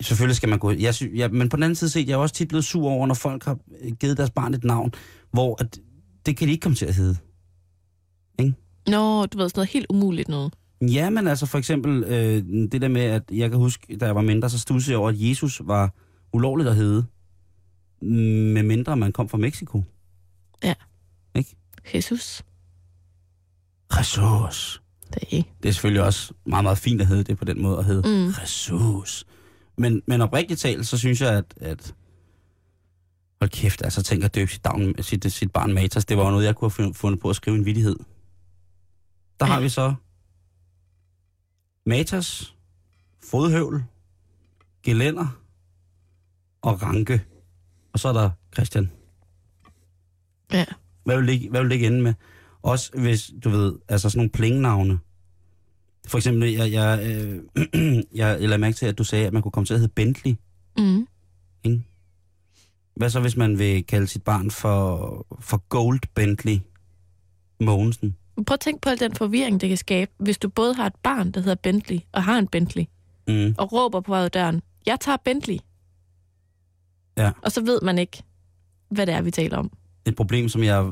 selvfølgelig 0.00 0.36
skal 0.36 0.48
man 0.48 0.58
gå, 0.58 0.70
jeg 0.72 0.94
sy, 0.94 1.04
ja, 1.16 1.28
men 1.28 1.48
på 1.48 1.56
den 1.56 1.62
anden 1.62 1.76
side 1.76 1.90
set, 1.90 2.08
jeg 2.08 2.14
er 2.14 2.18
også 2.18 2.34
tit 2.34 2.48
blevet 2.48 2.64
sur 2.64 2.90
over, 2.90 3.06
når 3.06 3.14
folk 3.14 3.44
har 3.44 3.58
øh, 3.80 3.92
givet 3.92 4.16
deres 4.16 4.30
barn 4.30 4.54
et 4.54 4.64
navn, 4.64 4.92
hvor 5.30 5.56
at, 5.62 5.78
det 6.26 6.36
kan 6.36 6.46
de 6.48 6.52
ikke 6.52 6.62
komme 6.62 6.76
til 6.76 6.86
at 6.86 6.94
hedde. 6.94 7.16
Nå, 8.86 9.26
du 9.26 9.38
ved 9.38 9.48
sådan 9.48 9.58
noget 9.60 9.68
helt 9.70 9.86
umuligt 9.90 10.28
noget. 10.28 10.52
Ja, 10.92 11.10
men 11.10 11.26
altså 11.28 11.46
for 11.46 11.58
eksempel 11.58 12.04
øh, 12.04 12.68
det 12.72 12.82
der 12.82 12.88
med, 12.88 13.02
at 13.02 13.22
jeg 13.32 13.50
kan 13.50 13.58
huske, 13.58 13.96
da 13.96 14.06
jeg 14.06 14.14
var 14.14 14.22
mindre, 14.22 14.50
så 14.50 14.58
stussede 14.58 14.92
jeg 14.92 14.98
over, 14.98 15.08
at 15.08 15.14
Jesus 15.18 15.60
var 15.64 15.92
ulovligt 16.32 16.68
at 16.68 16.76
hedde, 16.76 17.04
med 18.00 18.62
mindre 18.62 18.96
man 18.96 19.12
kom 19.12 19.28
fra 19.28 19.38
Mexico. 19.38 19.84
Jesus. 21.94 22.44
Jesus. 23.98 24.82
Det 25.08 25.22
er 25.22 25.36
ikke. 25.36 25.50
Det 25.62 25.68
er 25.68 25.72
selvfølgelig 25.72 26.02
også 26.02 26.34
meget, 26.46 26.62
meget 26.64 26.78
fint 26.78 27.00
at 27.00 27.06
hedde 27.06 27.24
det 27.24 27.38
på 27.38 27.44
den 27.44 27.62
måde, 27.62 27.78
at 27.78 27.84
hedde 27.84 28.08
Mm. 28.08 28.32
Jesus. 28.42 29.26
Men, 29.78 30.02
men 30.06 30.20
oprigtigt 30.20 30.60
talt, 30.60 30.86
så 30.86 30.98
synes 30.98 31.20
jeg, 31.20 31.32
at, 31.32 31.54
at 31.60 31.94
Hold 33.44 33.50
kæft, 33.50 33.82
altså 33.84 34.02
tænk 34.02 34.24
at 34.24 34.34
døbe 34.34 34.52
sit, 34.52 34.64
down, 34.64 35.02
sit, 35.02 35.32
sit 35.32 35.52
barn 35.52 35.74
Matas. 35.74 36.04
Det 36.04 36.16
var 36.16 36.24
jo 36.24 36.30
noget, 36.30 36.44
jeg 36.44 36.56
kunne 36.56 36.70
have 36.78 36.94
fundet 36.94 37.20
på 37.20 37.30
at 37.30 37.36
skrive 37.36 37.56
en 37.56 37.64
vidighed. 37.64 37.96
Der 39.40 39.46
har 39.46 39.60
vi 39.60 39.68
så 39.68 39.94
Matas, 41.86 42.54
fodhøvl, 43.30 43.84
gelænder 44.82 45.40
og 46.62 46.82
ranke. 46.82 47.24
Og 47.92 47.98
så 47.98 48.08
er 48.08 48.12
der 48.12 48.30
Christian. 48.54 48.90
Ja. 50.52 50.64
Hvad 51.04 51.16
vil 51.20 51.28
det, 51.28 51.50
hvad 51.50 51.60
vil 51.60 51.70
det 51.70 51.74
ikke 51.74 51.86
ende 51.86 52.02
med? 52.02 52.14
Også 52.62 52.90
hvis, 52.98 53.30
du 53.44 53.50
ved, 53.50 53.78
altså 53.88 54.10
sådan 54.10 54.18
nogle 54.18 54.30
plingnavne. 54.30 54.98
For 56.06 56.18
eksempel, 56.18 56.52
jeg, 56.52 56.72
jeg, 56.72 57.00
øh, 57.02 57.42
jeg, 58.14 58.38
jeg 58.40 58.40
lagde 58.40 58.58
mærke 58.58 58.76
til, 58.76 58.86
at 58.86 58.98
du 58.98 59.04
sagde, 59.04 59.26
at 59.26 59.32
man 59.32 59.42
kunne 59.42 59.52
komme 59.52 59.66
til 59.66 59.74
at 59.74 59.80
hedde 59.80 59.92
Bentley. 59.92 60.36
Mm. 60.78 61.06
Ikke? 61.64 61.82
Hvad 62.96 63.10
så, 63.10 63.20
hvis 63.20 63.36
man 63.36 63.58
vil 63.58 63.86
kalde 63.86 64.06
sit 64.06 64.22
barn 64.22 64.50
for, 64.50 65.26
for 65.40 65.64
Gold 65.68 66.00
Bentley 66.14 66.58
Mogensen? 67.60 68.16
Prøv 68.46 68.54
at 68.54 68.60
tænke 68.60 68.80
på 68.80 68.88
al 68.88 69.00
den 69.00 69.14
forvirring, 69.14 69.60
det 69.60 69.68
kan 69.68 69.78
skabe, 69.78 70.10
hvis 70.18 70.38
du 70.38 70.48
både 70.48 70.74
har 70.74 70.86
et 70.86 70.94
barn, 71.02 71.30
der 71.30 71.40
hedder 71.40 71.54
Bentley, 71.54 71.98
og 72.12 72.22
har 72.24 72.38
en 72.38 72.46
Bentley, 72.48 72.84
Mm. 73.28 73.54
og 73.58 73.72
råber 73.72 74.00
på 74.00 74.12
vej 74.12 74.28
døren, 74.28 74.62
jeg 74.86 75.00
tager 75.00 75.16
Bentley. 75.24 75.58
Ja. 77.18 77.30
Og 77.42 77.52
så 77.52 77.60
ved 77.64 77.80
man 77.82 77.98
ikke, 77.98 78.22
hvad 78.88 79.06
det 79.06 79.14
er, 79.14 79.22
vi 79.22 79.30
taler 79.30 79.56
om. 79.56 79.70
Et 80.06 80.16
problem, 80.16 80.48
som 80.48 80.62
jeg 80.64 80.84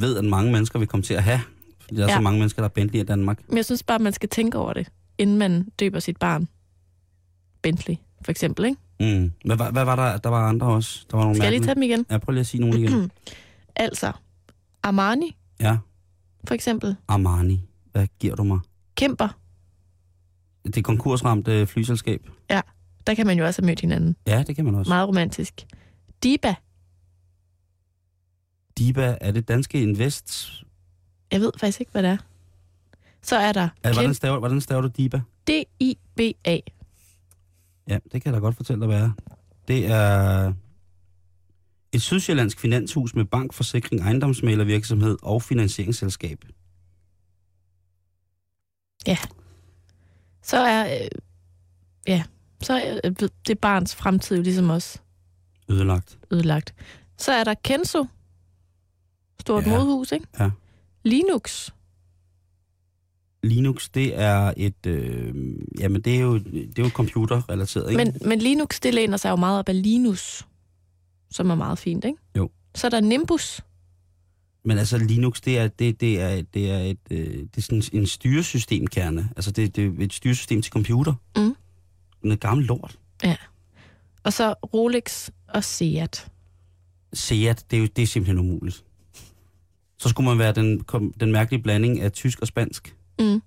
ved, 0.00 0.18
at 0.18 0.24
mange 0.24 0.52
mennesker 0.52 0.78
vil 0.78 0.88
komme 0.88 1.02
til 1.02 1.14
at 1.14 1.22
have. 1.22 1.40
Fordi 1.80 1.96
der 1.96 2.02
er 2.02 2.08
Ja. 2.10 2.16
så 2.16 2.20
mange 2.20 2.38
mennesker, 2.38 2.62
der 2.62 2.68
er 2.68 2.72
Bentley 2.72 3.00
i 3.00 3.02
Danmark. 3.02 3.40
Men 3.48 3.56
jeg 3.56 3.64
synes 3.64 3.82
bare, 3.82 3.98
man 3.98 4.12
skal 4.12 4.28
tænke 4.28 4.58
over 4.58 4.72
det, 4.72 4.88
inden 5.18 5.38
man 5.38 5.68
døber 5.80 6.00
sit 6.00 6.16
barn. 6.16 6.48
Bentley, 7.62 7.94
for 8.24 8.30
eksempel, 8.30 8.64
ikke? 8.64 9.18
Mm. 9.20 9.32
Hvad, 9.44 9.56
var- 9.56 9.70
hvad 9.70 9.84
var 9.84 9.96
der? 9.96 10.16
Der 10.18 10.28
var 10.30 10.48
andre 10.48 10.66
også. 10.66 11.06
Der 11.10 11.16
var 11.16 11.24
nogle 11.24 11.36
Skal 11.36 11.44
jeg 11.44 11.52
lige 11.52 11.64
tage 11.64 11.74
dem 11.74 11.82
igen? 11.82 12.06
Ja, 12.10 12.18
prøv 12.18 12.32
lige 12.32 12.40
at 12.40 12.46
sige 12.46 12.60
nogle 12.60 12.80
igen. 12.80 13.10
Altså, 13.76 14.12
Armani, 14.82 15.36
Ja, 15.60 15.76
for 16.46 16.54
eksempel. 16.54 16.96
Armani. 17.08 17.68
Hvad 17.92 18.06
giver 18.20 18.34
du 18.34 18.44
mig? 18.44 18.60
Kæmper, 18.94 19.28
Det 20.74 20.84
konkursramte 20.84 21.66
flyselskab. 21.66 22.28
der 23.06 23.14
kan 23.14 23.26
man 23.26 23.38
jo 23.38 23.46
også 23.46 23.62
have 23.62 23.66
mødt 23.66 23.80
hinanden. 23.80 24.16
Ja, 24.26 24.42
det 24.46 24.56
kan 24.56 24.64
man 24.64 24.74
også. 24.74 24.88
Meget 24.88 25.08
romantisk. 25.08 25.66
Diba, 26.22 26.54
Diba, 28.78 29.16
er 29.20 29.30
det 29.32 29.48
danske 29.48 29.82
invest? 29.82 30.52
jeg 31.32 31.40
ved 31.40 31.52
faktisk 31.60 31.80
ikke, 31.80 31.92
hvad 31.92 32.02
det 32.02 32.10
er. 32.10 32.16
Så 33.22 33.36
er 33.36 33.52
der 33.52 33.68
Er, 33.82 33.92
hvordan, 33.92 34.14
staver, 34.14 34.38
hvordan 34.38 34.60
staver 34.60 34.80
du 34.82 34.88
Diba? 34.88 35.20
D-I-B-A. 35.46 36.58
Ja, 37.88 37.98
det 38.12 38.22
kan 38.22 38.22
jeg 38.24 38.32
da 38.34 38.38
godt 38.38 38.56
fortælle 38.56 38.80
dig, 38.80 38.86
hvad 38.88 39.02
er. 39.02 39.10
Det 39.68 39.86
er 39.86 40.52
et 41.92 42.02
sydsjællandsk 42.02 42.60
finanshus 42.60 43.14
med 43.14 43.24
bank, 43.24 43.52
forsikring, 43.52 44.02
ejendomsmælervirksomhed 44.02 45.16
og 45.22 45.42
finansieringsselskab. 45.42 46.44
Så 50.42 50.56
er, 50.56 51.02
øh, 51.02 51.08
ja, 52.08 52.22
så 52.62 52.72
er 52.72 53.00
øh, 53.04 53.28
det 53.46 53.58
barns 53.58 53.94
fremtid 53.94 54.36
jo 54.36 54.42
ligesom 54.42 54.70
også 54.70 54.98
Ødelagt. 55.68 56.18
ødelagt. 56.30 56.74
Så 57.18 57.32
er 57.32 57.44
der 57.44 57.54
Kenzo, 57.64 58.06
stort 59.40 59.66
Ja. 59.66 59.70
ja. 59.70 59.78
modhus, 59.78 60.12
ikke? 60.12 60.26
Ja. 60.38 60.50
Linux, 61.04 61.70
Linux, 63.44 63.88
det 63.88 64.18
er 64.20 64.52
et, 64.56 64.86
øh, 64.86 65.34
jamen 65.78 66.00
det 66.02 66.16
er 66.16 66.20
jo, 66.20 66.38
det 66.38 66.78
er 66.78 66.82
jo 66.82 66.88
computerrelateret, 66.88 67.90
ikke? 67.90 68.04
men, 68.04 68.28
men 68.28 68.38
Linux, 68.38 68.80
det 68.80 68.94
læner 68.94 69.16
sig 69.16 69.30
jo 69.30 69.36
meget 69.36 69.58
op 69.58 69.68
af 69.68 69.82
Linus, 69.82 70.46
som 71.32 71.50
er 71.50 71.54
meget 71.54 71.78
fint, 71.78 72.04
ikke? 72.04 72.18
Jo. 72.36 72.50
Så 72.74 72.86
er 72.86 72.90
der 72.90 73.00
Nimbus, 73.00 73.60
Men 74.64 74.78
altså 74.78 74.98
Linux, 74.98 75.40
det 75.40 75.58
er, 75.58 75.68
det, 75.68 76.00
det 76.00 76.20
er, 76.20 76.42
det 76.54 76.70
er, 76.70 76.78
et, 76.78 76.98
øh, 77.10 77.26
det 77.26 77.56
er 77.56 77.60
sådan 77.62 77.82
en 77.92 78.06
styresystemkerne. 78.06 79.28
Altså 79.36 79.50
det, 79.50 79.76
det 79.76 79.86
er 80.00 80.04
et 80.04 80.12
styresystem 80.12 80.62
til 80.62 80.72
computer. 80.72 81.14
Mm. 81.36 81.54
Noget 82.22 82.40
gammelt 82.40 82.68
lort. 82.68 82.98
og 84.24 84.32
så 84.32 84.52
Rolex 84.74 85.30
og 85.48 85.64
Seat. 85.64 86.28
Seat, 87.12 87.64
det 87.70 87.76
er 87.76 87.80
jo 87.80 87.86
det 87.96 88.02
er 88.02 88.06
simpelthen 88.06 88.38
umuligt. 88.38 88.84
Så 89.98 90.08
skulle 90.08 90.28
man 90.28 90.38
være 90.38 90.52
den, 90.52 90.84
den 91.20 91.32
mærkelige 91.32 91.62
blanding 91.62 92.00
af 92.00 92.12
tysk 92.12 92.40
og 92.40 92.46
spansk. 92.46 92.96
Mm. 93.18 93.42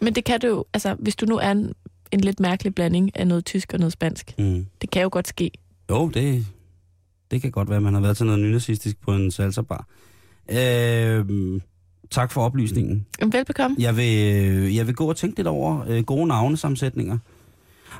Men 0.00 0.14
det 0.14 0.24
kan 0.24 0.40
du 0.40 0.46
jo, 0.46 0.64
altså 0.72 0.94
hvis 0.94 1.16
du 1.16 1.26
nu 1.26 1.36
er 1.36 1.50
en, 1.50 1.74
en 2.12 2.20
lidt 2.20 2.40
mærkelig 2.40 2.74
blanding 2.74 3.16
af 3.16 3.26
noget 3.26 3.44
tysk 3.44 3.72
og 3.72 3.78
noget 3.78 3.92
spansk, 3.92 4.34
Mm. 4.38 4.66
det 4.80 4.90
kan 4.90 5.02
jo 5.02 5.08
godt 5.12 5.28
ske. 5.28 5.50
Jo, 5.90 6.08
det, 6.08 6.46
det 7.30 7.42
kan 7.42 7.50
godt 7.50 7.70
være, 7.70 7.80
man 7.80 7.94
har 7.94 8.00
været 8.00 8.16
til 8.16 8.26
noget 8.26 8.40
nynazistisk 8.40 9.00
på 9.00 9.14
en 9.14 9.30
salsa-bar. 9.30 9.86
Øh, 10.50 11.60
tak 12.10 12.32
for 12.32 12.42
oplysningen. 12.42 13.06
Velbekomme. 13.32 13.76
Jeg 13.78 13.96
vil, 13.96 14.74
jeg 14.74 14.86
vil 14.86 14.94
gå 14.94 15.08
og 15.08 15.16
tænke 15.16 15.36
lidt 15.38 15.48
over 15.48 15.84
øh, 15.88 16.02
gode 16.02 16.26
navnesammensætninger. 16.26 17.18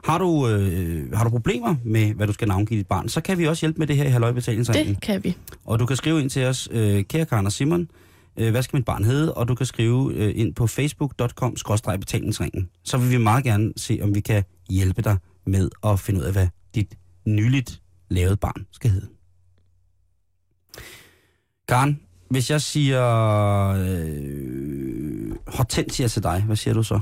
Har 0.05 0.19
du, 0.19 0.49
øh, 0.49 1.13
har 1.13 1.25
du 1.25 1.31
problemer 1.31 1.75
med, 1.85 2.15
hvad 2.15 2.27
du 2.27 2.33
skal 2.33 2.49
navngive 2.49 2.79
dit 2.79 2.87
barn, 2.87 3.09
så 3.09 3.21
kan 3.21 3.39
vi 3.39 3.47
også 3.47 3.67
hjælpe 3.67 3.79
med 3.79 3.87
det 3.87 3.97
her 3.97 4.05
i 4.05 4.09
halvøjbetalingsringen. 4.09 4.95
Det 4.95 5.03
kan 5.03 5.25
vi. 5.25 5.37
Og 5.65 5.79
du 5.79 5.87
kan 5.87 5.97
skrive 5.97 6.21
ind 6.21 6.31
til 6.31 6.45
os, 6.45 6.69
øh, 6.73 7.05
kære 7.05 7.27
Karen 7.27 7.47
og 7.47 7.53
Simon, 7.53 7.89
øh, 8.37 8.51
hvad 8.51 8.63
skal 8.63 8.77
mit 8.77 8.85
barn 8.85 9.05
hedde? 9.05 9.35
Og 9.35 9.49
du 9.49 9.55
kan 9.55 9.67
skrive 9.67 10.15
øh, 10.15 10.33
ind 10.37 10.55
på 10.55 10.67
facebook.com 10.67 11.57
betalingsringen. 12.01 12.69
Så 12.85 12.99
vil 12.99 13.11
vi 13.11 13.17
meget 13.17 13.45
gerne 13.45 13.73
se, 13.77 13.99
om 14.03 14.15
vi 14.15 14.21
kan 14.21 14.45
hjælpe 14.71 15.03
dig 15.03 15.17
med 15.47 15.71
at 15.85 16.01
finde 16.01 16.21
ud 16.21 16.25
af, 16.25 16.33
hvad 16.33 16.49
dit 16.75 16.95
nyligt 17.27 17.83
lavet 18.09 18.41
barn 18.41 18.67
skal 18.73 18.91
hedde. 18.91 19.09
Karen, 21.69 22.01
hvis 22.31 22.51
jeg 22.51 22.61
siger 22.61 23.03
øh, 23.69 25.37
hortensia 25.47 26.09
til 26.09 26.23
dig, 26.23 26.43
hvad 26.43 26.57
siger 26.57 26.75
du 26.75 26.83
så? 26.83 27.01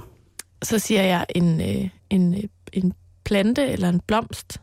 Så 0.62 0.78
siger 0.78 1.02
jeg 1.02 1.26
en, 1.34 1.60
øh, 1.60 1.88
en, 2.10 2.34
øh, 2.34 2.44
en 2.72 2.92
plante 3.24 3.66
eller 3.66 3.88
en 3.88 4.00
blomst. 4.00 4.60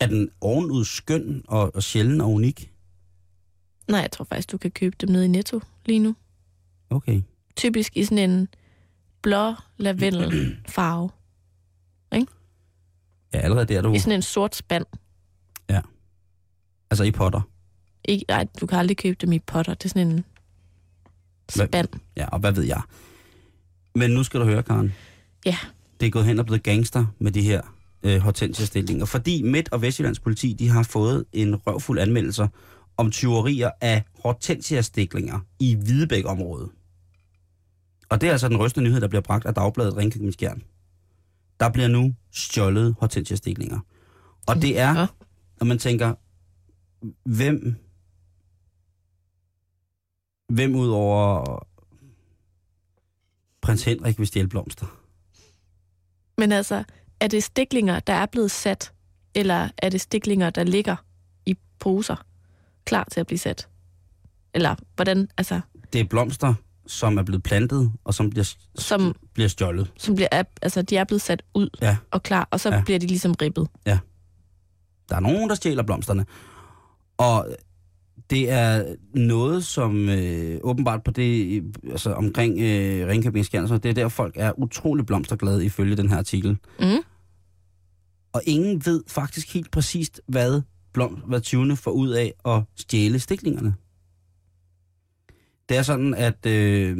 Er 0.00 0.06
den 0.06 0.30
ovenud 0.40 0.84
skøn 0.84 1.42
og, 1.48 1.74
og 1.74 1.82
sjælden 1.82 2.20
og 2.20 2.30
unik? 2.30 2.72
Nej, 3.88 4.00
jeg 4.00 4.10
tror 4.10 4.24
faktisk, 4.24 4.52
du 4.52 4.58
kan 4.58 4.70
købe 4.70 4.96
dem 5.00 5.08
nede 5.08 5.24
i 5.24 5.28
Netto 5.28 5.60
lige 5.86 5.98
nu. 5.98 6.14
Okay. 6.90 7.22
Typisk 7.56 7.96
i 7.96 8.04
sådan 8.04 8.30
en 8.30 8.48
blå 9.22 9.54
lavendelfarve. 9.76 11.10
Ja, 13.34 13.38
allerede 13.38 13.66
der 13.66 13.78
er 13.78 13.82
du... 13.82 13.92
I 13.94 13.98
sådan 13.98 14.12
en 14.18 14.22
sort 14.22 14.56
spand. 14.56 14.84
Altså 16.92 17.04
i 17.04 17.10
potter. 17.10 17.40
Ikke, 18.04 18.24
nej, 18.28 18.46
du 18.60 18.66
kan 18.66 18.78
aldrig 18.78 18.96
købe 18.96 19.16
dem 19.20 19.32
i 19.32 19.38
potter. 19.38 19.74
Det 19.74 19.84
er 19.84 19.88
sådan 19.88 20.08
en 20.08 20.24
Hvad- 21.54 21.66
spand. 21.66 21.88
Ja, 22.16 22.26
og 22.28 22.38
hvad 22.38 22.52
ved 22.52 22.62
jeg. 22.62 22.82
Men 23.94 24.10
nu 24.10 24.22
skal 24.22 24.40
du 24.40 24.44
høre, 24.44 24.62
Karen. 24.62 24.94
Ja. 25.46 25.56
Det 26.00 26.06
er 26.06 26.10
gået 26.10 26.24
hen 26.24 26.38
og 26.38 26.46
blevet 26.46 26.62
gangster 26.62 27.06
med 27.18 27.32
de 27.32 27.42
her 27.42 27.60
øh, 28.02 28.18
hortensia-stillinger. 28.20 29.04
Fordi 29.06 29.42
Midt- 29.42 29.68
og 29.72 29.82
Vestjyllands 29.82 30.20
politi, 30.20 30.52
de 30.52 30.68
har 30.68 30.82
fået 30.82 31.24
en 31.32 31.56
røvfuld 31.56 31.98
anmeldelser 31.98 32.48
om 32.96 33.10
tyverier 33.10 33.70
af 33.80 34.02
hortensia-stiklinger 34.24 35.38
i 35.58 35.74
Hvidebæk-området. 35.74 36.68
Og 38.08 38.20
det 38.20 38.26
er 38.28 38.32
altså 38.32 38.48
den 38.48 38.56
rystende 38.56 38.88
nyhed, 38.88 39.00
der 39.00 39.08
bliver 39.08 39.22
bragt 39.22 39.46
af 39.46 39.54
Dagbladet 39.54 39.96
Ringkøbing 39.96 40.32
Skjern. 40.32 40.62
Der 41.60 41.70
bliver 41.70 41.88
nu 41.88 42.14
stjålet 42.32 42.94
hortensia-stiklinger. 43.00 43.80
Og 44.46 44.56
det 44.62 44.78
er, 44.78 44.98
Ja. 45.00 45.06
når 45.60 45.64
man 45.64 45.78
tænker, 45.78 46.14
hvem, 47.24 47.76
hvem 50.48 50.74
ud 50.74 50.88
over 50.88 51.44
prins 53.62 53.84
Henrik 53.84 54.18
vil 54.18 54.26
stjæle 54.26 54.48
blomster? 54.48 54.86
Men 56.38 56.52
altså, 56.52 56.84
er 57.20 57.28
det 57.28 57.44
stiklinger, 57.44 58.00
der 58.00 58.12
er 58.12 58.26
blevet 58.26 58.50
sat, 58.50 58.92
eller 59.34 59.68
er 59.78 59.88
det 59.88 60.00
stiklinger, 60.00 60.50
der 60.50 60.64
ligger 60.64 60.96
i 61.46 61.56
poser, 61.78 62.24
klar 62.84 63.04
til 63.12 63.20
at 63.20 63.26
blive 63.26 63.38
sat? 63.38 63.68
Eller 64.54 64.76
hvordan, 64.96 65.28
altså, 65.36 65.60
Det 65.92 66.00
er 66.00 66.04
blomster, 66.04 66.54
som 66.90 67.18
er 67.18 67.22
blevet 67.22 67.42
plantet, 67.42 67.92
og 68.04 68.14
som 68.14 68.30
bliver, 68.30 68.54
som, 68.74 69.14
bliver 69.34 69.48
stjålet. 69.48 69.92
som 69.98 70.14
bliver, 70.14 70.28
er- 70.32 70.42
altså, 70.62 70.82
de 70.82 70.96
er 70.96 71.04
blevet 71.04 71.22
sat 71.22 71.42
ud 71.54 71.68
Ja. 71.82 71.96
og 72.10 72.22
klar, 72.22 72.48
og 72.50 72.60
så 72.60 72.68
Ja. 72.68 72.76
ja. 72.76 72.82
bliver 72.84 72.98
de 72.98 73.06
ligesom 73.06 73.32
ribbet. 73.42 73.68
Der 75.08 75.16
er 75.16 75.20
nogen, 75.20 75.48
der 75.48 75.54
stjæler 75.54 75.82
blomsterne. 75.82 76.26
Og 77.18 77.48
det 78.30 78.50
er 78.50 78.94
noget, 79.14 79.64
som 79.64 80.08
øh, 80.08 80.60
åbenbart 80.62 81.02
på 81.04 81.10
det, 81.10 81.62
altså 81.90 82.12
omkring 82.12 82.58
øh, 82.60 83.06
Ringkøbing 83.08 83.44
Skjern, 83.44 83.68
så 83.68 83.78
det 83.78 83.88
er 83.88 83.92
der, 83.94 84.08
folk 84.08 84.34
er 84.38 84.58
utrolig 84.58 85.06
blomsterglade 85.06 85.64
ifølge 85.64 85.96
den 85.96 86.08
her 86.08 86.16
artikel. 86.16 86.50
Mm. 86.80 86.86
Og 88.32 88.42
ingen 88.46 88.82
ved 88.86 89.02
faktisk 89.08 89.54
helt 89.54 89.70
præcist, 89.70 90.20
hvad, 90.28 90.62
blom, 90.92 91.14
hvad 91.26 91.40
20. 91.40 91.76
får 91.76 91.90
ud 91.90 92.08
af 92.08 92.32
at 92.44 92.62
stjæle 92.76 93.18
stiklingerne. 93.18 93.74
Det 95.70 95.78
er 95.78 95.82
sådan, 95.82 96.14
at, 96.14 96.46
øh, 96.46 96.98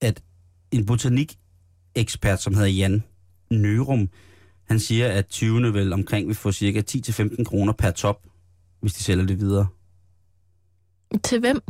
at 0.00 0.22
en 0.70 0.86
botanikekspert, 0.86 2.42
som 2.42 2.54
hedder 2.54 2.68
Jan 2.68 3.02
Nørum, 3.50 4.08
Han 4.64 4.80
siger, 4.80 5.08
at 5.08 5.26
20'erne 5.34 5.66
vel 5.66 5.92
omkring 5.92 6.28
vil 6.28 6.36
få 6.36 6.52
cirka 6.52 6.82
10-15 6.90 7.44
kroner 7.44 7.72
per 7.72 7.90
top, 7.90 8.26
hvis 8.80 8.94
de 8.94 9.02
sælger 9.02 9.26
det 9.26 9.40
videre. 9.40 9.66
Til 11.24 11.40
hvem? 11.40 11.60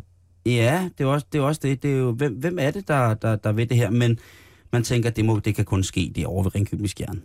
Ja, 0.47 0.91
det 0.99 1.05
er 1.05 1.09
også 1.09 1.27
det. 1.33 1.39
Er 1.39 1.43
også 1.43 1.61
det. 1.65 1.83
det 1.83 1.93
er 1.93 1.97
jo, 1.97 2.13
hvem, 2.13 2.35
hvem 2.35 2.59
er 2.59 2.71
det, 2.71 2.89
der, 2.89 3.15
der, 3.15 3.37
der 3.37 3.53
ved 3.53 3.67
det 3.67 3.77
her? 3.77 3.91
Men 3.91 4.19
man 4.73 4.85
tænker, 4.85 5.11
at 5.11 5.17
det, 5.17 5.25
må, 5.25 5.39
det 5.39 5.55
kan 5.55 5.65
kun 5.65 5.83
ske 5.83 6.13
det 6.15 6.27
over 6.27 6.43
ved 6.43 6.55
Ringkøbing 6.55 6.91
Skjern. 6.91 7.23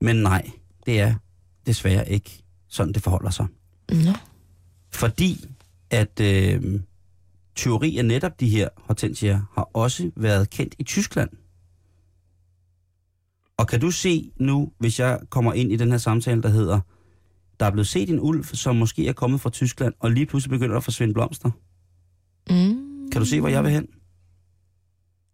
Men 0.00 0.16
nej, 0.16 0.50
det 0.86 1.00
er 1.00 1.14
desværre 1.66 2.10
ikke 2.10 2.42
sådan, 2.68 2.92
det 2.94 3.02
forholder 3.02 3.30
sig. 3.30 3.46
Nå. 3.90 4.12
Fordi 4.90 5.48
at 5.90 6.20
øh, 6.20 6.80
teori 7.56 7.98
af 7.98 8.04
netop 8.04 8.40
de 8.40 8.48
her 8.48 8.68
hortensier 8.76 9.40
har 9.54 9.70
også 9.72 10.10
været 10.16 10.50
kendt 10.50 10.74
i 10.78 10.82
Tyskland. 10.82 11.30
Og 13.56 13.66
kan 13.66 13.80
du 13.80 13.90
se 13.90 14.32
nu, 14.36 14.72
hvis 14.78 15.00
jeg 15.00 15.20
kommer 15.30 15.52
ind 15.52 15.72
i 15.72 15.76
den 15.76 15.90
her 15.90 15.98
samtale, 15.98 16.42
der 16.42 16.48
hedder, 16.48 16.80
der 17.60 17.66
er 17.66 17.70
blevet 17.70 17.86
set 17.86 18.10
en 18.10 18.20
ulv, 18.20 18.44
som 18.44 18.76
måske 18.76 19.08
er 19.08 19.12
kommet 19.12 19.40
fra 19.40 19.50
Tyskland, 19.50 19.94
og 20.00 20.10
lige 20.10 20.26
pludselig 20.26 20.50
begynder 20.50 20.76
at 20.76 20.84
forsvinde 20.84 21.14
blomster. 21.14 21.50
Mm. 22.50 23.10
Kan 23.12 23.20
du 23.20 23.26
se, 23.26 23.40
hvor 23.40 23.48
jeg 23.48 23.64
vil 23.64 23.72
hen? 23.72 23.86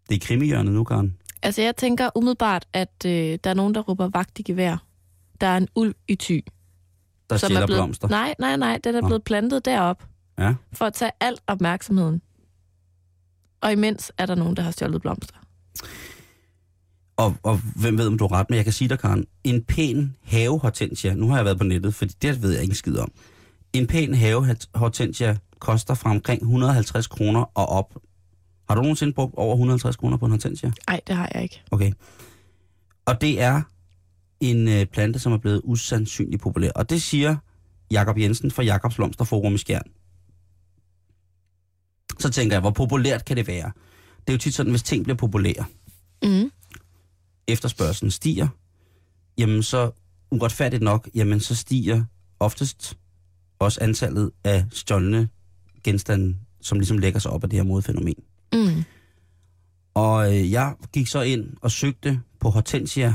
Det 0.09 0.15
er 0.15 0.27
krimihjørnet 0.27 0.73
nu, 0.73 0.85
Karen. 0.85 1.17
Altså, 1.43 1.63
jeg 1.63 1.77
tænker 1.77 2.11
umiddelbart, 2.17 2.67
at 2.73 3.05
øh, 3.07 3.39
der 3.45 3.51
er 3.51 3.55
nogen, 3.55 3.75
der 3.75 3.81
råber 3.81 4.09
vagt 4.09 4.39
i 4.39 4.43
gevær. 4.43 4.87
Der 5.41 5.47
er 5.47 5.57
en 5.57 5.69
ulv 5.75 5.95
i 6.09 6.15
ty. 6.15 6.41
Der 7.31 7.37
som 7.37 7.47
stjæler 7.47 7.61
er 7.63 7.67
blevet, 7.67 7.79
blomster. 7.79 8.09
Nej, 8.09 8.35
nej, 8.39 8.57
nej. 8.57 8.81
Den 8.85 8.95
er 8.95 9.01
Nå. 9.01 9.07
blevet 9.07 9.25
plantet 9.25 9.65
derop 9.65 10.05
Ja. 10.39 10.55
for 10.73 10.85
at 10.85 10.95
tage 10.95 11.11
al 11.21 11.37
opmærksomheden. 11.47 12.23
Og 13.61 13.73
imens 13.73 14.13
er 14.19 14.27
der 14.27 14.35
nogen, 14.35 14.57
der 14.57 14.63
har 14.63 14.71
stjålet 14.71 15.03
blomster. 15.03 15.35
Og, 17.17 17.37
og 17.43 17.61
hvem 17.77 17.99
ved, 17.99 18.07
om 18.07 18.19
du 18.19 18.27
har 18.27 18.37
ret, 18.37 18.51
men 18.51 18.57
jeg 18.57 18.65
kan 18.65 18.73
sige 18.73 18.89
dig, 18.89 18.99
Karen, 18.99 19.27
en 19.45 19.63
pæn 19.65 20.17
havehortensia, 20.23 21.15
nu 21.15 21.29
har 21.29 21.37
jeg 21.37 21.45
været 21.45 21.59
på 21.59 21.65
nettet, 21.65 21.95
for 21.95 22.05
det 22.23 22.43
ved 22.43 22.53
jeg 22.53 22.63
ikke 22.63 22.75
skid 22.75 22.99
om. 22.99 23.13
En 23.73 23.87
pæn 23.87 24.15
havehortensia 24.15 25.37
koster 25.59 25.95
fra 25.95 26.11
omkring 26.11 26.43
150 26.43 27.07
kroner 27.07 27.41
og 27.55 27.69
op. 27.69 27.95
Har 28.69 28.75
du 28.75 28.81
nogensinde 28.81 29.13
brugt 29.13 29.35
over 29.37 29.53
150 29.55 29.97
kroner 29.97 30.17
på 30.17 30.25
en 30.25 30.31
hortensia? 30.31 30.73
Nej, 30.89 31.01
det 31.07 31.17
har 31.17 31.31
jeg 31.35 31.43
ikke. 31.43 31.63
Okay. 31.71 31.93
Og 33.07 33.21
det 33.21 33.41
er 33.41 33.63
en 34.41 34.69
øh, 34.69 34.87
plante, 34.87 35.19
som 35.19 35.33
er 35.33 35.39
blevet 35.39 35.61
usandsynligt 35.65 36.43
populær. 36.43 36.71
Og 36.71 36.91
det 36.91 37.03
siger 37.03 37.37
Jakob 37.91 38.19
Jensen 38.19 38.51
fra 38.51 38.63
Jakobs 38.63 38.97
Blomsterforum 38.97 39.55
i 39.55 39.59
Skjern. 39.59 39.91
Så 42.19 42.31
tænker 42.31 42.55
jeg, 42.57 42.61
hvor 42.61 42.71
populært 42.71 43.25
kan 43.25 43.37
det 43.37 43.47
være? 43.47 43.73
Det 44.19 44.29
er 44.29 44.33
jo 44.33 44.39
tit 44.39 44.55
sådan, 44.55 44.71
hvis 44.71 44.83
ting 44.83 45.05
bliver 45.05 45.17
populære, 45.17 45.65
Mm. 46.25 46.51
efterspørgselen 47.49 48.11
stiger, 48.11 48.49
jamen 49.39 49.63
så 49.63 49.91
uretfærdigt 50.31 50.83
nok, 50.83 51.09
jamen 51.15 51.41
så 51.41 51.55
stiger 51.55 52.05
oftest 52.41 52.99
også 53.59 53.79
antallet 53.83 54.31
af 54.45 54.65
stjålne 54.73 55.29
genstande, 55.85 56.37
som 56.61 56.79
ligesom 56.79 56.99
lægger 56.99 57.21
sig 57.21 57.31
op 57.31 57.45
af 57.45 57.51
det 57.51 57.57
her 57.59 57.65
modfænomen. 57.65 58.15
Mm. 58.53 58.85
Og 59.95 60.35
øh, 60.35 60.51
jeg 60.53 60.75
gik 60.93 61.07
så 61.07 61.21
ind 61.23 61.57
og 61.61 61.71
søgte 61.71 62.21
på 62.41 62.51
hortensia 62.51 63.15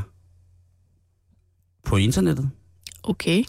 på 1.85 1.95
internettet. 1.95 2.49
Okay. 3.03 3.43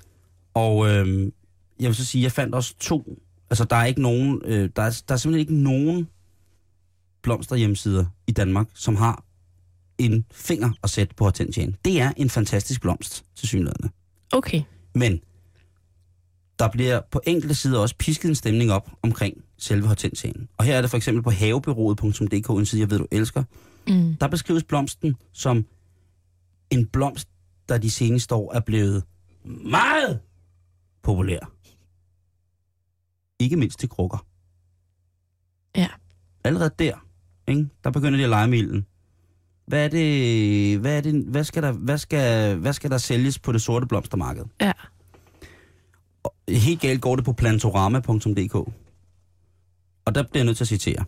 Og 0.54 0.88
øh, 0.88 1.32
jeg 1.80 1.86
vil 1.88 1.94
så 1.94 2.04
sige, 2.04 2.22
jeg 2.22 2.32
fandt 2.32 2.54
også 2.54 2.74
to. 2.80 3.18
Altså, 3.50 3.64
der 3.64 3.76
er 3.76 3.84
ikke 3.84 4.02
nogen, 4.02 4.42
øh, 4.44 4.70
der, 4.76 4.82
er, 4.82 5.02
der 5.08 5.14
er 5.14 5.16
simpelthen 5.16 5.40
ikke 5.40 5.54
nogen 5.54 6.08
blomsterhjemmesider 7.22 8.04
i 8.26 8.32
Danmark, 8.32 8.66
som 8.74 8.96
har 8.96 9.24
en 9.98 10.24
finger 10.32 10.70
at 10.82 10.90
sætte 10.90 11.14
på 11.14 11.24
hortensiaen. 11.24 11.76
Det 11.84 12.00
er 12.00 12.12
en 12.16 12.30
fantastisk 12.30 12.80
blomst, 12.80 13.24
til 13.36 13.48
synligheden. 13.48 13.90
Okay. 14.32 14.62
Men 14.94 15.20
der 16.58 16.68
bliver 16.68 17.00
på 17.10 17.20
enkelte 17.26 17.54
sider 17.54 17.78
også 17.78 17.94
pisket 17.98 18.28
en 18.28 18.34
stemning 18.34 18.72
op 18.72 18.90
omkring 19.02 19.44
selve 19.58 19.86
hortensiaen. 19.86 20.48
Og 20.56 20.64
her 20.64 20.76
er 20.76 20.80
det 20.80 20.90
for 20.90 20.96
eksempel 20.96 21.22
på 21.22 21.30
havebyrået.dk, 21.30 22.50
en 22.50 22.66
side, 22.66 22.80
jeg 22.80 22.90
ved, 22.90 22.98
du 22.98 23.06
elsker. 23.10 23.44
Mm. 23.88 24.16
Der 24.20 24.28
beskrives 24.28 24.64
blomsten 24.64 25.16
som 25.32 25.66
en 26.70 26.86
blomst, 26.86 27.28
der 27.68 27.78
de 27.78 27.90
seneste 27.90 28.34
år 28.34 28.54
er 28.54 28.60
blevet 28.60 29.02
meget 29.44 30.20
populær. 31.02 31.52
Ikke 33.40 33.56
mindst 33.56 33.78
til 33.78 33.88
krukker. 33.88 34.26
Ja. 35.76 35.88
Allerede 36.44 36.70
der, 36.78 37.06
ikke? 37.48 37.68
der 37.84 37.90
begynder 37.90 38.16
de 38.16 38.22
at 38.24 38.30
lege 38.30 38.48
med 38.48 38.58
ilden. 38.58 38.86
Hvad 39.66 39.84
er 39.84 39.88
det, 39.88 40.78
hvad 40.78 40.96
er 40.96 41.00
det, 41.00 41.24
hvad 41.24 41.44
skal 41.44 41.62
der, 41.62 41.72
hvad 41.72 41.98
skal, 41.98 42.56
hvad 42.56 42.72
skal 42.72 42.90
der 42.90 42.98
sælges 42.98 43.38
på 43.38 43.52
det 43.52 43.62
sorte 43.62 43.86
blomstermarked? 43.86 44.44
Ja. 44.60 44.72
Og 46.22 46.34
Helt 46.48 46.80
galt 46.80 47.00
går 47.00 47.16
det 47.16 47.24
på 47.24 47.32
plantorama.dk. 47.32 48.54
Og 50.04 50.14
der 50.14 50.22
bliver 50.22 50.40
jeg 50.40 50.44
nødt 50.44 50.56
til 50.56 50.64
at 50.64 50.68
citere. 50.68 51.04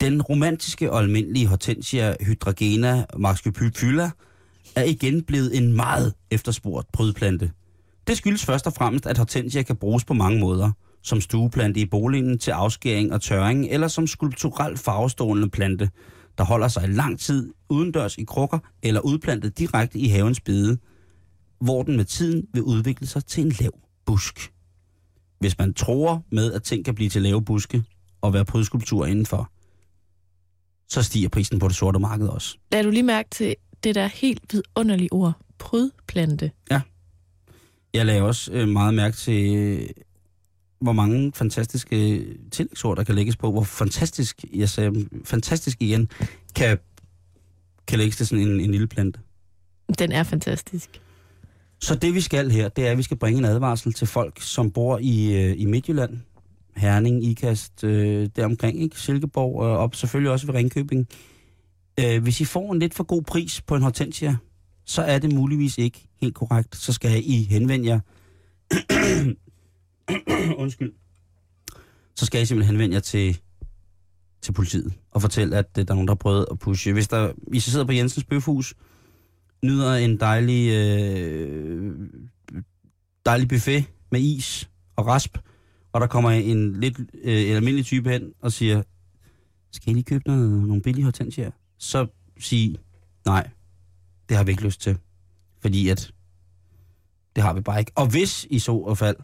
Den 0.00 0.22
romantiske 0.22 0.92
og 0.92 0.98
almindelige 0.98 1.46
Hortensia 1.46 2.14
hydrogena 2.20 3.06
maxcopyphylla 3.16 4.10
er 4.76 4.82
igen 4.84 5.22
blevet 5.22 5.56
en 5.56 5.72
meget 5.72 6.14
efterspurgt 6.30 6.92
prydplante. 6.92 7.52
Det 8.08 8.16
skyldes 8.16 8.44
først 8.44 8.66
og 8.66 8.72
fremmest, 8.72 9.06
at 9.06 9.18
hortensia 9.18 9.62
kan 9.62 9.76
bruges 9.76 10.04
på 10.04 10.14
mange 10.14 10.40
måder. 10.40 10.72
Som 11.02 11.20
stueplante 11.20 11.80
i 11.80 11.86
boligen 11.86 12.38
til 12.38 12.50
afskæring 12.50 13.12
og 13.12 13.20
tørring, 13.20 13.66
eller 13.70 13.88
som 13.88 14.06
skulpturel 14.06 14.76
farvestående 14.76 15.50
plante, 15.50 15.90
der 16.38 16.44
holder 16.44 16.68
sig 16.68 16.84
i 16.84 16.86
lang 16.86 17.20
tid 17.20 17.52
udendørs 17.68 18.16
i 18.18 18.24
krukker 18.24 18.58
eller 18.82 19.00
udplantet 19.00 19.58
direkte 19.58 19.98
i 19.98 20.08
havens 20.08 20.40
bede, 20.40 20.78
hvor 21.60 21.82
den 21.82 21.96
med 21.96 22.04
tiden 22.04 22.46
vil 22.52 22.62
udvikle 22.62 23.06
sig 23.06 23.24
til 23.24 23.44
en 23.44 23.52
lav 23.60 23.70
busk. 24.06 24.52
Hvis 25.40 25.58
man 25.58 25.74
tror 25.74 26.24
med, 26.32 26.52
at 26.52 26.62
ting 26.62 26.84
kan 26.84 26.94
blive 26.94 27.10
til 27.10 27.22
lave 27.22 27.44
buske 27.44 27.84
og 28.20 28.32
være 28.32 28.44
prydeskulptur 28.44 29.06
indenfor, 29.06 29.50
så 30.88 31.02
stiger 31.02 31.28
prisen 31.28 31.58
på 31.58 31.68
det 31.68 31.76
sorte 31.76 31.98
marked 31.98 32.28
også. 32.28 32.56
Lad 32.72 32.84
du 32.84 32.90
lige 32.90 33.02
mærke 33.02 33.30
til 33.30 33.54
det 33.84 33.94
der 33.94 34.06
helt 34.06 34.42
vidunderlige 34.52 35.12
ord. 35.12 35.32
Prydplante. 35.58 36.50
Jeg 37.98 38.06
lagde 38.06 38.22
også 38.22 38.52
øh, 38.52 38.68
meget 38.68 38.94
mærke 38.94 39.16
til, 39.16 39.56
øh, 39.56 39.88
hvor 40.80 40.92
mange 40.92 41.32
fantastiske 41.34 42.26
tillægsord, 42.50 42.96
der 42.96 43.04
kan 43.04 43.14
lægges 43.14 43.36
på. 43.36 43.50
Hvor 43.50 43.62
fantastisk, 43.62 44.44
jeg 44.54 44.68
sagde 44.68 45.08
fantastisk 45.24 45.82
igen, 45.82 46.08
kan, 46.54 46.78
kan 47.86 47.98
lægges 47.98 48.16
til 48.16 48.26
sådan 48.26 48.48
en, 48.48 48.60
en 48.60 48.70
lille 48.70 48.86
plante. 48.86 49.20
Den 49.98 50.12
er 50.12 50.22
fantastisk. 50.22 51.00
Så 51.80 51.94
det 51.94 52.14
vi 52.14 52.20
skal 52.20 52.50
her, 52.50 52.68
det 52.68 52.86
er, 52.86 52.90
at 52.90 52.98
vi 52.98 53.02
skal 53.02 53.16
bringe 53.16 53.38
en 53.38 53.44
advarsel 53.44 53.92
til 53.92 54.06
folk, 54.06 54.42
som 54.42 54.70
bor 54.70 54.98
i, 55.02 55.44
øh, 55.44 55.54
i 55.60 55.64
Midtjylland. 55.64 56.18
Herning, 56.76 57.24
Ikast, 57.24 57.84
øh, 57.84 58.28
deromkring, 58.36 58.82
ikke? 58.82 59.00
Silkeborg 59.00 59.60
og 59.60 59.78
op, 59.78 59.94
selvfølgelig 59.94 60.30
også 60.32 60.46
ved 60.46 60.54
Ringkøbing. 60.54 61.08
Øh, 62.00 62.22
hvis 62.22 62.40
I 62.40 62.44
får 62.44 62.72
en 62.72 62.78
lidt 62.78 62.94
for 62.94 63.04
god 63.04 63.22
pris 63.22 63.60
på 63.60 63.74
en 63.74 63.82
hortensia, 63.82 64.36
så 64.88 65.02
er 65.02 65.18
det 65.18 65.34
muligvis 65.34 65.78
ikke 65.78 66.08
helt 66.20 66.34
korrekt. 66.34 66.76
Så 66.76 66.92
skal 66.92 67.22
I 67.24 67.42
henvende 67.44 67.88
jer. 67.88 68.00
Undskyld. 70.62 70.92
Så 72.16 72.26
skal 72.26 72.42
I 72.42 72.46
simpelthen 72.46 72.76
henvende 72.76 72.94
jer 72.94 73.00
til, 73.00 73.40
til 74.42 74.52
politiet 74.52 74.92
og 75.10 75.20
fortælle, 75.20 75.56
at 75.56 75.66
øh, 75.78 75.84
der 75.84 75.90
er 75.90 75.94
nogen, 75.94 76.08
der 76.08 76.12
har 76.14 76.16
prøvet 76.16 76.46
at 76.50 76.58
pushe. 76.58 76.92
Hvis, 76.92 77.08
der, 77.08 77.32
hvis 77.36 77.66
I 77.66 77.70
sidder 77.70 77.86
på 77.86 77.92
Jensens 77.92 78.24
Bøfhus, 78.24 78.74
nyder 79.64 79.94
en 79.94 80.20
dejlig, 80.20 80.72
øh, 80.72 81.94
dejlig 83.26 83.48
buffet 83.48 83.84
med 84.10 84.20
is 84.20 84.70
og 84.96 85.06
rasp, 85.06 85.38
og 85.92 86.00
der 86.00 86.06
kommer 86.06 86.30
en 86.30 86.80
lidt 86.80 86.98
øh, 86.98 87.48
en 87.50 87.56
almindelig 87.56 87.84
type 87.84 88.10
hen 88.10 88.32
og 88.40 88.52
siger, 88.52 88.82
skal 89.72 89.90
I 89.90 89.94
lige 89.94 90.04
købe 90.04 90.22
noget, 90.26 90.50
nogle 90.50 90.82
billige 90.82 91.04
hortensier? 91.04 91.50
Så 91.78 92.06
sig, 92.40 92.76
nej, 93.26 93.50
det 94.28 94.36
har 94.36 94.44
vi 94.44 94.50
ikke 94.50 94.64
lyst 94.64 94.80
til. 94.80 94.98
Fordi 95.60 95.88
at, 95.88 96.10
det 97.36 97.44
har 97.44 97.52
vi 97.52 97.60
bare 97.60 97.78
ikke. 97.78 97.92
Og 97.94 98.06
hvis 98.06 98.46
i 98.50 98.58
så 98.58 98.94
fald, 98.94 99.16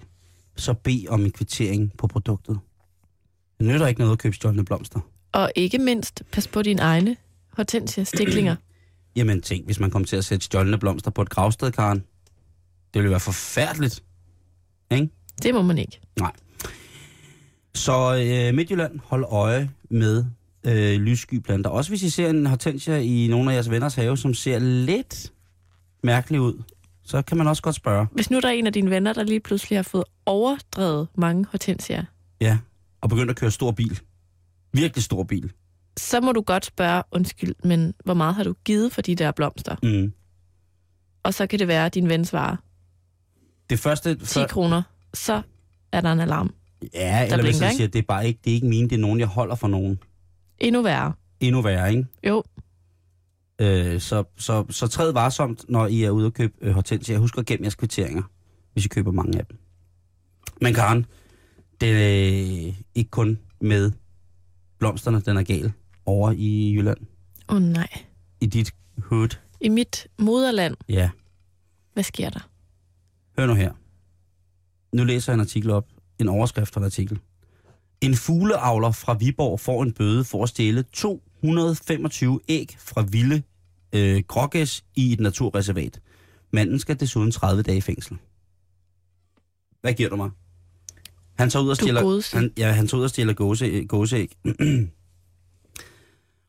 så 0.56 0.74
bed 0.74 1.08
om 1.08 1.24
en 1.24 1.30
kvittering 1.30 1.92
på 1.98 2.06
produktet. 2.06 2.58
Det 3.58 3.66
nytter 3.66 3.86
ikke 3.86 4.00
noget 4.00 4.12
at 4.12 4.18
købe 4.18 4.34
stjålne 4.34 4.64
blomster. 4.64 5.00
Og 5.32 5.52
ikke 5.54 5.78
mindst, 5.78 6.22
pas 6.32 6.48
på 6.48 6.62
dine 6.62 6.82
egne 6.82 7.16
hortensia-stiklinger. 7.52 8.56
Jamen 9.16 9.42
tænk, 9.42 9.64
hvis 9.64 9.80
man 9.80 9.90
kom 9.90 10.04
til 10.04 10.16
at 10.16 10.24
sætte 10.24 10.44
stjålne 10.44 10.78
blomster 10.78 11.10
på 11.10 11.22
et 11.22 11.28
gravsted, 11.30 11.72
Karen. 11.72 11.98
Det 12.94 13.02
ville 13.02 13.10
være 13.10 13.20
forfærdeligt. 13.20 14.04
Ikke? 14.90 15.08
Det 15.42 15.54
må 15.54 15.62
man 15.62 15.78
ikke. 15.78 16.00
Så 17.74 18.14
øh, 18.14 18.54
Midtjylland, 18.54 19.00
hold 19.04 19.24
øje 19.28 19.70
med 19.90 20.24
øh, 20.66 21.00
lysskyplanter. 21.00 21.70
Også 21.70 21.90
hvis 21.90 22.02
I 22.02 22.10
ser 22.10 22.30
en 22.30 22.46
hortensia 22.46 22.96
i 22.98 23.26
nogle 23.30 23.50
af 23.50 23.54
jeres 23.54 23.70
venners 23.70 23.94
have, 23.94 24.16
som 24.16 24.34
ser 24.34 24.58
lidt 24.58 25.32
mærkelig 26.02 26.40
ud, 26.40 26.62
så 27.04 27.22
kan 27.22 27.36
man 27.38 27.46
også 27.46 27.62
godt 27.62 27.74
spørge. 27.76 28.06
Hvis 28.12 28.30
nu 28.30 28.40
der 28.40 28.48
er 28.48 28.52
en 28.52 28.66
af 28.66 28.72
dine 28.72 28.90
venner, 28.90 29.12
der 29.12 29.22
lige 29.22 29.40
pludselig 29.40 29.78
har 29.78 29.82
fået 29.82 30.04
overdrevet 30.26 31.08
mange 31.16 31.46
hortensier, 31.50 32.04
Ja, 32.40 32.58
og 33.00 33.08
begyndt 33.08 33.30
at 33.30 33.36
køre 33.36 33.50
stor 33.50 33.70
bil. 33.70 34.00
Virkelig 34.72 35.04
stor 35.04 35.22
bil. 35.24 35.52
så 35.96 36.20
må 36.20 36.32
du 36.32 36.40
godt 36.40 36.64
spørge, 36.64 37.02
undskyld, 37.12 37.54
men 37.64 37.94
hvor 38.04 38.14
meget 38.14 38.34
har 38.34 38.44
du 38.44 38.54
givet 38.64 38.92
for 38.92 39.02
de 39.02 39.14
der 39.14 39.30
blomster? 39.32 39.76
Mm. 39.82 40.12
Og 41.22 41.34
så 41.34 41.46
kan 41.46 41.58
det 41.58 41.68
være, 41.68 41.86
at 41.86 41.94
din 41.94 42.08
ven 42.08 42.24
svarer 42.24 42.56
Det 43.70 43.78
første... 43.78 44.14
10 44.14 44.40
kroner, 44.50 44.82
så 45.14 45.42
er 45.92 46.00
der 46.00 46.12
en 46.12 46.20
alarm. 46.20 46.54
Ja, 46.94 47.24
eller 47.24 47.36
hvis 47.36 47.42
blinker, 47.42 47.66
jeg 47.66 47.72
ikke? 47.72 47.76
siger, 47.76 47.88
det 47.88 47.98
er 47.98 48.02
bare 48.08 48.26
ikke, 48.26 48.40
det 48.44 48.50
er 48.50 48.54
ikke 48.54 48.66
mine, 48.66 48.88
det 48.88 48.96
er 48.96 49.00
nogen, 49.00 49.20
jeg 49.20 49.26
holder 49.28 49.54
for 49.54 49.68
nogen. 49.68 49.98
Endnu 50.64 50.82
værre. 50.82 51.12
Endnu 51.40 51.62
værre, 51.62 51.90
ikke? 51.90 52.06
Jo, 52.28 52.42
Øh, 53.60 54.00
så, 54.00 54.24
så, 54.36 54.64
så 54.70 54.86
træd 54.86 55.12
varsomt, 55.12 55.64
når 55.68 55.86
I 55.86 56.02
er 56.02 56.10
ude 56.10 56.26
og 56.26 56.32
købe 56.32 56.52
øh, 56.60 56.72
hortensia. 56.72 57.16
Husk 57.16 57.38
at 57.38 57.46
gemme 57.46 57.64
jeres 57.64 57.74
kvitteringer, 57.74 58.22
hvis 58.72 58.84
I 58.84 58.88
køber 58.88 59.12
mange 59.12 59.38
af 59.38 59.46
dem. 59.46 59.58
Men 60.60 60.74
Karen, 60.74 61.06
det 61.80 61.90
er 61.90 62.68
øh, 62.68 62.74
ikke 62.94 63.10
kun 63.10 63.38
med 63.60 63.92
blomsterne, 64.78 65.20
den 65.20 65.36
er 65.36 65.42
gal 65.42 65.72
over 66.06 66.32
i 66.36 66.74
Jylland. 66.74 66.98
åh 67.48 67.56
oh, 67.56 67.62
nej. 67.62 67.88
I 68.40 68.46
dit 68.46 68.74
hood. 68.98 69.28
I 69.60 69.68
mit 69.68 70.06
moderland, 70.18 70.76
Ja, 70.88 71.10
hvad 71.92 72.02
sker 72.04 72.30
der? 72.30 72.48
hør 73.38 73.46
nu 73.46 73.54
her. 73.54 73.72
Nu 74.96 75.04
læser 75.04 75.32
jeg 75.32 75.34
en 75.34 75.40
artikel 75.40 75.70
op. 75.70 75.86
En 76.18 76.28
overskrift 76.28 76.74
fra 76.74 76.80
en 76.80 76.84
artikel. 76.84 77.18
En 78.00 78.14
fugleavler 78.14 78.92
fra 78.92 79.14
Viborg 79.14 79.60
får 79.60 79.82
en 79.82 79.92
bøde 79.92 80.24
for 80.24 80.42
at 80.42 80.48
stjæle 80.48 80.84
225 80.92 82.40
æg 82.48 82.76
fra 82.78 83.02
vilde 83.02 83.42
øh, 83.92 84.22
grågæs 84.28 84.84
i 84.94 85.12
et 85.12 85.20
naturreservat. 85.20 86.00
Manden 86.52 86.78
skal 86.78 87.00
desuden 87.00 87.30
30 87.30 87.62
dage 87.62 87.78
i 87.78 87.80
fængsel. 87.80 88.16
Hvad 89.80 89.94
giver 89.94 90.08
du 90.08 90.16
mig? 90.16 90.30
Han 91.34 91.50
tager 91.50 91.64
ud 91.64 91.70
og 91.70 91.76
stjæler, 91.76 92.36
han, 92.36 92.52
ja, 92.56 92.72
han 92.72 92.88
tager 92.88 92.98
ud 92.98 93.04
og 93.04 93.10
stjæler 93.10 93.32
gåse, 93.32 93.84
gåseæg. 93.84 94.36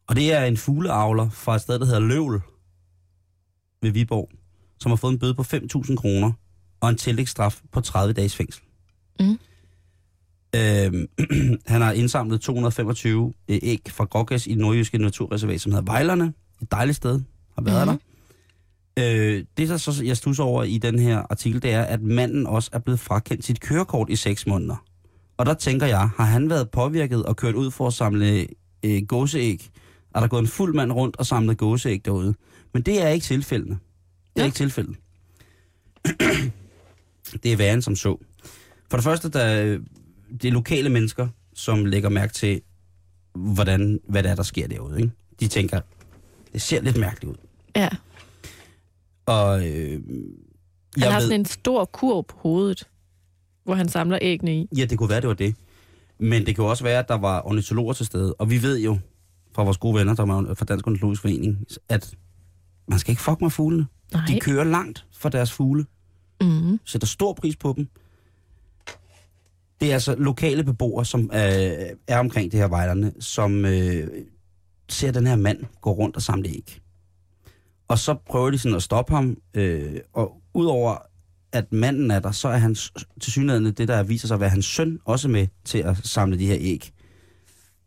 og 0.08 0.16
det 0.16 0.34
er 0.34 0.46
en 0.46 0.58
fugleavler 0.58 1.30
fra 1.30 1.56
et 1.56 1.62
sted, 1.62 1.80
der 1.80 1.86
hedder 1.86 2.00
Løvl 2.00 2.42
ved 3.82 3.92
Viborg, 3.92 4.30
som 4.80 4.92
har 4.92 4.96
fået 4.96 5.12
en 5.12 5.20
bøde 5.20 5.34
på 5.34 5.42
5.000 5.42 5.96
kroner 5.96 6.32
og 6.80 6.90
en 6.90 6.98
tillægsstraf 6.98 7.62
på 7.72 7.82
30 7.82 8.14
dages 8.14 8.36
fængsel. 8.36 8.64
Mm. 9.20 9.40
Øhm, 10.56 11.08
han 11.66 11.82
har 11.82 11.92
indsamlet 11.92 12.42
225 12.42 13.34
øh, 13.48 13.60
æg 13.64 13.82
fra 13.90 14.06
Grågæs 14.06 14.48
i 14.48 14.56
nordjyske 14.56 14.98
naturreservat, 14.98 15.62
som 15.62 15.72
hedder 15.72 15.86
Vejlerne. 15.86 16.34
Et 16.62 16.72
dejligt 16.72 16.96
sted. 16.98 17.22
Har 17.56 17.62
været 17.62 17.88
Mhm. 17.88 17.98
der. 18.98 19.36
Øh, 19.38 19.44
det, 19.58 19.70
der 19.70 19.78
så 19.78 20.04
jeg 20.06 20.18
stusser 20.18 20.44
over 20.44 20.64
i 20.64 20.78
den 20.78 21.00
her 21.00 21.18
artikel, 21.30 21.62
det 21.62 21.72
er, 21.72 21.82
at 21.82 22.02
manden 22.02 22.48
også 22.48 22.70
er 22.74 22.80
blevet 22.80 23.00
frakendt 23.00 23.46
sit 23.46 23.60
kørekort 23.60 24.10
i 24.10 24.16
6 24.16 24.48
måneder. 24.48 24.76
Og 25.38 25.46
der 25.46 25.54
tænker 25.54 25.86
jeg, 25.88 26.10
har 26.18 26.24
han 26.26 26.50
været 26.50 26.70
påvirket 26.70 27.26
og 27.26 27.36
kørt 27.36 27.56
ud 27.56 27.72
for 27.72 27.88
at 27.88 27.94
samle 27.94 28.48
øh, 28.86 29.02
gåseæg? 29.08 29.70
Er 30.16 30.20
der 30.20 30.28
gået 30.28 30.42
en 30.42 30.48
fuld 30.48 30.76
mand 30.76 30.92
rundt 30.92 31.16
og 31.18 31.26
samlet 31.26 31.58
gåseæg 31.58 32.06
derude? 32.06 32.34
Men 32.74 32.82
det 32.84 33.02
er 33.02 33.08
ikke 33.08 33.24
tilfældende. 33.24 33.78
Det 34.36 34.40
er 34.40 34.42
Ja. 34.42 34.46
ikke 34.46 34.56
tilfældet. 34.56 34.96
det 37.44 37.54
er 37.54 37.58
værre 37.58 37.74
end 37.74 37.82
som 37.82 37.96
så. 37.96 38.18
For 38.90 38.98
det 38.98 39.04
første, 39.04 39.30
der, 39.30 39.80
det 40.42 40.48
er 40.48 40.52
lokale 40.52 40.90
mennesker, 40.90 41.28
som 41.54 41.86
lægger 41.86 42.10
mærke 42.10 42.34
til, 42.34 42.62
hvordan, 43.36 44.00
hvad 44.10 44.24
det 44.24 44.32
er, 44.32 44.36
der 44.36 44.44
sker 44.44 44.68
derude. 44.68 45.02
Ikke? 45.02 45.12
De 45.40 45.48
tænker, 45.48 45.80
det 46.54 46.62
ser 46.62 46.82
lidt 46.82 46.98
mærkeligt 46.98 47.32
ud. 47.32 47.36
Ja, 47.76 47.90
Og 49.26 49.68
øh, 49.68 49.92
han 49.92 50.04
jeg 50.98 51.12
har 51.14 51.20
ved, 51.20 51.28
sådan 51.28 51.40
en 51.40 51.46
stor 51.46 51.86
kurv 51.86 52.24
på 52.28 52.36
hovedet, 52.40 52.88
hvor 53.64 53.76
han 53.76 53.90
samler 53.90 54.20
æggene 54.22 54.60
i. 54.60 54.68
ja, 54.78 54.86
det 54.86 54.98
kunne 54.98 55.10
være, 55.10 55.22
det 55.22 55.28
var 55.28 55.34
det. 55.34 55.56
Men 56.20 56.46
det 56.46 56.56
kan 56.56 56.64
jo 56.64 56.70
også 56.70 56.84
være, 56.84 57.00
at 57.00 57.08
der 57.08 57.18
var 57.18 57.42
ornitologer 57.48 57.94
til 57.94 58.06
stede. 58.06 58.34
Og 58.34 58.50
vi 58.50 58.62
ved 58.62 58.80
jo 58.80 59.00
fra 59.54 59.64
vores 59.64 59.78
gode 59.78 59.96
venner, 59.96 60.16
der 60.16 60.24
er 60.24 60.54
fra 60.54 60.66
Dansk 60.66 60.88
Ornitologisk 60.88 61.22
Forening, 61.22 61.66
at 61.90 62.16
man 62.88 63.00
skal 63.00 63.12
ikke 63.12 63.22
fuck 63.22 63.42
med 63.42 63.50
fuglene. 63.50 63.86
Nej. 64.14 64.26
De 64.28 64.40
kører 64.40 64.64
langt 64.64 65.06
for 65.14 65.30
deres 65.30 65.52
fugle. 65.52 65.86
Mm. 66.42 66.80
sætter 66.86 67.08
stor 67.08 67.34
pris 67.34 67.56
på 67.56 67.74
dem. 67.78 67.88
Det 69.82 69.90
er 69.90 69.94
altså 69.94 70.16
lokale 70.16 70.64
beboere, 70.64 71.06
som 71.06 71.32
øh, 71.34 71.40
er 72.08 72.20
omkring 72.20 72.52
det 72.52 72.60
her 72.60 72.68
vejlerne, 72.68 73.14
som 73.20 73.66
øh, 73.66 74.08
ser 74.90 75.12
den 75.12 75.28
her 75.28 75.36
mand 75.36 75.64
gå 75.82 75.92
rundt 75.92 76.16
og 76.16 76.22
samle 76.22 76.50
æg. 76.50 76.82
Og 77.88 78.00
så 78.00 78.16
prøver 78.26 78.50
de 78.50 78.58
sådan 78.58 78.76
at 78.76 78.84
stoppe 78.84 79.14
ham, 79.14 79.38
øh, 79.54 79.96
og 80.14 80.42
udover 80.54 80.98
at 81.52 81.74
manden 81.74 82.12
er 82.12 82.20
der, 82.20 82.32
så 82.32 82.48
er 82.48 82.58
hans 82.58 82.94
til 83.22 83.32
synligheden 83.32 83.74
det, 83.74 83.88
der 83.88 84.04
viser 84.04 84.28
sig 84.28 84.36
at 84.36 84.42
være 84.42 84.50
hans 84.50 84.66
søn, 84.66 85.00
også 85.06 85.28
med 85.28 85.48
til 85.66 85.78
at 85.78 85.98
samle 86.04 86.40
de 86.40 86.46
her 86.46 86.58
æg. 86.60 86.92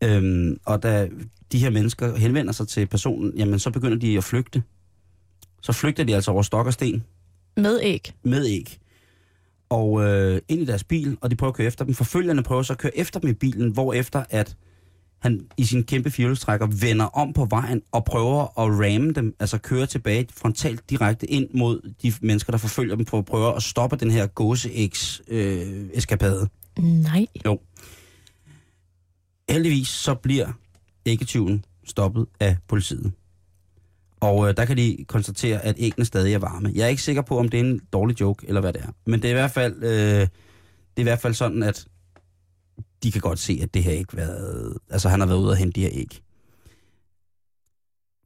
Øhm, 0.04 0.56
og 0.64 0.82
da 0.82 1.08
de 1.52 1.58
her 1.58 1.70
mennesker 1.70 2.16
henvender 2.16 2.52
sig 2.52 2.68
til 2.68 2.86
personen, 2.86 3.32
jamen 3.36 3.58
så 3.58 3.70
begynder 3.70 3.98
de 3.98 4.16
at 4.16 4.24
flygte. 4.24 4.62
Så 5.62 5.72
flygter 5.72 6.04
de 6.04 6.14
altså 6.14 6.30
over 6.30 6.42
stok 6.42 6.66
og 6.66 6.72
sten 6.72 7.04
Med 7.56 7.80
æg. 7.82 8.12
med 8.22 8.46
æg. 8.46 8.78
Og 9.70 10.02
øh, 10.04 10.40
ind 10.48 10.60
i 10.60 10.64
deres 10.64 10.84
bil, 10.84 11.18
og 11.20 11.30
de 11.30 11.36
prøver 11.36 11.50
at 11.50 11.56
køre 11.56 11.66
efter 11.66 11.84
dem. 11.84 11.94
Forfølgerne 11.94 12.42
prøver 12.42 12.62
så 12.62 12.72
at 12.72 12.78
køre 12.78 12.98
efter 12.98 13.20
dem 13.20 13.30
i 13.30 13.32
bilen, 13.32 13.70
hvor 13.72 13.92
efter 13.92 14.24
at 14.30 14.56
han 15.18 15.46
i 15.56 15.64
sin 15.64 15.84
kæmpe 15.84 16.10
firehjulstrækker 16.10 16.66
vender 16.66 17.04
om 17.04 17.32
på 17.32 17.46
vejen 17.50 17.82
og 17.92 18.04
prøver 18.04 18.42
at 18.42 18.94
ramme 18.94 19.12
dem, 19.12 19.34
altså 19.40 19.58
køre 19.58 19.86
tilbage 19.86 20.26
frontalt 20.36 20.90
direkte 20.90 21.26
ind 21.26 21.48
mod 21.54 21.94
de 22.02 22.12
mennesker, 22.22 22.50
der 22.50 22.58
forfølger 22.58 22.96
dem, 22.96 23.06
for 23.06 23.18
at 23.18 23.24
prøve 23.24 23.56
at 23.56 23.62
stoppe 23.62 23.96
den 23.96 24.10
her 24.10 24.26
gåseægs 24.26 25.22
øh. 25.28 25.88
Nej. 26.78 27.26
Jo. 27.46 27.60
Heldigvis 29.50 29.88
så 29.88 30.14
bliver 30.14 30.52
æggetyven 31.06 31.64
stoppet 31.84 32.26
af 32.40 32.56
politiet. 32.68 33.12
Og 34.20 34.48
øh, 34.48 34.56
der 34.56 34.64
kan 34.64 34.76
de 34.76 35.04
konstatere, 35.08 35.64
at 35.64 35.74
æggene 35.78 36.04
stadig 36.04 36.34
er 36.34 36.38
varme. 36.38 36.72
Jeg 36.74 36.84
er 36.84 36.88
ikke 36.88 37.02
sikker 37.02 37.22
på, 37.22 37.38
om 37.38 37.48
det 37.48 37.60
er 37.60 37.64
en 37.64 37.80
dårlig 37.92 38.20
joke, 38.20 38.48
eller 38.48 38.60
hvad 38.60 38.72
det 38.72 38.82
er. 38.82 38.88
Men 39.06 39.22
det 39.22 39.28
er 39.28 39.30
i 39.30 39.34
hvert 39.34 39.50
fald, 39.50 39.82
øh, 39.82 40.20
det 40.20 40.28
er 40.96 41.00
i 41.00 41.02
hvert 41.02 41.20
fald 41.20 41.34
sådan, 41.34 41.62
at 41.62 41.86
de 43.02 43.12
kan 43.12 43.20
godt 43.20 43.38
se, 43.38 43.58
at 43.62 43.74
det 43.74 43.84
her 43.84 43.92
ikke 43.92 44.16
været... 44.16 44.78
Altså, 44.90 45.08
han 45.08 45.20
har 45.20 45.26
været 45.26 45.38
ude 45.38 45.50
og 45.50 45.56
hente 45.56 45.80
de 45.80 45.82
her 45.82 45.90
æg. 45.92 46.22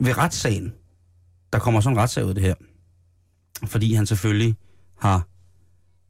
Ved 0.01 0.19
retssagen, 0.19 0.73
der 1.53 1.59
kommer 1.59 1.81
sådan 1.81 1.97
en 1.97 2.01
retssag 2.01 2.25
ud 2.25 2.29
af 2.29 2.35
det 2.35 2.45
her. 2.45 2.55
Fordi 3.67 3.95
han 3.95 4.07
selvfølgelig 4.07 4.55
har, 4.99 5.29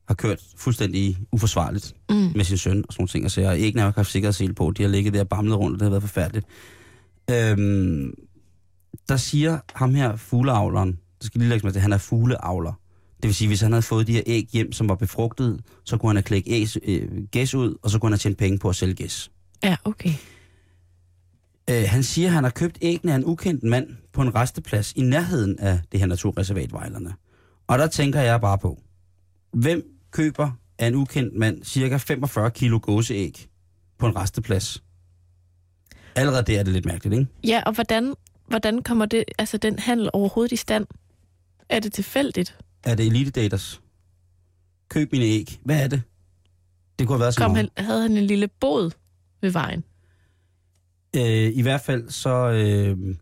har 0.09 0.15
kørt 0.15 0.41
fuldstændig 0.57 1.19
uforsvarligt 1.33 1.95
Mm. 2.11 2.17
med 2.37 2.45
sin 2.45 2.57
søn 2.57 2.85
og 2.89 2.93
sådan 2.93 3.01
nogle 3.03 3.09
ting. 3.09 3.25
Og 3.25 3.31
så 3.31 3.41
jeg 3.41 3.59
ikke 3.59 3.81
har 3.81 3.93
haft 3.97 4.11
sikkerhedssel 4.11 4.55
på. 4.55 4.71
De 4.71 4.83
har 4.83 4.91
ligget 4.91 5.15
der 5.15 5.21
og 5.21 5.29
bamlet 5.29 5.59
rundt, 5.59 5.75
og 5.75 5.81
det 5.81 5.85
har 5.85 5.91
været 5.91 6.03
forfærdeligt. 6.03 6.47
Øhm, 7.31 8.15
der 9.09 9.17
siger 9.17 9.59
ham 9.75 9.95
her 9.95 10.17
fugleavleren, 10.17 10.89
det 11.19 11.27
skal 11.27 11.39
lige 11.39 11.49
lægge 11.49 11.67
mig 11.67 11.73
til, 11.73 11.83
han 11.83 11.93
er 11.93 11.99
fugleavler. 11.99 12.73
Det 13.23 13.29
vil 13.29 13.35
sige, 13.35 13.49
hvis 13.49 13.61
han 13.61 13.73
havde 13.73 13.83
fået 13.83 14.07
de 14.07 14.13
her 14.13 14.23
æg 14.27 14.49
hjem, 14.53 14.73
som 14.73 14.89
var 14.89 14.95
befrugtet, 14.95 15.61
så 15.85 15.97
kunne 15.97 16.09
han 16.09 16.17
have 16.17 16.23
klædt 16.23 16.45
æg, 16.47 16.69
øh, 16.83 17.25
gæs 17.31 17.55
ud, 17.55 17.79
og 17.83 17.91
så 17.91 17.99
kunne 17.99 18.09
han 18.09 18.13
have 18.13 18.19
tjent 18.19 18.39
penge 18.39 18.59
på 18.59 18.69
at 18.69 18.77
sælge 18.77 18.95
gæs. 18.95 19.31
Ja, 19.65 19.77
okay. 19.85 20.13
Øh, 21.71 21.85
han 21.87 22.03
siger, 22.03 22.29
at 22.29 22.35
han 22.35 22.45
har 22.45 22.51
købt 22.51 22.79
æggene 22.83 23.13
af 23.13 23.17
en 23.17 23.25
ukendt 23.25 23.63
mand 23.63 23.87
på 24.13 24.23
en 24.23 24.35
resteplads 24.35 24.93
i 24.93 25.03
nærheden 25.03 25.59
af 25.59 25.81
det 25.93 26.01
her 26.01 26.07
naturreservat 26.07 26.73
Vejlerne. 26.73 27.15
Og 27.67 27.79
der 27.79 27.87
tænker 27.87 28.21
jeg 28.21 28.41
bare 28.41 28.59
på, 28.59 28.83
hvem 29.53 29.83
køber 30.11 30.51
af 30.79 30.87
en 30.87 30.95
ukendt 30.95 31.39
mand 31.39 31.65
cirka 31.65 31.97
45 31.97 32.51
kilo 32.51 32.79
gåseæg 32.83 33.49
på 33.99 34.07
en 34.07 34.17
resteplads? 34.17 34.83
Allerede 36.15 36.43
der 36.43 36.59
er 36.59 36.63
det 36.63 36.73
lidt 36.73 36.85
mærkeligt, 36.85 37.21
ikke? 37.21 37.31
Ja, 37.45 37.63
og 37.67 37.73
hvordan, 37.73 38.15
hvordan 38.47 38.83
kommer 38.83 39.07
det, 39.07 39.25
altså 39.39 39.57
den 39.57 39.79
handel 39.79 40.11
overhovedet 40.13 40.53
i 40.53 40.57
stand? 40.57 40.87
Er 41.69 41.81
det 41.81 41.93
tilfældigt? 41.93 42.59
Er 42.85 42.95
det 42.95 43.07
Elite 43.07 43.31
Daters? 43.31 43.81
Køb 44.89 45.13
mine 45.13 45.25
æg. 45.25 45.61
Hvad 45.65 45.85
er 45.85 45.89
det? 45.89 46.03
Det 46.99 47.07
kunne 47.07 47.17
have 47.17 47.21
været 47.21 47.35
sådan 47.35 47.49
Kom 47.49 47.57
han, 47.57 47.69
havde 47.77 48.03
han 48.03 48.17
en 48.17 48.25
lille 48.25 48.49
båd 48.49 48.91
ved 49.41 49.51
vejen? 49.51 49.85
Øh, 51.17 51.53
I 51.55 51.63
hvert 51.63 51.81
fald 51.81 52.11
så... 52.11 52.51
Øh, 52.51 53.17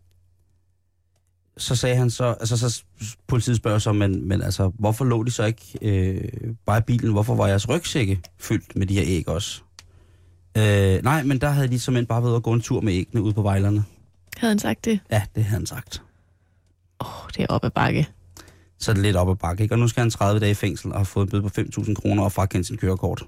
så 1.57 1.75
sagde 1.75 1.95
han 1.95 2.09
så... 2.09 2.23
Altså, 2.25 2.57
så 2.57 2.83
politiet 3.27 3.57
spørger 3.57 3.79
så, 3.79 3.93
men, 3.93 4.27
men 4.27 4.41
altså, 4.41 4.71
hvorfor 4.79 5.05
lå 5.05 5.23
de 5.23 5.31
så 5.31 5.43
ikke 5.43 5.77
øh, 5.81 6.53
bare 6.65 6.77
i 6.77 6.81
bilen? 6.81 7.11
Hvorfor 7.11 7.35
var 7.35 7.47
jeres 7.47 7.69
rygsække 7.69 8.21
fyldt 8.39 8.75
med 8.75 8.87
de 8.87 8.93
her 8.93 9.03
æg 9.05 9.29
også? 9.29 9.61
Øh, 10.57 11.03
nej, 11.03 11.23
men 11.23 11.41
der 11.41 11.49
havde 11.49 11.67
de 11.67 11.79
simpelthen 11.79 12.05
bare 12.07 12.23
været 12.23 12.35
at 12.35 12.43
gå 12.43 12.53
en 12.53 12.61
tur 12.61 12.81
med 12.81 12.93
æggene 12.93 13.21
ude 13.21 13.33
på 13.33 13.41
vejlerne. 13.41 13.83
Havde 14.41 14.51
han 14.51 14.59
sagt 14.59 14.85
det? 14.85 14.99
Ja, 15.11 15.23
det 15.35 15.43
havde 15.43 15.57
han 15.59 15.65
sagt. 15.65 16.03
Åh, 17.01 17.23
oh, 17.23 17.29
det 17.35 17.43
er 17.43 17.47
op 17.47 17.63
ad 17.65 17.69
bakke. 17.69 18.09
Så 18.77 18.91
er 18.91 18.93
det 18.93 19.03
lidt 19.03 19.15
op 19.15 19.29
ad 19.29 19.35
bakke, 19.35 19.63
ikke? 19.63 19.75
Og 19.75 19.79
nu 19.79 19.87
skal 19.87 20.01
han 20.01 20.09
30 20.09 20.39
dage 20.39 20.51
i 20.51 20.53
fængsel 20.53 20.91
og 20.91 20.99
har 20.99 21.03
fået 21.03 21.23
en 21.23 21.29
bøde 21.29 21.41
på 21.41 21.49
5.000 21.61 21.93
kroner 21.93 22.23
og 22.23 22.31
frakendt 22.31 22.67
sin 22.67 22.77
kørekort. 22.77 23.23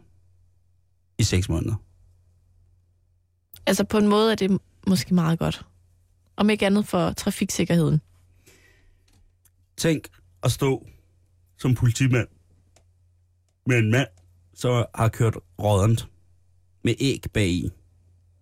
I 1.18 1.24
6 1.24 1.50
måneder. 1.50 1.76
Altså 3.66 3.84
på 3.84 3.98
en 3.98 4.08
måde 4.08 4.32
er 4.32 4.36
det 4.36 4.62
måske 4.88 5.14
meget 5.14 5.40
godt. 5.40 5.66
Om 6.36 6.50
ikke 6.50 6.66
andet 6.66 6.88
for 6.88 7.12
trafiksikkerheden. 7.12 8.02
Tænk 9.78 10.08
at 10.44 10.52
stå 10.52 10.88
som 11.58 11.76
politimand 11.76 12.28
med 13.66 13.78
en 13.78 13.92
mand, 13.92 14.08
som 14.54 14.86
har 14.96 15.10
kørt 15.10 15.38
rådent 15.62 16.10
med 16.84 16.96
æg 17.00 17.24
bag 17.34 17.48
i, 17.48 17.70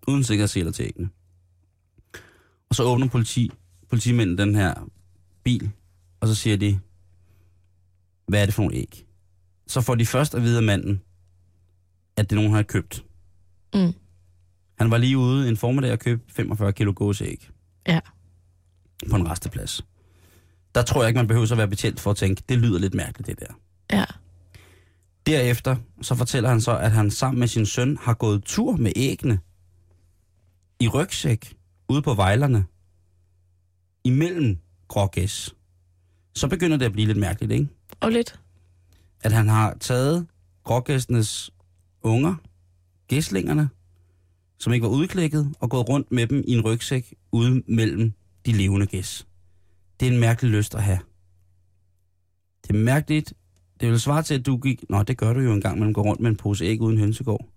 uden 0.08 0.24
sikkerhedsseler 0.24 0.72
til 0.72 0.86
æggene. 0.86 1.10
Og 2.72 2.76
så 2.76 2.84
åbner 2.84 3.08
politi, 3.08 3.52
politimændene 3.90 4.38
den 4.38 4.56
her 4.56 4.74
bil, 5.44 5.72
og 6.20 6.28
så 6.28 6.36
siger 6.36 6.58
de, 6.58 6.80
hvad 8.28 8.42
er 8.42 8.46
det 8.46 8.54
for 8.54 8.62
nogle 8.62 8.78
æg? 8.78 9.06
Så 9.68 9.82
får 9.82 9.96
de 9.96 10.06
først 10.06 10.36
at 10.36 10.44
vide 10.44 10.58
af 10.58 10.64
manden, 10.64 11.02
at 12.18 12.30
det 12.30 12.32
er 12.32 12.36
nogen, 12.36 12.52
han 12.52 12.56
har 12.56 12.64
købt. 12.64 13.06
Mm. 13.74 13.94
Han 14.80 14.92
var 14.92 14.98
lige 14.98 15.18
ude 15.18 15.50
en 15.50 15.58
formiddag 15.58 15.92
og 15.92 16.00
købte 16.00 16.34
45 16.34 16.74
kilo 16.74 16.94
gåseæg 16.96 17.50
Ja. 17.88 18.00
på 19.10 19.16
en 19.16 19.30
resteplads. 19.30 19.86
Der 20.76 20.82
tror 20.82 21.02
jeg 21.02 21.08
ikke, 21.10 21.18
man 21.18 21.28
behøver 21.28 21.52
at 21.52 21.58
være 21.58 21.68
betjent 21.68 22.00
for 22.00 22.12
at 22.12 22.18
tænke, 22.18 22.44
det 22.50 22.58
lyder 22.58 22.80
lidt 22.80 22.94
mærkeligt, 22.94 23.28
det 23.28 23.40
der. 23.40 23.54
Ja. 23.98 24.06
Derefter 25.26 25.76
så 26.02 26.16
fortæller 26.16 26.50
han 26.50 26.62
så, 26.62 26.78
at 26.78 26.92
han 26.92 27.12
sammen 27.12 27.40
med 27.40 27.48
sin 27.48 27.66
søn 27.66 27.98
har 27.98 28.14
gået 28.14 28.44
tur 28.44 28.76
med 28.76 28.92
æggene 28.96 29.40
i 30.80 30.88
rygsæk 30.88 31.56
ude 31.92 32.02
på 32.02 32.14
vejlerne 32.14 32.66
imellem 34.04 34.58
grågæs. 34.88 35.56
Så 36.36 36.48
begynder 36.48 36.78
det 36.78 36.86
at 36.86 36.92
blive 36.92 37.08
lidt 37.08 37.18
mærkeligt, 37.18 37.52
ikke? 37.52 37.68
Og 38.00 38.12
lidt. 38.12 38.39
At 39.22 39.32
han 39.32 39.48
har 39.48 39.78
taget 39.80 40.28
grågæstenes 40.64 41.52
unger, 42.02 42.36
gæslingerne, 43.08 43.70
som 44.60 44.74
ikke 44.74 44.84
var 44.84 44.89
udklækket, 44.89 45.54
og 45.60 45.70
gået 45.70 45.89
rundt 45.89 46.12
med 46.12 46.28
dem 46.28 46.44
i 46.48 46.52
en 46.52 46.62
rygsæk 46.62 47.14
ude 47.32 47.64
mellem 47.68 48.14
de 48.46 48.52
levende 48.52 48.86
gæs. 48.86 49.28
Det 50.00 50.08
er 50.08 50.12
en 50.12 50.20
mærkelig 50.20 50.52
lyst 50.52 50.76
at 50.76 50.84
have. 50.84 51.00
Det 52.64 52.70
er 52.70 52.80
mærkeligt. 52.80 53.34
Det 53.80 53.89
vil 53.89 54.00
svare 54.00 54.24
til, 54.24 54.34
at 54.39 54.46
du 54.46 54.58
gik... 54.58 54.89
Nå, 54.89 55.04
det 55.04 55.18
gør 55.18 55.34
du 55.34 55.39
jo 55.39 55.54
engang, 55.54 55.80
man 55.80 55.94
går 55.94 56.04
rundt 56.04 56.22
med 56.22 56.30
en 56.30 56.38
pose 56.38 56.66
æg 56.66 56.82
uden 56.82 56.98
hønsegård. 56.98 57.48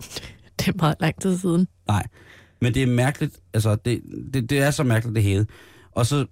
Det 0.58 0.68
er 0.68 0.72
meget 0.76 0.96
lang 1.00 1.20
tid 1.20 1.38
siden. 1.38 1.68
Nej, 1.88 2.06
men 2.60 2.74
det 2.74 2.82
er 2.82 2.86
mærkeligt. 2.86 3.40
Altså, 3.54 3.76
det, 3.76 4.02
det, 4.34 4.50
det 4.50 4.58
er 4.58 4.70
så 4.70 4.82
mærkeligt, 4.84 5.14
det 5.14 5.22
hele. 5.22 5.46
Og 5.92 6.06
så 6.06 6.26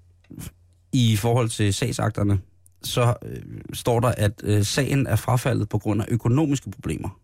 i 0.92 1.16
forhold 1.16 1.48
til 1.48 1.74
sagsakterne, 1.74 2.40
så 2.82 3.14
øh, 3.22 3.42
står 3.72 4.00
der, 4.00 4.08
at 4.08 4.32
øh, 4.42 4.64
sagen 4.64 5.06
er 5.06 5.16
frafaldet 5.16 5.68
på 5.68 5.78
grund 5.78 6.02
af 6.02 6.06
økonomiske 6.08 6.70
problemer. 6.70 7.20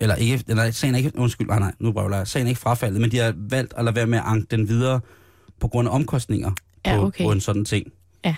Eller 0.00 0.14
ikke, 0.14 0.44
eller 0.48 0.70
sagen 0.70 0.94
er 0.94 0.98
ikke, 0.98 1.12
undskyld, 1.14 1.46
nej, 1.46 1.58
nej, 1.58 1.72
nu 1.78 1.92
brøvler 1.92 2.16
jeg. 2.16 2.26
Sagen 2.28 2.46
er 2.46 2.48
ikke 2.48 2.60
frafaldet, 2.60 3.00
men 3.00 3.10
de 3.10 3.18
har 3.18 3.34
valgt 3.36 3.74
at 3.76 3.84
lade 3.84 3.96
være 3.96 4.06
med 4.06 4.18
at 4.18 4.24
anke 4.26 4.46
den 4.50 4.68
videre 4.68 5.00
på 5.60 5.68
grund 5.68 5.88
af 5.88 5.94
omkostninger 5.94 6.52
Ja, 6.86 6.96
på, 6.96 7.06
okay. 7.06 7.24
på 7.24 7.32
en 7.32 7.40
sådan 7.40 7.64
ting. 7.64 7.92
Ja. 8.24 8.36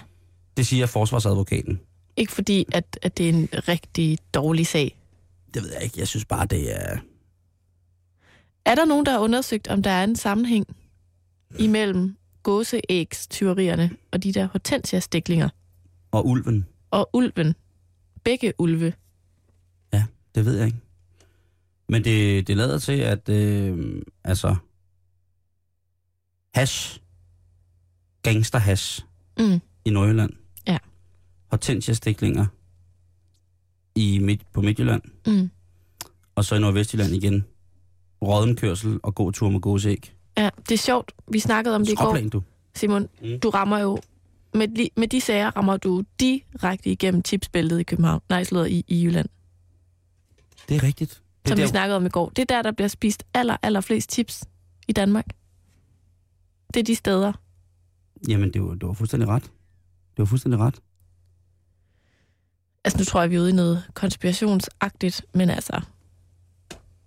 Det 0.57 0.66
siger 0.66 0.86
forsvarsadvokaten. 0.86 1.80
Ikke 2.16 2.32
fordi, 2.32 2.66
at, 2.72 2.99
at 3.03 3.18
det 3.18 3.28
er 3.28 3.32
en 3.32 3.49
rigtig 3.53 4.18
dårlig 4.34 4.66
sag. 4.66 4.99
Det 5.55 5.62
ved 5.62 5.72
jeg 5.72 5.82
ikke. 5.82 5.95
Jeg 5.99 6.09
synes 6.09 6.24
bare, 6.24 6.47
det 6.47 6.76
er... 6.76 6.99
Er 8.66 8.74
der 8.74 8.84
nogen, 8.84 9.06
der 9.06 9.12
har 9.12 9.18
undersøgt, 9.18 9.68
om 9.68 9.82
der 9.82 9.90
er 9.90 10.04
en 10.04 10.16
sammenhæng 10.16 10.76
imellem 11.58 12.16
gåseægstyverierne 12.42 13.90
og 14.12 14.22
de 14.22 14.32
der 14.32 14.46
hortensia-stiklinger 14.46 15.48
Og 16.12 16.26
ulven, 16.26 16.66
og 16.90 17.10
ulven? 17.12 17.54
Begge 18.24 18.52
ulve. 18.58 18.92
det 20.34 20.44
ved 20.44 20.56
jeg 20.56 20.66
ikke. 20.66 20.78
Men 21.88 22.04
det, 22.04 22.46
det 22.46 22.56
lader 22.56 22.78
til, 22.78 22.92
at 22.92 23.28
øh, 23.28 24.02
altså 24.24 24.56
hash, 26.54 27.00
gangsterhash 28.22 29.04
Mm. 29.38 29.60
i 29.84 29.90
Nordjylland. 29.90 30.32
Ja. 30.66 30.78
Hortensia-stiklinger 31.50 32.46
i 33.94 34.18
midt, 34.18 34.52
på 34.52 34.62
Midtjylland. 34.62 35.02
Mm. 35.26 35.50
Og 36.34 36.44
så 36.44 36.54
i 36.54 36.58
Nordvestjylland 36.58 37.12
igen. 37.14 37.44
Rådenkørsel 38.24 39.00
og 39.02 39.14
god 39.14 39.32
tur 39.32 39.50
med 39.50 39.60
gåseæg. 39.60 40.14
Ja, 40.38 40.50
det 40.68 40.74
er 40.74 40.78
sjovt. 40.78 41.12
Vi 41.32 41.38
snakkede 41.38 41.74
om 41.76 41.84
det 41.84 41.92
i 41.92 41.94
går. 41.94 42.16
Du. 42.32 42.42
Simon, 42.74 43.08
Mm. 43.22 43.40
du 43.40 43.50
rammer 43.50 43.78
jo... 43.78 43.98
Med, 44.54 44.68
de- 44.68 44.88
med 44.96 45.08
de 45.08 45.20
sager 45.20 45.50
rammer 45.56 45.76
du 45.76 46.04
direkte 46.20 46.90
igennem 46.90 47.22
tipsbæltet 47.22 47.80
i 47.80 47.82
København. 47.82 48.20
Nej, 48.28 48.44
slået 48.44 48.70
i, 48.70 48.84
i 48.88 49.04
Jylland. 49.04 49.28
Det 50.68 50.76
er 50.76 50.82
rigtigt. 50.82 51.10
Det 51.10 51.18
er 51.44 51.48
som 51.48 51.56
der, 51.56 51.64
vi 51.64 51.68
snakkede 51.68 51.96
om 51.96 52.06
i 52.06 52.08
går. 52.08 52.28
Det 52.28 52.38
er 52.42 52.44
der, 52.56 52.62
der 52.62 52.72
bliver 52.72 52.88
spist 52.88 53.24
aller, 53.34 53.56
aller 53.62 53.80
flest 53.80 54.12
chips 54.12 54.44
i 54.88 54.92
Danmark. 54.92 55.26
Det 56.74 56.80
er 56.80 56.84
de 56.84 56.94
steder. 56.94 57.32
Jamen, 58.28 58.52
det 58.52 58.62
var, 58.62 58.74
det 58.74 58.86
var 58.88 58.92
fuldstændig 58.92 59.28
ret. 59.28 59.42
Det 59.42 60.18
var 60.18 60.24
fuldstændig 60.24 60.60
ret. 60.60 60.74
Altså, 62.84 62.98
nu 62.98 63.04
tror 63.04 63.20
jeg, 63.20 63.30
vi 63.30 63.36
er 63.36 63.40
ude 63.40 63.50
i 63.50 63.52
noget 63.52 63.84
konspirationsagtigt, 63.94 65.24
men 65.34 65.50
altså... 65.50 65.80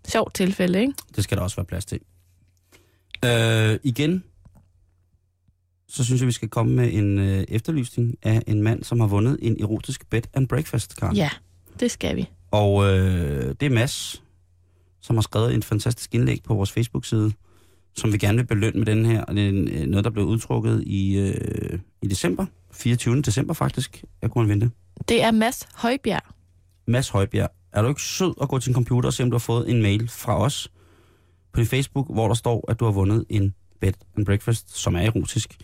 Sjovt 0.08 0.34
tilfælde, 0.34 0.82
ikke? 0.82 0.94
Det 1.16 1.24
skal 1.24 1.38
der 1.38 1.44
også 1.44 1.56
være 1.56 1.66
plads 1.66 1.86
til. 1.86 2.00
Øh, 3.26 3.80
igen, 3.84 4.24
så 5.88 6.04
synes 6.04 6.22
jeg, 6.22 6.28
vi 6.28 6.32
skal 6.32 6.50
komme 6.50 6.76
med 6.76 6.94
en 6.94 7.20
øh, 7.20 7.46
efterlysning 7.48 8.16
af 8.24 8.42
en 8.48 8.62
mand, 8.64 8.84
som 8.84 9.00
har 9.00 9.08
vundet 9.08 9.38
en 9.42 9.62
erotisk 9.62 10.10
bed 10.10 10.22
and 10.34 10.48
breakfast, 10.48 10.96
Karen. 11.00 11.16
Ja, 11.16 11.30
det 11.80 11.92
skal 11.92 12.16
vi. 12.16 12.30
Og 12.52 12.86
øh, 12.86 13.56
det 13.60 13.64
er 13.66 13.70
Mads, 13.70 14.24
som 15.02 15.16
har 15.16 15.22
skrevet 15.22 15.54
en 15.54 15.64
fantastisk 15.64 16.16
indlæg 16.16 16.44
på 16.44 16.54
vores 16.54 16.72
Facebook-side, 16.72 17.32
som 17.96 18.14
vi 18.14 18.18
gerne 18.18 18.38
vil 18.38 18.46
belønne 18.46 18.78
med 18.80 18.86
den 18.86 19.06
her. 19.06 19.26
Det 19.26 19.48
er 19.48 19.82
øh, 19.82 19.88
noget, 19.88 20.04
der 20.04 20.12
blev 20.12 20.26
udtrukket 20.26 20.84
i, 20.86 21.18
øh, 21.18 21.80
i 22.02 22.08
december. 22.08 22.46
24. 22.72 23.22
december 23.22 23.54
faktisk. 23.54 24.04
Jeg 24.22 24.32
kunne 24.32 24.50
vente. 24.50 24.72
Det 25.10 25.24
er 25.24 25.32
Mads 25.32 25.68
Højbjerg. 25.76 26.24
Mads 26.88 27.10
Højbjerg, 27.10 27.50
er 27.74 27.82
du 27.82 27.88
ikke 27.90 28.02
sød 28.02 28.34
at 28.42 28.50
gå 28.50 28.60
til 28.60 28.70
en 28.70 28.74
computer 28.74 29.08
og 29.10 29.14
se, 29.14 29.24
om 29.24 29.30
du 29.32 29.36
har 29.36 29.40
fået 29.40 29.70
en 29.70 29.82
mail 29.82 30.08
fra 30.10 30.40
os 30.42 30.72
på 31.54 31.60
din 31.60 31.68
Facebook, 31.68 32.14
hvor 32.14 32.28
der 32.28 32.36
står, 32.36 32.66
at 32.72 32.80
du 32.80 32.86
har 32.86 32.92
vundet 32.92 33.26
en 33.30 33.54
bed 33.82 33.94
and 34.18 34.26
breakfast, 34.26 34.78
som 34.78 34.96
er 34.96 35.00
erotisk. 35.00 35.58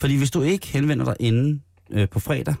Fordi 0.00 0.16
hvis 0.16 0.30
du 0.30 0.42
ikke 0.42 0.66
henvender 0.66 1.04
dig 1.04 1.16
inden 1.20 1.62
øh, 1.90 2.08
på 2.08 2.20
fredag, 2.20 2.54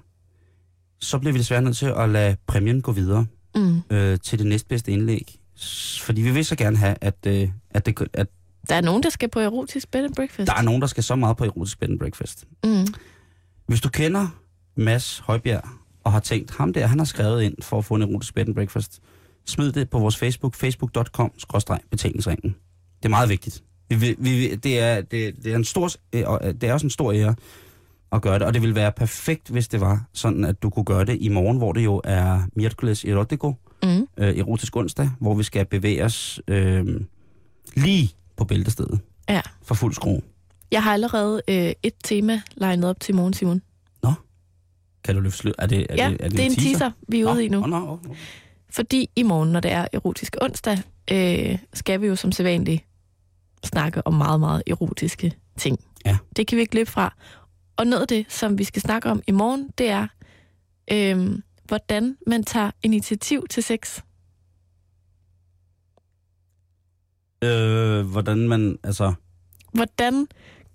så 1.00 1.18
bliver 1.18 1.32
vi 1.32 1.38
desværre 1.38 1.62
nødt 1.62 1.76
til 1.76 1.86
at 1.96 2.08
lade 2.08 2.36
præmien 2.46 2.82
gå 2.82 2.92
videre 2.92 3.26
Mm. 3.56 3.80
øh, 3.90 4.18
til 4.20 4.38
det 4.38 4.46
næstbedste 4.46 4.92
indlæg. 4.92 5.34
Fordi 6.00 6.22
vi 6.22 6.30
vil 6.30 6.44
så 6.44 6.56
gerne 6.56 6.76
have, 6.76 6.96
at, 7.00 7.14
øh, 7.26 7.48
at, 7.70 7.86
det, 7.86 8.08
at 8.12 8.26
Der 8.68 8.74
er 8.74 8.80
nogen, 8.80 9.02
der 9.02 9.08
skal 9.10 9.28
på 9.28 9.40
erotisk 9.40 9.90
bed 9.90 10.04
and 10.04 10.14
breakfast. 10.14 10.46
der 10.50 10.54
er 10.54 10.62
nogen, 10.62 10.80
der 10.80 10.86
skal 10.86 11.02
så 11.04 11.16
meget 11.16 11.36
på 11.36 11.44
erotisk 11.44 11.78
bed 11.80 11.88
and 11.88 11.98
breakfast. 11.98 12.44
Mm. 12.64 12.86
Hvis 13.66 13.80
du 13.80 13.88
kender 13.88 14.28
Mads 14.76 15.18
Højbjerg 15.18 15.68
og 16.06 16.12
har 16.12 16.20
tænkt, 16.20 16.50
ham 16.50 16.72
der, 16.72 16.86
han 16.86 16.98
har 16.98 17.04
skrevet 17.06 17.42
ind 17.42 17.54
for 17.62 17.78
at 17.78 17.84
få 17.84 17.94
en 17.94 18.02
erotisk 18.02 18.34
bed 18.34 18.46
and 18.46 18.54
breakfast, 18.54 19.00
smid 19.46 19.72
det 19.72 19.90
på 19.90 19.98
vores 19.98 20.16
Facebook, 20.16 20.54
facebook.com-betalingsringen. 20.54 22.54
Det 22.98 23.04
er 23.04 23.08
meget 23.08 23.28
vigtigt. 23.28 23.62
Vi, 23.88 24.14
vi, 24.18 24.54
det, 24.54 24.78
er, 24.80 25.00
det, 25.00 25.34
det, 25.44 25.52
er 25.52 25.56
en 25.56 25.64
stor, 25.64 25.90
øh, 26.12 26.22
og, 26.26 26.40
øh, 26.44 26.54
det 26.54 26.64
er 26.64 26.72
også 26.72 26.86
en 26.86 26.90
stor 26.90 27.12
ære 27.12 27.34
at 28.12 28.22
gøre 28.22 28.38
det, 28.38 28.46
og 28.46 28.54
det 28.54 28.62
ville 28.62 28.74
være 28.74 28.92
perfekt, 28.92 29.48
hvis 29.48 29.68
det 29.68 29.80
var 29.80 30.04
sådan, 30.12 30.44
at 30.44 30.62
du 30.62 30.70
kunne 30.70 30.84
gøre 30.84 31.04
det 31.04 31.18
i 31.20 31.28
morgen, 31.28 31.58
hvor 31.58 31.72
det 31.72 31.84
jo 31.84 32.00
er 32.04 32.42
Mierkules 32.56 33.04
Erotico, 33.04 33.54
Mm. 33.82 34.06
øh, 34.16 34.38
erotisk 34.38 34.76
onsdag, 34.76 35.10
hvor 35.20 35.34
vi 35.34 35.42
skal 35.42 35.66
bevæge 35.66 36.04
os 36.04 36.40
øh, 36.48 36.86
lige 37.76 38.10
på 38.36 38.44
bæltestedet 38.44 39.00
Ja. 39.28 39.40
for 39.62 39.74
fuld 39.74 39.94
skrue. 39.94 40.20
Jeg 40.70 40.82
har 40.82 40.92
allerede 40.92 41.42
øh, 41.48 41.72
et 41.82 41.94
tema 42.04 42.40
legnet 42.56 42.90
op 42.90 43.00
til 43.00 43.14
morgen, 43.14 43.32
Simon. 43.32 43.62
Kan 45.06 45.14
du 45.14 45.20
løfte 45.20 45.38
sløret? 45.38 45.56
Er 45.58 45.66
det, 45.66 45.86
er 45.90 45.94
ja, 45.96 46.10
det, 46.10 46.20
er 46.20 46.28
det 46.28 46.40
er 46.40 46.44
en 46.44 46.54
teaser, 46.54 46.90
vi 47.08 47.20
er 47.20 47.32
ude 47.32 47.44
i 47.44 47.48
nu. 47.48 47.60
Nå, 47.60 47.66
nå, 47.66 47.78
nå, 47.78 47.98
nå. 48.04 48.14
Fordi 48.70 49.10
i 49.16 49.22
morgen, 49.22 49.52
når 49.52 49.60
det 49.60 49.72
er 49.72 49.86
erotisk 49.92 50.36
onsdag, 50.40 50.78
øh, 51.12 51.58
skal 51.74 52.00
vi 52.00 52.06
jo 52.06 52.16
som 52.16 52.32
sædvanligt 52.32 52.84
snakke 53.64 54.06
om 54.06 54.14
meget, 54.14 54.40
meget 54.40 54.62
erotiske 54.66 55.32
ting. 55.56 55.78
Ja. 56.04 56.16
Det 56.36 56.46
kan 56.46 56.56
vi 56.56 56.60
ikke 56.60 56.74
løbe 56.74 56.90
fra. 56.90 57.14
Og 57.76 57.86
noget 57.86 58.02
af 58.02 58.08
det, 58.08 58.26
som 58.28 58.58
vi 58.58 58.64
skal 58.64 58.82
snakke 58.82 59.10
om 59.10 59.22
i 59.26 59.30
morgen, 59.30 59.70
det 59.78 59.88
er, 59.88 60.06
øh, 60.92 61.38
hvordan 61.64 62.16
man 62.26 62.44
tager 62.44 62.70
initiativ 62.82 63.46
til 63.50 63.62
sex. 63.62 64.00
Øh, 67.44 68.06
hvordan 68.06 68.48
man, 68.48 68.78
altså... 68.84 69.14
Hvordan 69.72 70.26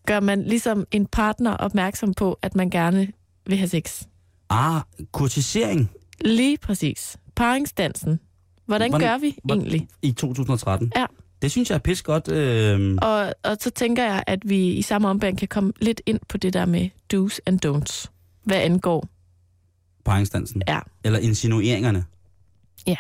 gør 0.05 0.19
man 0.19 0.43
ligesom 0.43 0.85
en 0.91 1.05
partner 1.05 1.57
opmærksom 1.57 2.13
på, 2.13 2.39
at 2.41 2.55
man 2.55 2.69
gerne 2.69 3.11
vil 3.45 3.57
have 3.57 3.67
sex? 3.67 4.03
Ah, 4.51 4.81
kurtisering 5.11 5.91
Lige 6.21 6.57
præcis. 6.57 7.17
Paringsdansen. 7.35 8.19
Hvordan, 8.65 8.91
Hvordan- 8.91 9.07
gør 9.09 9.17
vi 9.17 9.37
egentlig? 9.49 9.87
i 10.01 10.11
2013. 10.11 10.91
Ja. 10.95 11.05
Det 11.41 11.51
synes 11.51 11.69
jeg 11.69 11.75
er 11.75 11.79
pis 11.79 12.01
godt. 12.01 12.27
Øh, 12.31 12.97
Og, 13.01 13.33
og 13.43 13.57
så 13.59 13.69
tænker 13.69 14.03
jeg, 14.03 14.23
at 14.27 14.39
vi 14.45 14.69
i 14.73 14.81
samme 14.81 15.07
ombæring 15.09 15.37
kan 15.37 15.47
komme 15.47 15.73
lidt 15.81 16.01
ind 16.05 16.19
på 16.29 16.37
det 16.37 16.53
der 16.53 16.65
med 16.65 16.89
do's 17.13 17.37
and 17.45 17.65
don'ts. 17.65 18.05
Hvad 18.43 18.57
angår, 18.57 19.07
paringsdansen. 20.05 20.61
ja. 20.67 20.79
Eller 21.03 21.19
insinueringerne. 21.19 22.05
Ja. 22.87 22.95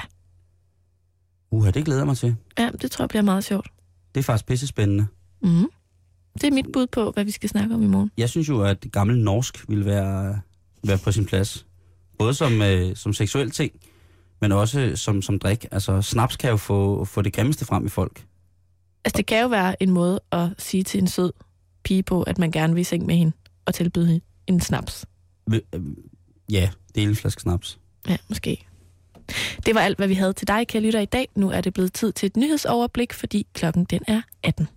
Uha, 1.51 1.71
det 1.71 1.85
glæder 1.85 1.99
jeg 1.99 2.07
mig 2.07 2.17
til. 2.17 2.35
Ja, 2.59 2.69
det 2.81 2.91
tror 2.91 3.03
jeg 3.03 3.09
bliver 3.09 3.21
meget 3.23 3.43
sjovt. 3.43 3.67
Det 4.15 4.19
er 4.19 4.23
faktisk 4.23 4.45
pisse 4.45 4.67
spændende. 4.67 5.07
Mm. 5.41 5.65
Det 6.33 6.43
er 6.43 6.51
mit 6.51 6.65
bud 6.73 6.87
på, 6.87 7.11
hvad 7.11 7.23
vi 7.25 7.31
skal 7.31 7.49
snakke 7.49 7.75
om 7.75 7.83
i 7.83 7.87
morgen. 7.87 8.11
Jeg 8.17 8.29
synes 8.29 8.49
jo, 8.49 8.61
at 8.61 8.85
gammel 8.91 9.17
norsk 9.17 9.69
ville 9.69 9.85
være, 9.85 10.39
være 10.83 10.97
på 10.97 11.11
sin 11.11 11.25
plads. 11.25 11.65
Både 12.17 12.33
som, 12.33 12.61
øh, 12.61 12.95
som 12.95 13.13
seksuel 13.13 13.51
ting, 13.51 13.71
men 14.41 14.51
også 14.51 14.91
som, 14.95 15.21
som 15.21 15.39
drik. 15.39 15.65
Altså, 15.71 16.01
snaps 16.01 16.37
kan 16.37 16.49
jo 16.49 16.57
få, 16.57 17.05
få 17.05 17.21
det 17.21 17.33
grimmeste 17.33 17.65
frem 17.65 17.85
i 17.85 17.89
folk. 17.89 18.25
Altså, 19.05 19.17
det 19.17 19.25
kan 19.25 19.41
jo 19.41 19.47
være 19.47 19.83
en 19.83 19.91
måde 19.91 20.19
at 20.31 20.49
sige 20.57 20.83
til 20.83 21.01
en 21.01 21.07
sød 21.07 21.31
pige 21.83 22.03
på, 22.03 22.23
at 22.23 22.37
man 22.37 22.51
gerne 22.51 22.73
vil 22.73 22.81
i 22.81 22.83
seng 22.83 23.05
med 23.05 23.15
hende 23.15 23.31
og 23.65 23.73
tilbyde 23.73 24.07
hende 24.07 24.25
en 24.47 24.61
snaps. 24.61 25.05
Øh, 25.53 25.61
Ja, 26.51 26.69
dele 26.95 27.09
en 27.09 27.15
flaske 27.15 27.41
snaps. 27.41 27.79
Ja, 28.07 28.17
måske. 28.29 28.65
Det 29.65 29.75
var 29.75 29.81
alt, 29.81 29.97
hvad 29.97 30.07
vi 30.07 30.13
havde 30.13 30.33
til 30.33 30.47
dig, 30.47 30.67
kære 30.67 30.81
lytter, 30.83 30.99
i 30.99 31.05
dag. 31.05 31.27
Nu 31.35 31.49
er 31.49 31.61
det 31.61 31.73
blevet 31.73 31.93
tid 31.93 32.11
til 32.11 32.27
et 32.27 32.37
nyhedsoverblik, 32.37 33.13
fordi 33.13 33.47
klokken 33.53 33.85
den 33.85 34.01
er 34.07 34.21
18. 34.43 34.67